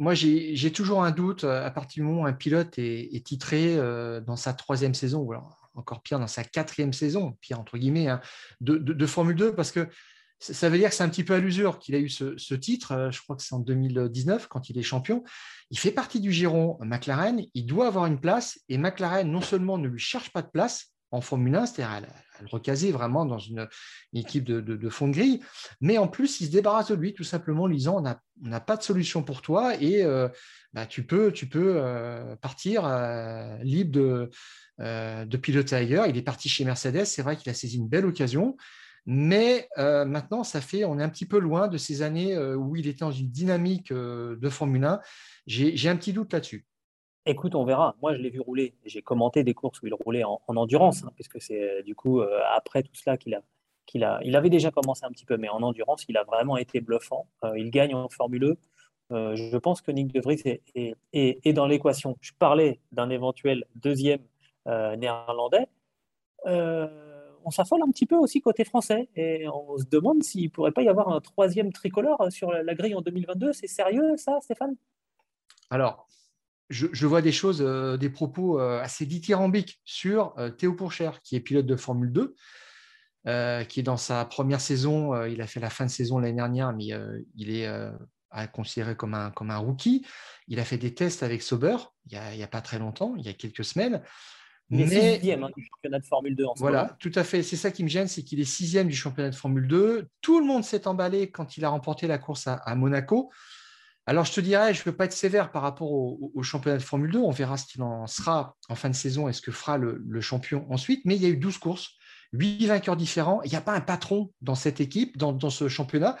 moi, 0.00 0.14
j'ai 0.14 0.72
toujours 0.72 1.04
un 1.04 1.12
doute 1.12 1.44
euh, 1.44 1.64
à 1.64 1.70
partir 1.70 2.02
du 2.02 2.08
moment 2.08 2.22
où 2.22 2.26
un 2.26 2.32
pilote 2.32 2.74
est, 2.78 3.24
titré 3.24 3.76
euh, 3.76 4.20
dans 4.20 4.34
sa 4.34 4.52
troisième 4.52 4.92
saison, 4.92 5.20
ou 5.20 5.32
encore 5.76 6.02
pire, 6.02 6.18
dans 6.18 6.26
sa 6.26 6.42
quatrième 6.42 6.92
saison, 6.92 7.38
pire 7.40 7.60
entre 7.60 7.78
guillemets, 7.78 8.08
hein, 8.08 8.20
de, 8.60 9.06
Formule 9.06 9.36
2, 9.36 9.54
parce 9.54 9.70
que 9.70 9.88
ça 10.40 10.68
veut 10.68 10.78
dire 10.78 10.88
que 10.88 10.96
c'est 10.96 11.04
un 11.04 11.08
petit 11.08 11.22
peu 11.22 11.34
à 11.34 11.38
l'usure 11.38 11.78
qu'il 11.78 11.94
a 11.94 11.98
eu 11.98 12.08
ce, 12.08 12.54
titre. 12.54 13.10
Je 13.12 13.22
crois 13.22 13.36
que 13.36 13.42
c'est 13.44 13.54
en 13.54 13.60
2019, 13.60 14.48
quand 14.48 14.68
il 14.68 14.76
est 14.76 14.82
champion. 14.82 15.22
Il 15.70 15.78
fait 15.78 15.92
partie 15.92 16.18
du 16.18 16.32
giron 16.32 16.76
McLaren, 16.80 17.40
il 17.54 17.66
doit 17.66 17.86
avoir 17.86 18.06
une 18.06 18.18
place, 18.18 18.58
et 18.68 18.78
McLaren 18.78 19.30
non 19.30 19.42
seulement 19.42 19.78
ne 19.78 19.86
lui 19.86 20.00
cherche 20.00 20.32
pas 20.32 20.42
de 20.42 20.50
place, 20.50 20.92
en 21.12 21.20
Formule 21.20 21.54
1, 21.54 21.66
c'est-à-dire 21.66 22.08
recaser 22.50 22.92
vraiment 22.92 23.24
dans 23.24 23.38
une, 23.38 23.68
équipe 24.12 24.44
de, 24.44 24.88
fond 24.88 25.08
de 25.08 25.12
grille, 25.12 25.40
mais 25.80 25.98
en 25.98 26.08
plus, 26.08 26.40
il 26.40 26.46
se 26.46 26.52
débarrasse 26.52 26.88
de 26.88 26.94
lui 26.94 27.14
tout 27.14 27.24
simplement 27.24 27.64
en 27.64 27.66
lui 27.66 27.76
disant 27.76 27.96
on 27.98 28.48
n'a 28.48 28.60
pas 28.60 28.76
de 28.76 28.82
solution 28.82 29.22
pour 29.22 29.42
toi 29.42 29.74
et 29.80 30.02
euh, 30.02 30.28
bah, 30.72 30.86
tu 30.86 31.04
peux, 31.04 31.32
tu 31.32 31.48
peux 31.48 31.74
euh, 31.76 32.36
partir 32.36 32.84
euh, 32.84 33.56
libre 33.62 33.92
de, 33.92 34.30
de 34.78 35.36
piloter 35.36 35.76
ailleurs. 35.76 36.06
Il 36.06 36.16
est 36.16 36.22
parti 36.22 36.48
chez 36.48 36.64
Mercedes, 36.64 37.04
c'est 37.04 37.22
vrai 37.22 37.36
qu'il 37.36 37.50
a 37.50 37.54
saisi 37.54 37.76
une 37.76 37.88
belle 37.88 38.06
occasion. 38.06 38.56
Mais 39.08 39.68
maintenant, 39.76 40.42
ça 40.42 40.60
fait, 40.60 40.84
on 40.84 40.98
est 40.98 41.02
un 41.02 41.08
petit 41.08 41.26
peu 41.26 41.38
loin 41.38 41.68
de 41.68 41.78
ces 41.78 42.02
années 42.02 42.36
où 42.36 42.74
il 42.74 42.88
était 42.88 43.04
dans 43.04 43.12
une 43.12 43.30
dynamique 43.30 43.92
de 43.92 44.48
Formule 44.50 44.84
1. 44.84 45.00
J'ai 45.46 45.88
un 45.88 45.96
petit 45.96 46.12
doute 46.12 46.32
là-dessus. 46.32 46.66
Écoute, 47.28 47.56
on 47.56 47.64
verra. 47.64 47.96
Moi, 48.00 48.14
je 48.14 48.18
l'ai 48.22 48.30
vu 48.30 48.38
rouler. 48.38 48.72
J'ai 48.84 49.02
commenté 49.02 49.42
des 49.42 49.52
courses 49.52 49.82
où 49.82 49.86
il 49.88 49.94
roulait 49.94 50.22
en, 50.22 50.40
endurance, 50.46 51.02
hein, 51.02 51.10
puisque 51.16 51.42
c'est 51.42 51.60
euh, 51.60 51.82
du 51.82 51.96
coup 51.96 52.20
euh, 52.20 52.40
après 52.54 52.84
tout 52.84 52.94
cela 52.94 53.16
qu'il 53.16 53.34
a. 53.34 53.42
Il 54.22 54.36
avait 54.36 54.50
déjà 54.50 54.70
commencé 54.70 55.04
un 55.04 55.10
petit 55.10 55.24
peu, 55.24 55.36
mais 55.36 55.48
en 55.48 55.62
endurance, 55.62 56.04
il 56.08 56.16
a 56.16 56.22
vraiment 56.22 56.56
été 56.56 56.80
bluffant. 56.80 57.26
Euh, 57.44 57.58
il 57.58 57.70
gagne 57.70 57.94
en 57.94 58.08
Formule 58.08 58.56
1. 59.10 59.34
je 59.34 59.56
pense 59.56 59.80
que 59.80 59.90
Nick 59.90 60.12
De 60.12 60.20
Vries 60.20 60.60
est, 60.74 61.52
dans 61.52 61.66
l'équation. 61.66 62.16
Je 62.20 62.32
parlais 62.38 62.80
d'un 62.92 63.10
éventuel 63.10 63.64
deuxième 63.74 64.22
néerlandais. 64.66 65.66
on 66.44 67.50
s'affole 67.50 67.82
un 67.82 67.90
petit 67.90 68.06
peu 68.06 68.16
aussi 68.16 68.40
côté 68.40 68.64
français 68.64 69.08
et 69.14 69.48
on 69.48 69.78
se 69.78 69.84
demande 69.84 70.22
s'il 70.24 70.50
pourrait 70.50 70.72
pas 70.72 70.82
y 70.82 70.88
avoir 70.88 71.08
un 71.08 71.20
troisième 71.20 71.72
tricolore 71.72 72.26
sur 72.30 72.52
la 72.52 72.74
grille 72.74 72.96
en 72.96 73.02
2022. 73.02 73.52
C'est 73.52 73.68
sérieux 73.68 74.16
ça, 74.16 74.40
Stéphane? 74.40 74.74
Alors, 75.70 76.06
je, 76.68 77.06
vois 77.06 77.22
des 77.22 77.32
choses, 77.32 77.62
euh, 77.62 77.96
des 77.96 78.10
propos 78.10 78.60
euh, 78.60 78.80
assez 78.80 79.06
dithyrambiques 79.06 79.80
sur 79.84 80.34
euh, 80.38 80.50
Théo 80.50 80.74
Pourchère, 80.74 81.20
qui 81.22 81.36
est 81.36 81.40
pilote 81.40 81.66
de 81.66 81.76
Formule 81.76 82.12
2, 82.12 82.34
qui 83.68 83.80
est 83.80 83.84
dans 83.84 83.96
sa 83.96 84.24
première 84.24 84.60
saison. 84.60 85.24
il 85.24 85.42
a 85.42 85.48
fait 85.48 85.58
la 85.58 85.70
fin 85.70 85.84
de 85.84 85.90
saison 85.90 86.20
l'année 86.20 86.36
dernière, 86.36 86.72
mais 86.72 86.92
il 87.34 87.50
est 87.50 87.68
considéré 88.52 88.94
comme 88.94 89.14
un, 89.14 89.32
comme 89.32 89.50
un 89.50 89.56
rookie. 89.56 90.06
Il 90.46 90.60
a 90.60 90.64
fait 90.64 90.78
des 90.78 90.94
tests 90.94 91.24
avec 91.24 91.42
Sauber 91.42 91.76
il 92.08 92.20
n'y 92.36 92.44
a, 92.44 92.46
pas 92.46 92.60
très 92.60 92.78
longtemps, 92.78 93.14
il 93.16 93.26
y 93.26 93.28
a 93.28 93.32
quelques 93.32 93.64
semaines. 93.64 94.00
Il 94.70 94.80
est 94.80 95.14
sixième 95.16 95.42
hein, 95.42 95.50
du 95.56 95.64
championnat 95.64 95.98
de 95.98 96.04
Formule 96.04 96.36
2 96.36 96.44
en 96.44 96.54
ce 96.54 96.60
Voilà, 96.60 96.96
tout 97.00 97.10
à 97.16 97.24
fait. 97.24 97.42
C'est 97.42 97.56
ça 97.56 97.72
qui 97.72 97.82
me 97.82 97.88
gêne, 97.88 98.06
c'est 98.06 98.22
qu'il 98.22 98.38
est 98.38 98.44
sixième 98.44 98.86
du 98.86 98.94
championnat 98.94 99.30
de 99.30 99.34
Formule 99.34 99.66
2. 99.66 100.08
Tout 100.20 100.38
le 100.38 100.46
monde 100.46 100.62
s'est 100.62 100.86
emballé 100.86 101.28
quand 101.32 101.56
il 101.56 101.64
a 101.64 101.70
remporté 101.70 102.06
la 102.06 102.18
course 102.18 102.46
à 102.46 102.74
Monaco. 102.76 103.32
Alors, 104.08 104.24
je 104.24 104.32
te 104.32 104.40
dirais, 104.40 104.72
je 104.72 104.80
ne 104.80 104.84
veux 104.84 104.96
pas 104.96 105.06
être 105.06 105.12
sévère 105.12 105.50
par 105.50 105.62
rapport 105.62 105.90
au, 105.90 106.42
championnat 106.42 106.78
de 106.78 106.82
Formule 106.82 107.10
2. 107.10 107.18
On 107.18 107.32
verra 107.32 107.56
ce 107.56 107.66
qu'il 107.66 107.82
en 107.82 108.06
sera 108.06 108.56
en 108.68 108.76
fin 108.76 108.88
de 108.88 108.94
saison 108.94 109.28
et 109.28 109.32
ce 109.32 109.42
que 109.42 109.50
fera 109.50 109.78
le, 109.78 110.20
champion 110.20 110.64
ensuite. 110.70 111.04
Mais 111.04 111.16
il 111.16 111.22
y 111.22 111.26
a 111.26 111.28
eu 111.28 111.36
12 111.36 111.58
courses, 111.58 111.90
8 112.32 112.66
vainqueurs 112.66 112.96
différents. 112.96 113.42
Il 113.42 113.50
n'y 113.50 113.56
a 113.56 113.60
pas 113.60 113.74
un 113.74 113.80
patron 113.80 114.32
dans 114.42 114.54
cette 114.54 114.80
équipe, 114.80 115.16
dans, 115.16 115.50
ce 115.50 115.66
championnat. 115.66 116.16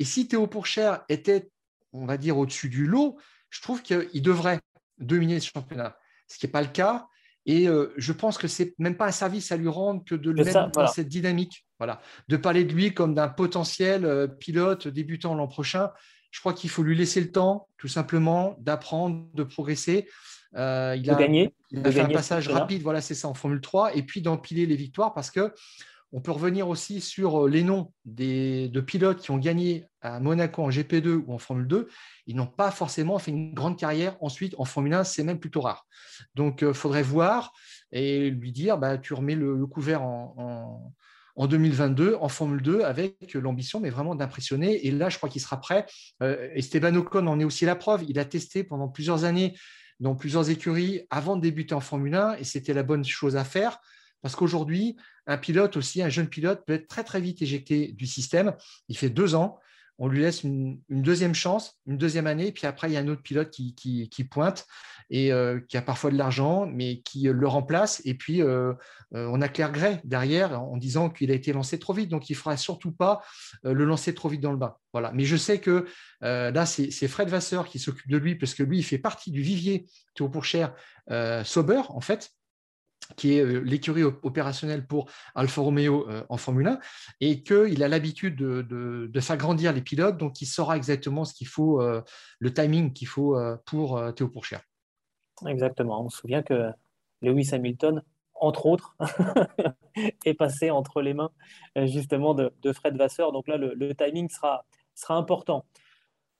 Et 0.00 0.04
si 0.04 0.26
Théo 0.26 0.48
Pourchère 0.48 1.04
était, 1.08 1.48
on 1.92 2.06
va 2.06 2.16
dire, 2.16 2.36
au-dessus 2.36 2.68
du 2.68 2.86
lot, 2.86 3.18
je 3.50 3.62
trouve 3.62 3.82
qu'il 3.82 4.22
devrait 4.22 4.58
dominer 4.98 5.38
ce 5.38 5.50
championnat. 5.54 5.96
Ce 6.26 6.38
qui 6.38 6.46
n'est 6.46 6.52
pas 6.52 6.62
le 6.62 6.68
cas. 6.68 7.06
Et 7.46 7.68
euh, 7.68 7.94
je 7.96 8.12
pense 8.12 8.36
que 8.36 8.48
ce 8.48 8.64
n'est 8.64 8.74
même 8.78 8.96
pas 8.96 9.06
un 9.06 9.12
service 9.12 9.52
à 9.52 9.56
lui 9.56 9.68
rendre 9.68 10.04
que 10.04 10.16
de 10.16 10.32
le 10.32 10.42
mettre 10.42 10.72
dans 10.72 10.88
cette 10.88 11.08
dynamique. 11.08 11.64
Voilà. 11.78 12.00
De 12.26 12.36
parler 12.36 12.64
de 12.64 12.72
lui 12.72 12.92
comme 12.92 13.14
d'un 13.14 13.28
potentiel 13.28 14.04
euh, 14.04 14.26
pilote 14.26 14.88
débutant 14.88 15.34
l'an 15.34 15.46
prochain 15.46 15.92
je 16.30 16.40
crois 16.40 16.52
qu'il 16.52 16.70
faut 16.70 16.82
lui 16.82 16.96
laisser 16.96 17.20
le 17.20 17.30
temps, 17.30 17.68
tout 17.78 17.88
simplement, 17.88 18.56
d'apprendre, 18.60 19.26
de 19.34 19.42
progresser. 19.42 20.08
Euh, 20.56 20.96
il 20.98 21.10
a, 21.10 21.14
gagné, 21.14 21.54
il 21.70 21.86
a 21.86 21.92
fait 21.92 22.00
un 22.00 22.08
passage 22.08 22.48
rapide, 22.48 22.82
voilà, 22.82 23.00
c'est 23.00 23.14
ça, 23.14 23.28
en 23.28 23.34
Formule 23.34 23.60
3, 23.60 23.94
et 23.96 24.02
puis 24.02 24.22
d'empiler 24.22 24.66
les 24.66 24.76
victoires 24.76 25.12
parce 25.12 25.30
que 25.30 25.52
on 26.10 26.22
peut 26.22 26.30
revenir 26.30 26.68
aussi 26.68 27.02
sur 27.02 27.44
euh, 27.44 27.50
les 27.50 27.62
noms 27.62 27.92
des, 28.06 28.68
de 28.68 28.80
pilotes 28.80 29.20
qui 29.20 29.30
ont 29.30 29.36
gagné 29.36 29.84
à 30.00 30.20
Monaco 30.20 30.62
en 30.62 30.70
GP2 30.70 31.22
ou 31.26 31.34
en 31.34 31.38
Formule 31.38 31.66
2. 31.66 31.88
Ils 32.26 32.34
n'ont 32.34 32.46
pas 32.46 32.70
forcément 32.70 33.18
fait 33.18 33.30
une 33.30 33.52
grande 33.52 33.78
carrière 33.78 34.16
ensuite 34.22 34.54
en 34.56 34.64
Formule 34.64 34.94
1, 34.94 35.04
c'est 35.04 35.22
même 35.22 35.38
plutôt 35.38 35.60
rare. 35.60 35.86
Donc, 36.34 36.62
il 36.62 36.68
euh, 36.68 36.72
faudrait 36.72 37.02
voir 37.02 37.52
et 37.92 38.30
lui 38.30 38.52
dire 38.52 38.78
bah, 38.78 38.96
tu 38.96 39.12
remets 39.12 39.34
le, 39.34 39.66
couvert 39.66 40.02
en, 40.02 40.34
en 40.38 40.94
2022 41.46 42.16
en 42.20 42.28
Formule 42.28 42.62
2 42.62 42.82
avec 42.82 43.34
l'ambition, 43.34 43.80
mais 43.80 43.90
vraiment 43.90 44.14
d'impressionner. 44.14 44.86
Et 44.86 44.90
là, 44.90 45.08
je 45.08 45.16
crois 45.16 45.28
qu'il 45.28 45.40
sera 45.40 45.60
prêt. 45.60 45.86
Euh, 46.22 46.50
Esteban 46.54 46.94
Ocon 46.96 47.26
en 47.26 47.38
est 47.38 47.44
aussi 47.44 47.64
la 47.64 47.76
preuve. 47.76 48.04
Il 48.08 48.18
a 48.18 48.24
testé 48.24 48.64
pendant 48.64 48.88
plusieurs 48.88 49.24
années 49.24 49.56
dans 50.00 50.14
plusieurs 50.14 50.50
écuries 50.50 51.02
avant 51.10 51.36
de 51.36 51.42
débuter 51.42 51.74
en 51.74 51.80
Formule 51.80 52.14
1 52.14 52.34
et 52.34 52.44
c'était 52.44 52.74
la 52.74 52.82
bonne 52.82 53.04
chose 53.04 53.36
à 53.36 53.44
faire. 53.44 53.80
Parce 54.20 54.34
qu'aujourd'hui, 54.34 54.96
un 55.26 55.38
pilote 55.38 55.76
aussi, 55.76 56.02
un 56.02 56.08
jeune 56.08 56.28
pilote 56.28 56.64
peut 56.66 56.72
être 56.74 56.88
très 56.88 57.04
très 57.04 57.20
vite 57.20 57.40
éjecté 57.42 57.92
du 57.92 58.06
système. 58.06 58.54
Il 58.88 58.96
fait 58.96 59.10
deux 59.10 59.34
ans 59.34 59.60
on 59.98 60.06
lui 60.06 60.20
laisse 60.20 60.44
une, 60.44 60.80
deuxième 60.88 61.34
chance, 61.34 61.76
une 61.86 61.98
deuxième 61.98 62.28
année, 62.28 62.52
puis 62.52 62.66
après, 62.66 62.88
il 62.88 62.94
y 62.94 62.96
a 62.96 63.00
un 63.00 63.08
autre 63.08 63.22
pilote 63.22 63.50
qui, 63.50 64.28
pointe 64.30 64.66
et 65.10 65.32
euh, 65.32 65.60
qui 65.68 65.76
a 65.76 65.82
parfois 65.82 66.10
de 66.10 66.16
l'argent, 66.16 66.66
mais 66.66 67.00
qui 67.00 67.28
euh, 67.28 67.32
le 67.32 67.48
remplace. 67.48 68.00
Et 68.04 68.14
puis, 68.14 68.40
euh, 68.42 68.74
on 69.12 69.40
a 69.40 69.48
Claire 69.48 69.72
Gray 69.72 70.00
derrière 70.04 70.62
en 70.62 70.76
disant 70.76 71.10
qu'il 71.10 71.30
a 71.30 71.34
été 71.34 71.52
lancé 71.52 71.78
trop 71.78 71.94
vite, 71.94 72.10
donc 72.10 72.30
il 72.30 72.34
ne 72.34 72.36
faudra 72.36 72.56
surtout 72.56 72.92
pas 72.92 73.22
le 73.62 73.84
lancer 73.84 74.14
trop 74.14 74.28
vite 74.28 74.42
dans 74.42 74.52
le 74.52 74.58
bas. 74.58 74.80
Voilà. 74.92 75.12
Mais 75.12 75.24
je 75.24 75.36
sais 75.36 75.60
que 75.60 75.86
là, 76.20 76.66
c'est 76.66 77.08
Fred 77.08 77.28
Vasseur 77.28 77.66
qui 77.66 77.78
s'occupe 77.78 78.10
de 78.10 78.18
lui, 78.18 78.36
parce 78.36 78.54
que 78.54 78.62
lui, 78.62 78.78
il 78.78 78.84
fait 78.84 78.98
partie 78.98 79.30
du 79.30 79.40
vivier 79.40 79.86
Théo 80.14 80.28
Pourchère 80.28 80.74
Sauber, 81.44 81.82
en 81.88 82.00
fait, 82.00 82.30
qui 83.16 83.34
est 83.34 83.40
euh, 83.40 83.60
l'écurie 83.60 84.04
opérationnelle 84.04 84.86
pour 84.86 85.10
Alfa 85.34 85.60
Romeo 85.60 86.08
euh, 86.08 86.24
en 86.28 86.36
Formule 86.36 86.68
1, 86.68 86.78
et 87.20 87.42
qu'il 87.42 87.82
a 87.82 87.88
l'habitude 87.88 88.36
de, 88.36 89.20
faire 89.20 89.36
grandir 89.36 89.72
les 89.72 89.82
pilotes, 89.82 90.16
donc 90.16 90.40
il 90.40 90.46
saura 90.46 90.76
exactement 90.76 91.24
ce 91.24 91.34
qu'il 91.34 91.48
faut, 91.48 91.82
euh, 91.82 92.02
le 92.38 92.52
timing 92.52 92.92
qu'il 92.92 93.08
faut 93.08 93.36
pour 93.66 94.00
Théo 94.14 94.28
Pourchère. 94.28 94.62
Exactement. 95.46 96.04
On 96.04 96.08
se 96.08 96.18
souvient 96.18 96.42
que 96.42 96.70
Lewis 97.20 97.50
Hamilton, 97.52 98.02
entre 98.34 98.66
autres, 98.66 98.96
est 100.24 100.34
passé 100.34 100.70
entre 100.70 101.02
les 101.02 101.14
mains 101.14 101.30
justement 101.76 102.34
de, 102.34 102.72
Fred 102.72 102.96
Vasseur. 102.96 103.32
Donc 103.32 103.48
là, 103.48 103.56
le, 103.56 103.94
timing 103.94 104.28
sera 104.28 104.64
important. 105.10 105.66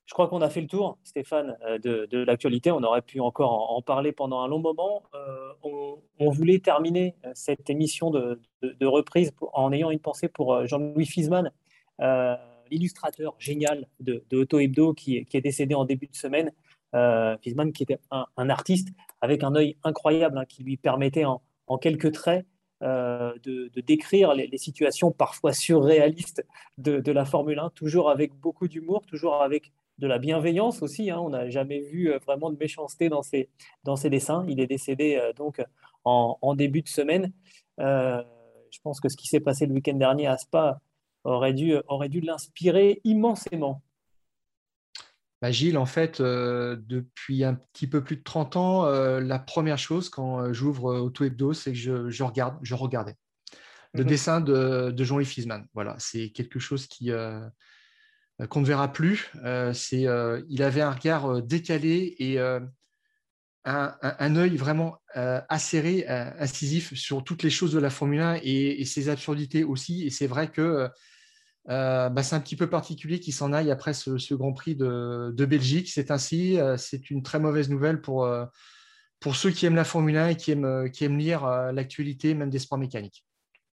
Je 0.08 0.14
crois 0.14 0.26
qu'on 0.26 0.40
a 0.40 0.48
fait 0.48 0.62
le 0.62 0.66
tour, 0.66 0.96
Stéphane, 1.04 1.58
euh, 1.66 1.78
de, 1.78 2.18
l'actualité. 2.24 2.72
On 2.72 2.82
aurait 2.82 3.02
pu 3.02 3.20
encore 3.20 3.70
en, 3.70 3.82
parler 3.82 4.10
pendant 4.10 4.40
un 4.40 4.48
long 4.48 4.58
moment. 4.58 5.02
Euh, 5.14 5.98
on, 6.18 6.30
voulait 6.30 6.60
terminer 6.60 7.14
euh, 7.26 7.30
cette 7.34 7.68
émission 7.68 8.10
de, 8.10 8.40
reprise 8.86 9.32
en 9.52 9.70
ayant 9.70 9.90
une 9.90 9.98
pensée 9.98 10.28
pour 10.28 10.66
Jean-Louis 10.66 11.04
Fisman, 11.04 11.52
l'illustrateur 12.70 13.34
génial 13.38 13.86
de, 14.00 14.24
Auto 14.32 14.58
Hebdo 14.58 14.94
qui, 14.94 15.18
est 15.18 15.40
décédé 15.42 15.74
en 15.74 15.84
début 15.84 16.06
de 16.06 16.16
semaine. 16.16 16.52
Fisman 17.42 17.70
qui 17.70 17.82
était 17.82 17.98
un, 18.10 18.48
artiste 18.48 18.88
avec 19.20 19.44
un 19.44 19.54
œil 19.54 19.76
incroyable 19.84 20.38
hein, 20.38 20.46
qui 20.46 20.62
lui 20.62 20.78
permettait 20.78 21.26
en, 21.26 21.42
quelques 21.78 22.12
traits 22.12 22.46
de, 22.80 23.70
décrire 23.86 24.32
les, 24.32 24.56
situations 24.56 25.10
parfois 25.10 25.52
surréalistes 25.52 26.46
de, 26.78 27.12
la 27.12 27.26
Formule 27.26 27.58
1, 27.58 27.70
toujours 27.74 28.08
avec 28.08 28.34
beaucoup 28.34 28.68
d'humour, 28.68 29.04
toujours 29.06 29.42
avec 29.42 29.70
de 29.98 30.06
la 30.06 30.18
bienveillance 30.18 30.82
aussi. 30.82 31.10
Hein. 31.10 31.18
On 31.20 31.30
n'a 31.30 31.48
jamais 31.50 31.80
vu 31.80 32.10
euh, 32.10 32.18
vraiment 32.18 32.50
de 32.50 32.56
méchanceté 32.58 33.08
dans 33.08 33.22
ses, 33.22 33.48
dans 33.84 33.96
ses 33.96 34.10
dessins. 34.10 34.44
Il 34.48 34.60
est 34.60 34.66
décédé 34.66 35.16
euh, 35.16 35.32
donc 35.32 35.60
en, 36.04 36.54
début 36.54 36.82
de 36.82 36.88
semaine. 36.88 37.32
Euh, 37.80 38.22
je 38.70 38.78
pense 38.82 39.00
que 39.00 39.08
ce 39.08 39.16
qui 39.16 39.26
s'est 39.26 39.40
passé 39.40 39.66
le 39.66 39.74
week-end 39.74 39.94
dernier 39.94 40.26
à 40.26 40.36
Spa 40.36 40.80
aurait 41.24 41.54
dû, 41.54 41.74
aurait 41.88 42.08
dû 42.08 42.20
l'inspirer 42.20 43.00
immensément. 43.04 43.82
Bah, 45.40 45.52
Gilles, 45.52 45.78
en 45.78 45.86
fait, 45.86 46.20
euh, 46.20 46.76
depuis 46.80 47.44
un 47.44 47.54
petit 47.54 47.86
peu 47.86 48.02
plus 48.02 48.16
de 48.16 48.22
30 48.22 48.56
ans, 48.56 48.86
euh, 48.86 49.20
la 49.20 49.38
première 49.38 49.78
chose 49.78 50.08
quand 50.08 50.52
j'ouvre 50.52 50.98
Auto 50.98 51.24
Hebdo, 51.24 51.52
c'est 51.52 51.72
que 51.72 52.08
je, 52.10 52.22
regarde, 52.22 52.58
je 52.62 52.74
regardais 52.74 53.14
le 53.94 54.02
mhm. 54.02 54.08
dessin 54.08 54.40
de, 54.40 54.92
Jean-Yves 54.96 55.28
Fiesman. 55.28 55.66
Voilà, 55.74 55.94
c'est 55.98 56.30
quelque 56.30 56.58
chose 56.58 56.86
qui 56.86 57.10
qu'on 58.48 58.60
ne 58.60 58.66
verra 58.66 58.92
plus. 58.92 59.32
c'est, 59.74 60.06
il 60.48 60.62
avait 60.62 60.80
un 60.80 60.92
regard 60.92 61.42
décalé 61.42 62.14
et 62.18 62.38
un, 63.64 64.36
œil 64.36 64.56
vraiment 64.56 64.98
acéré, 65.14 66.06
incisif 66.06 66.94
sur 66.94 67.24
toutes 67.24 67.42
les 67.42 67.50
choses 67.50 67.72
de 67.72 67.78
la 67.78 67.90
Formule 67.90 68.20
1 68.20 68.40
et, 68.42 68.84
ses 68.84 69.08
absurdités 69.08 69.64
aussi. 69.64 70.06
Et 70.06 70.10
c'est 70.10 70.28
vrai 70.28 70.50
que 70.50 70.88
euh, 71.70 72.08
bah, 72.08 72.22
c'est 72.22 72.34
un 72.34 72.40
petit 72.40 72.56
peu 72.56 72.68
particulier 72.68 73.20
qu'il 73.20 73.34
s'en 73.34 73.52
aille 73.52 73.70
après 73.70 73.92
ce, 73.92 74.34
Grand 74.34 74.52
Prix 74.52 74.74
de, 74.74 75.44
Belgique. 75.44 75.90
C'est 75.90 76.10
ainsi, 76.10 76.58
euh, 76.58 76.76
c'est 76.76 77.10
une 77.10 77.22
très 77.22 77.38
mauvaise 77.38 77.68
nouvelle 77.68 78.00
pour, 78.00 78.24
euh, 78.24 78.46
ceux 79.34 79.50
qui 79.50 79.66
aiment 79.66 79.76
la 79.76 79.84
Formule 79.84 80.16
1 80.16 80.28
et 80.28 80.36
qui 80.36 80.52
aiment 80.52 81.18
lire 81.18 81.46
l'actualité, 81.72 82.34
même 82.34 82.50
des 82.50 82.58
sports 82.58 82.78
mécaniques. 82.78 83.27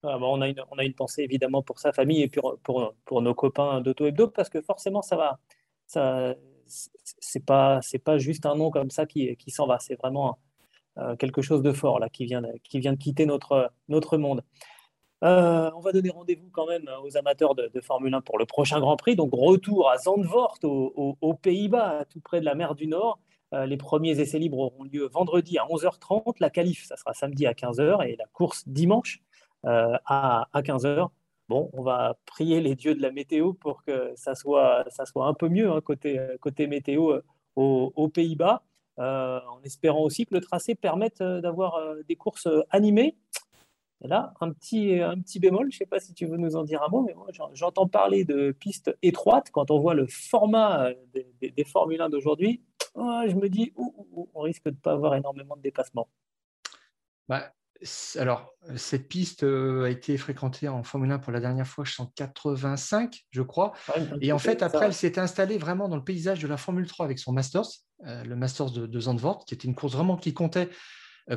Ah, 0.02 0.18
bah, 0.18 0.26
on, 0.26 0.40
a 0.40 0.48
une, 0.48 0.94
pensée 0.94 1.22
évidemment 1.22 1.62
pour 1.62 1.78
sa 1.78 1.92
famille 1.92 2.22
et 2.22 2.28
pour, 2.28 3.22
nos 3.22 3.34
copains 3.34 3.80
d'Auto 3.82 4.06
Hebdo 4.06 4.28
parce 4.28 4.48
que 4.48 4.60
forcément, 4.62 5.02
ça 5.02 5.16
va. 5.16 5.38
Ça, 5.86 6.34
c'est 6.66 7.44
pas, 7.44 7.80
juste 8.16 8.46
un 8.46 8.54
nom 8.54 8.70
comme 8.70 8.90
ça 8.90 9.06
qui, 9.06 9.36
s'en 9.48 9.66
va. 9.66 9.78
C'est 9.78 9.96
vraiment 9.96 10.38
quelque 11.18 11.42
chose 11.42 11.62
de 11.62 11.72
fort 11.72 11.98
là 11.98 12.08
qui 12.08 12.24
vient, 12.24 12.42
de 12.42 12.96
quitter 12.96 13.26
notre, 13.26 13.72
notre 13.88 14.16
monde. 14.16 14.42
Euh, 15.22 15.70
on 15.74 15.80
va 15.80 15.92
donner 15.92 16.08
rendez-vous 16.10 16.48
quand 16.50 16.66
même 16.66 16.88
aux 17.04 17.16
amateurs 17.16 17.54
de, 17.54 17.70
Formule 17.82 18.14
1 18.14 18.22
pour 18.22 18.38
le 18.38 18.46
prochain 18.46 18.80
Grand 18.80 18.96
Prix. 18.96 19.16
Donc 19.16 19.30
retour 19.32 19.90
à 19.90 19.98
Zandvoort, 19.98 20.58
aux, 20.62 21.34
Pays-Bas, 21.34 22.06
tout 22.08 22.20
près 22.20 22.40
de 22.40 22.44
la 22.44 22.54
mer 22.54 22.74
du 22.74 22.86
Nord. 22.86 23.18
Euh, 23.52 23.66
les 23.66 23.76
premiers 23.76 24.18
essais 24.20 24.38
libres 24.38 24.58
auront 24.58 24.84
lieu 24.84 25.08
vendredi 25.08 25.58
à 25.58 25.64
11h30. 25.66 26.36
La 26.40 26.50
qualif, 26.50 26.84
ça 26.84 26.96
sera 26.96 27.12
samedi 27.12 27.46
à 27.46 27.52
15h 27.52 28.06
et 28.06 28.16
la 28.16 28.26
course 28.32 28.66
dimanche 28.66 29.20
euh, 29.66 29.96
à, 30.06 30.48
15h. 30.54 31.08
Bon, 31.48 31.68
on 31.72 31.82
va 31.82 32.16
prier 32.26 32.60
les 32.60 32.76
dieux 32.76 32.94
de 32.94 33.02
la 33.02 33.10
météo 33.10 33.52
pour 33.52 33.82
que 33.82 34.12
ça 34.16 34.34
soit, 34.34 34.84
ça 34.90 35.04
soit 35.04 35.26
un 35.26 35.34
peu 35.34 35.48
mieux 35.48 35.70
hein, 35.70 35.80
côté, 35.80 36.20
côté 36.40 36.66
météo 36.66 37.20
aux, 37.56 38.08
Pays-Bas, 38.08 38.62
en 38.96 39.60
espérant 39.64 40.02
aussi 40.02 40.26
que 40.26 40.34
le 40.34 40.40
tracé 40.40 40.74
permette 40.74 41.22
d'avoir 41.22 41.78
des 42.08 42.16
courses 42.16 42.48
animées 42.70 43.16
là, 44.08 44.32
un 44.40 44.52
petit, 44.52 45.00
un 45.00 45.20
petit 45.20 45.38
bémol, 45.40 45.70
je 45.70 45.76
ne 45.76 45.78
sais 45.78 45.86
pas 45.86 46.00
si 46.00 46.14
tu 46.14 46.26
veux 46.26 46.36
nous 46.36 46.56
en 46.56 46.64
dire 46.64 46.82
un 46.82 46.88
mot, 46.88 47.02
mais 47.02 47.14
moi 47.14 47.28
j'entends 47.52 47.86
parler 47.86 48.24
de 48.24 48.52
pistes 48.52 48.96
étroites. 49.02 49.50
Quand 49.50 49.70
on 49.70 49.78
voit 49.78 49.94
le 49.94 50.06
format 50.06 50.86
euh, 50.86 50.94
des, 51.12 51.50
des, 51.50 51.64
Formule 51.64 52.00
1 52.00 52.08
d'aujourd'hui, 52.08 52.62
oh, 52.94 53.22
je 53.26 53.34
me 53.34 53.48
dis, 53.48 53.72
on 53.76 54.40
risque 54.40 54.64
de 54.64 54.70
ne 54.70 54.76
pas 54.76 54.92
avoir 54.92 55.14
énormément 55.14 55.56
de 55.56 55.62
dépassements. 55.62 56.08
Bah, 57.28 57.52
alors, 58.16 58.54
cette 58.76 59.08
piste 59.08 59.42
euh, 59.42 59.84
a 59.84 59.90
été 59.90 60.16
fréquentée 60.18 60.68
en 60.68 60.82
Formule 60.82 61.10
1 61.12 61.18
pour 61.18 61.32
la 61.32 61.40
dernière 61.40 61.66
fois, 61.66 61.84
en 61.98 62.06
85, 62.06 63.24
je 63.30 63.42
crois. 63.42 63.72
et 64.20 64.32
en 64.32 64.38
fait, 64.38 64.62
après, 64.62 64.86
elle 64.86 64.94
s'est 64.94 65.18
installée 65.18 65.58
vraiment 65.58 65.88
dans 65.88 65.96
le 65.96 66.04
paysage 66.04 66.40
de 66.40 66.48
la 66.48 66.56
Formule 66.56 66.86
3 66.86 67.06
avec 67.06 67.18
son 67.18 67.32
Masters, 67.32 67.66
euh, 68.06 68.22
le 68.24 68.36
Masters 68.36 68.70
de, 68.70 68.86
de 68.86 69.00
Zandvoort, 69.00 69.44
qui 69.44 69.54
était 69.54 69.66
une 69.66 69.74
course 69.74 69.94
vraiment 69.94 70.16
qui 70.16 70.34
comptait 70.34 70.68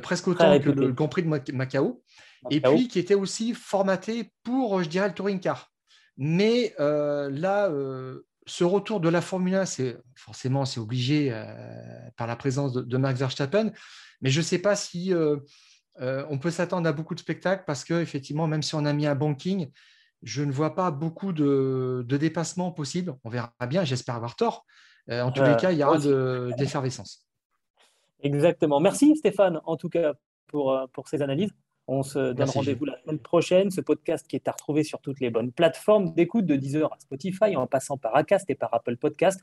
presque 0.01 0.27
autant 0.27 0.59
que 0.59 0.69
le 0.69 0.91
Grand 0.91 1.07
Prix 1.07 1.23
de 1.23 1.51
Macao. 1.53 2.01
Et 2.49 2.61
puis 2.61 2.87
qui 2.87 2.99
était 2.99 3.13
aussi 3.13 3.53
formaté 3.53 4.31
pour, 4.43 4.83
je 4.83 4.89
dirais, 4.89 5.07
le 5.07 5.13
touring 5.13 5.39
car. 5.39 5.71
Mais 6.17 6.75
euh, 6.79 7.29
là, 7.31 7.69
euh, 7.69 8.25
ce 8.45 8.63
retour 8.63 8.99
de 8.99 9.09
la 9.09 9.21
Formule 9.21 9.55
1, 9.55 9.65
c'est 9.65 9.97
forcément 10.15 10.65
c'est 10.65 10.79
obligé 10.79 11.29
euh, 11.31 11.45
par 12.17 12.27
la 12.27 12.35
présence 12.35 12.73
de, 12.73 12.97
Max 12.97 13.19
Verstappen, 13.19 13.71
mais 14.21 14.29
je 14.29 14.39
ne 14.39 14.45
sais 14.45 14.59
pas 14.59 14.75
si 14.75 15.13
on 15.99 16.37
peut 16.37 16.51
s'attendre 16.51 16.87
à 16.87 16.91
beaucoup 16.91 17.15
de 17.15 17.19
spectacles 17.19 17.63
parce 17.65 17.83
que 17.83 18.01
effectivement, 18.01 18.47
même 18.47 18.63
si 18.63 18.75
on 18.75 18.85
a 18.85 18.93
mis 18.93 19.05
un 19.05 19.15
banking, 19.15 19.71
je 20.21 20.43
ne 20.43 20.51
vois 20.51 20.75
pas 20.75 20.89
beaucoup 20.91 21.33
de, 21.33 22.03
de 22.07 22.17
dépassements 22.17 22.71
possibles. 22.71 23.15
On 23.23 23.29
verra 23.29 23.53
bien, 23.67 23.83
j'espère 23.83 24.15
avoir 24.15 24.35
tort. 24.35 24.65
en 25.09 25.31
tous 25.31 25.43
les 25.43 25.55
cas, 25.57 25.71
il 25.71 25.77
y 25.77 25.83
aura 25.83 25.97
de, 25.97 26.51
d'effervescence. 26.57 27.27
Exactement. 28.21 28.79
Merci 28.79 29.15
Stéphane, 29.17 29.59
en 29.65 29.75
tout 29.75 29.89
cas, 29.89 30.13
pour, 30.47 30.79
pour 30.93 31.09
ces 31.09 31.21
analyses. 31.21 31.51
On 31.87 32.01
se 32.01 32.31
donne 32.31 32.49
rendez-vous 32.49 32.85
la 32.85 32.97
semaine 33.01 33.19
prochaine. 33.19 33.69
Ce 33.69 33.81
podcast 33.81 34.25
qui 34.27 34.37
est 34.37 34.47
à 34.47 34.51
retrouver 34.51 34.83
sur 34.83 35.01
toutes 35.01 35.19
les 35.19 35.29
bonnes 35.29 35.51
plateformes 35.51 36.13
d'écoute, 36.13 36.45
de 36.45 36.55
Deezer 36.55 36.91
à 36.91 36.97
Spotify, 36.99 37.57
en 37.57 37.67
passant 37.67 37.97
par 37.97 38.15
Acast 38.15 38.49
et 38.49 38.55
par 38.55 38.73
Apple 38.73 38.95
Podcast. 38.95 39.41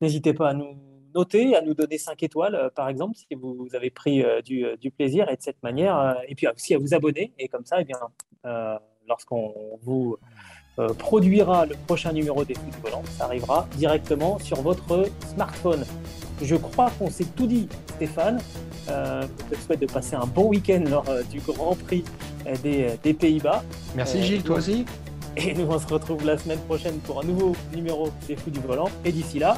N'hésitez 0.00 0.34
pas 0.34 0.50
à 0.50 0.54
nous 0.54 0.91
noter, 1.14 1.56
à 1.56 1.62
nous 1.62 1.74
donner 1.74 1.98
5 1.98 2.22
étoiles, 2.22 2.54
euh, 2.54 2.70
par 2.70 2.88
exemple, 2.88 3.16
si 3.16 3.34
vous 3.34 3.68
avez 3.74 3.90
pris 3.90 4.22
euh, 4.22 4.40
euh, 4.50 4.76
du, 4.76 4.90
plaisir. 4.90 5.28
Et 5.30 5.36
de 5.36 5.42
cette 5.42 5.62
manière, 5.62 6.16
et 6.28 6.34
puis 6.34 6.46
aussi 6.48 6.74
à 6.74 6.78
vous 6.78 6.94
abonner. 6.94 7.32
Et 7.38 7.48
comme 7.48 7.64
ça, 7.64 7.80
eh 7.80 7.84
bien, 7.84 7.98
lorsqu'on 9.08 9.54
vous 9.82 10.16
produira 10.98 11.66
le 11.66 11.74
prochain 11.86 12.12
numéro 12.12 12.44
des 12.44 12.54
foot 12.54 12.74
volants, 12.82 13.02
ça 13.04 13.24
arrivera 13.24 13.66
directement 13.76 14.38
sur 14.38 14.62
votre 14.62 15.06
smartphone. 15.34 15.84
Je 16.42 16.56
crois 16.56 16.90
qu'on 16.98 17.10
s'est 17.10 17.26
tout 17.36 17.46
dit, 17.46 17.68
Stéphane. 17.96 18.40
Euh, 18.88 19.22
je 19.50 19.56
te 19.56 19.62
souhaite 19.62 19.80
de 19.80 19.86
passer 19.86 20.16
un 20.16 20.26
bon 20.26 20.48
week-end 20.48 20.82
lors 20.88 21.08
euh, 21.08 21.22
du 21.22 21.38
Grand 21.40 21.76
Prix 21.76 22.04
euh, 22.46 22.96
des, 23.02 23.14
Pays-Bas. 23.14 23.62
Merci 23.94 24.22
Gilles, 24.22 24.42
toi 24.42 24.56
aussi. 24.56 24.84
Et 25.36 25.54
nous, 25.54 25.66
on 25.68 25.78
se 25.78 25.86
retrouve 25.86 26.26
la 26.26 26.36
semaine 26.36 26.58
prochaine 26.60 26.98
pour 26.98 27.20
un 27.20 27.24
nouveau 27.24 27.54
numéro 27.74 28.10
des 28.26 28.36
Fous 28.36 28.50
du 28.50 28.60
Volant. 28.60 28.90
Et 29.04 29.12
d'ici 29.12 29.38
là, 29.38 29.56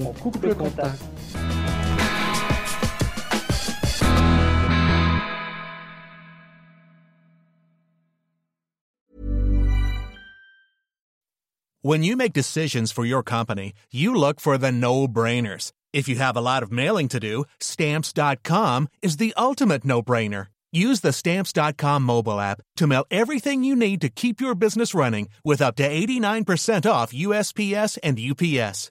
on 0.00 0.14
coupe 0.14 0.42
le, 0.42 0.54
contact. 0.54 1.02
When 11.82 12.02
you 12.02 12.16
make 12.16 12.32
decisions 12.32 12.90
for 12.90 13.04
your 13.04 13.22
company, 13.22 13.74
you 13.92 14.14
look 14.14 14.40
for 14.40 14.56
the 14.56 14.72
no-brainers. 14.72 15.70
If 15.92 16.08
you 16.08 16.16
have 16.16 16.34
a 16.34 16.40
lot 16.40 16.62
of 16.62 16.72
mailing 16.72 17.08
to 17.08 17.20
do, 17.20 17.44
stamps.com 17.60 18.88
is 19.02 19.18
the 19.18 19.34
ultimate 19.36 19.84
no-brainer. 19.84 20.46
Use 20.72 21.00
the 21.02 21.12
stamps.com 21.12 22.02
mobile 22.02 22.40
app 22.40 22.60
to 22.76 22.86
mail 22.86 23.04
everything 23.10 23.64
you 23.64 23.76
need 23.76 24.00
to 24.00 24.08
keep 24.08 24.40
your 24.40 24.54
business 24.54 24.94
running 24.94 25.28
with 25.44 25.60
up 25.60 25.76
to 25.76 25.88
89% 25.88 26.90
off 26.90 27.12
USPS 27.12 27.98
and 28.02 28.18
UPS. 28.18 28.90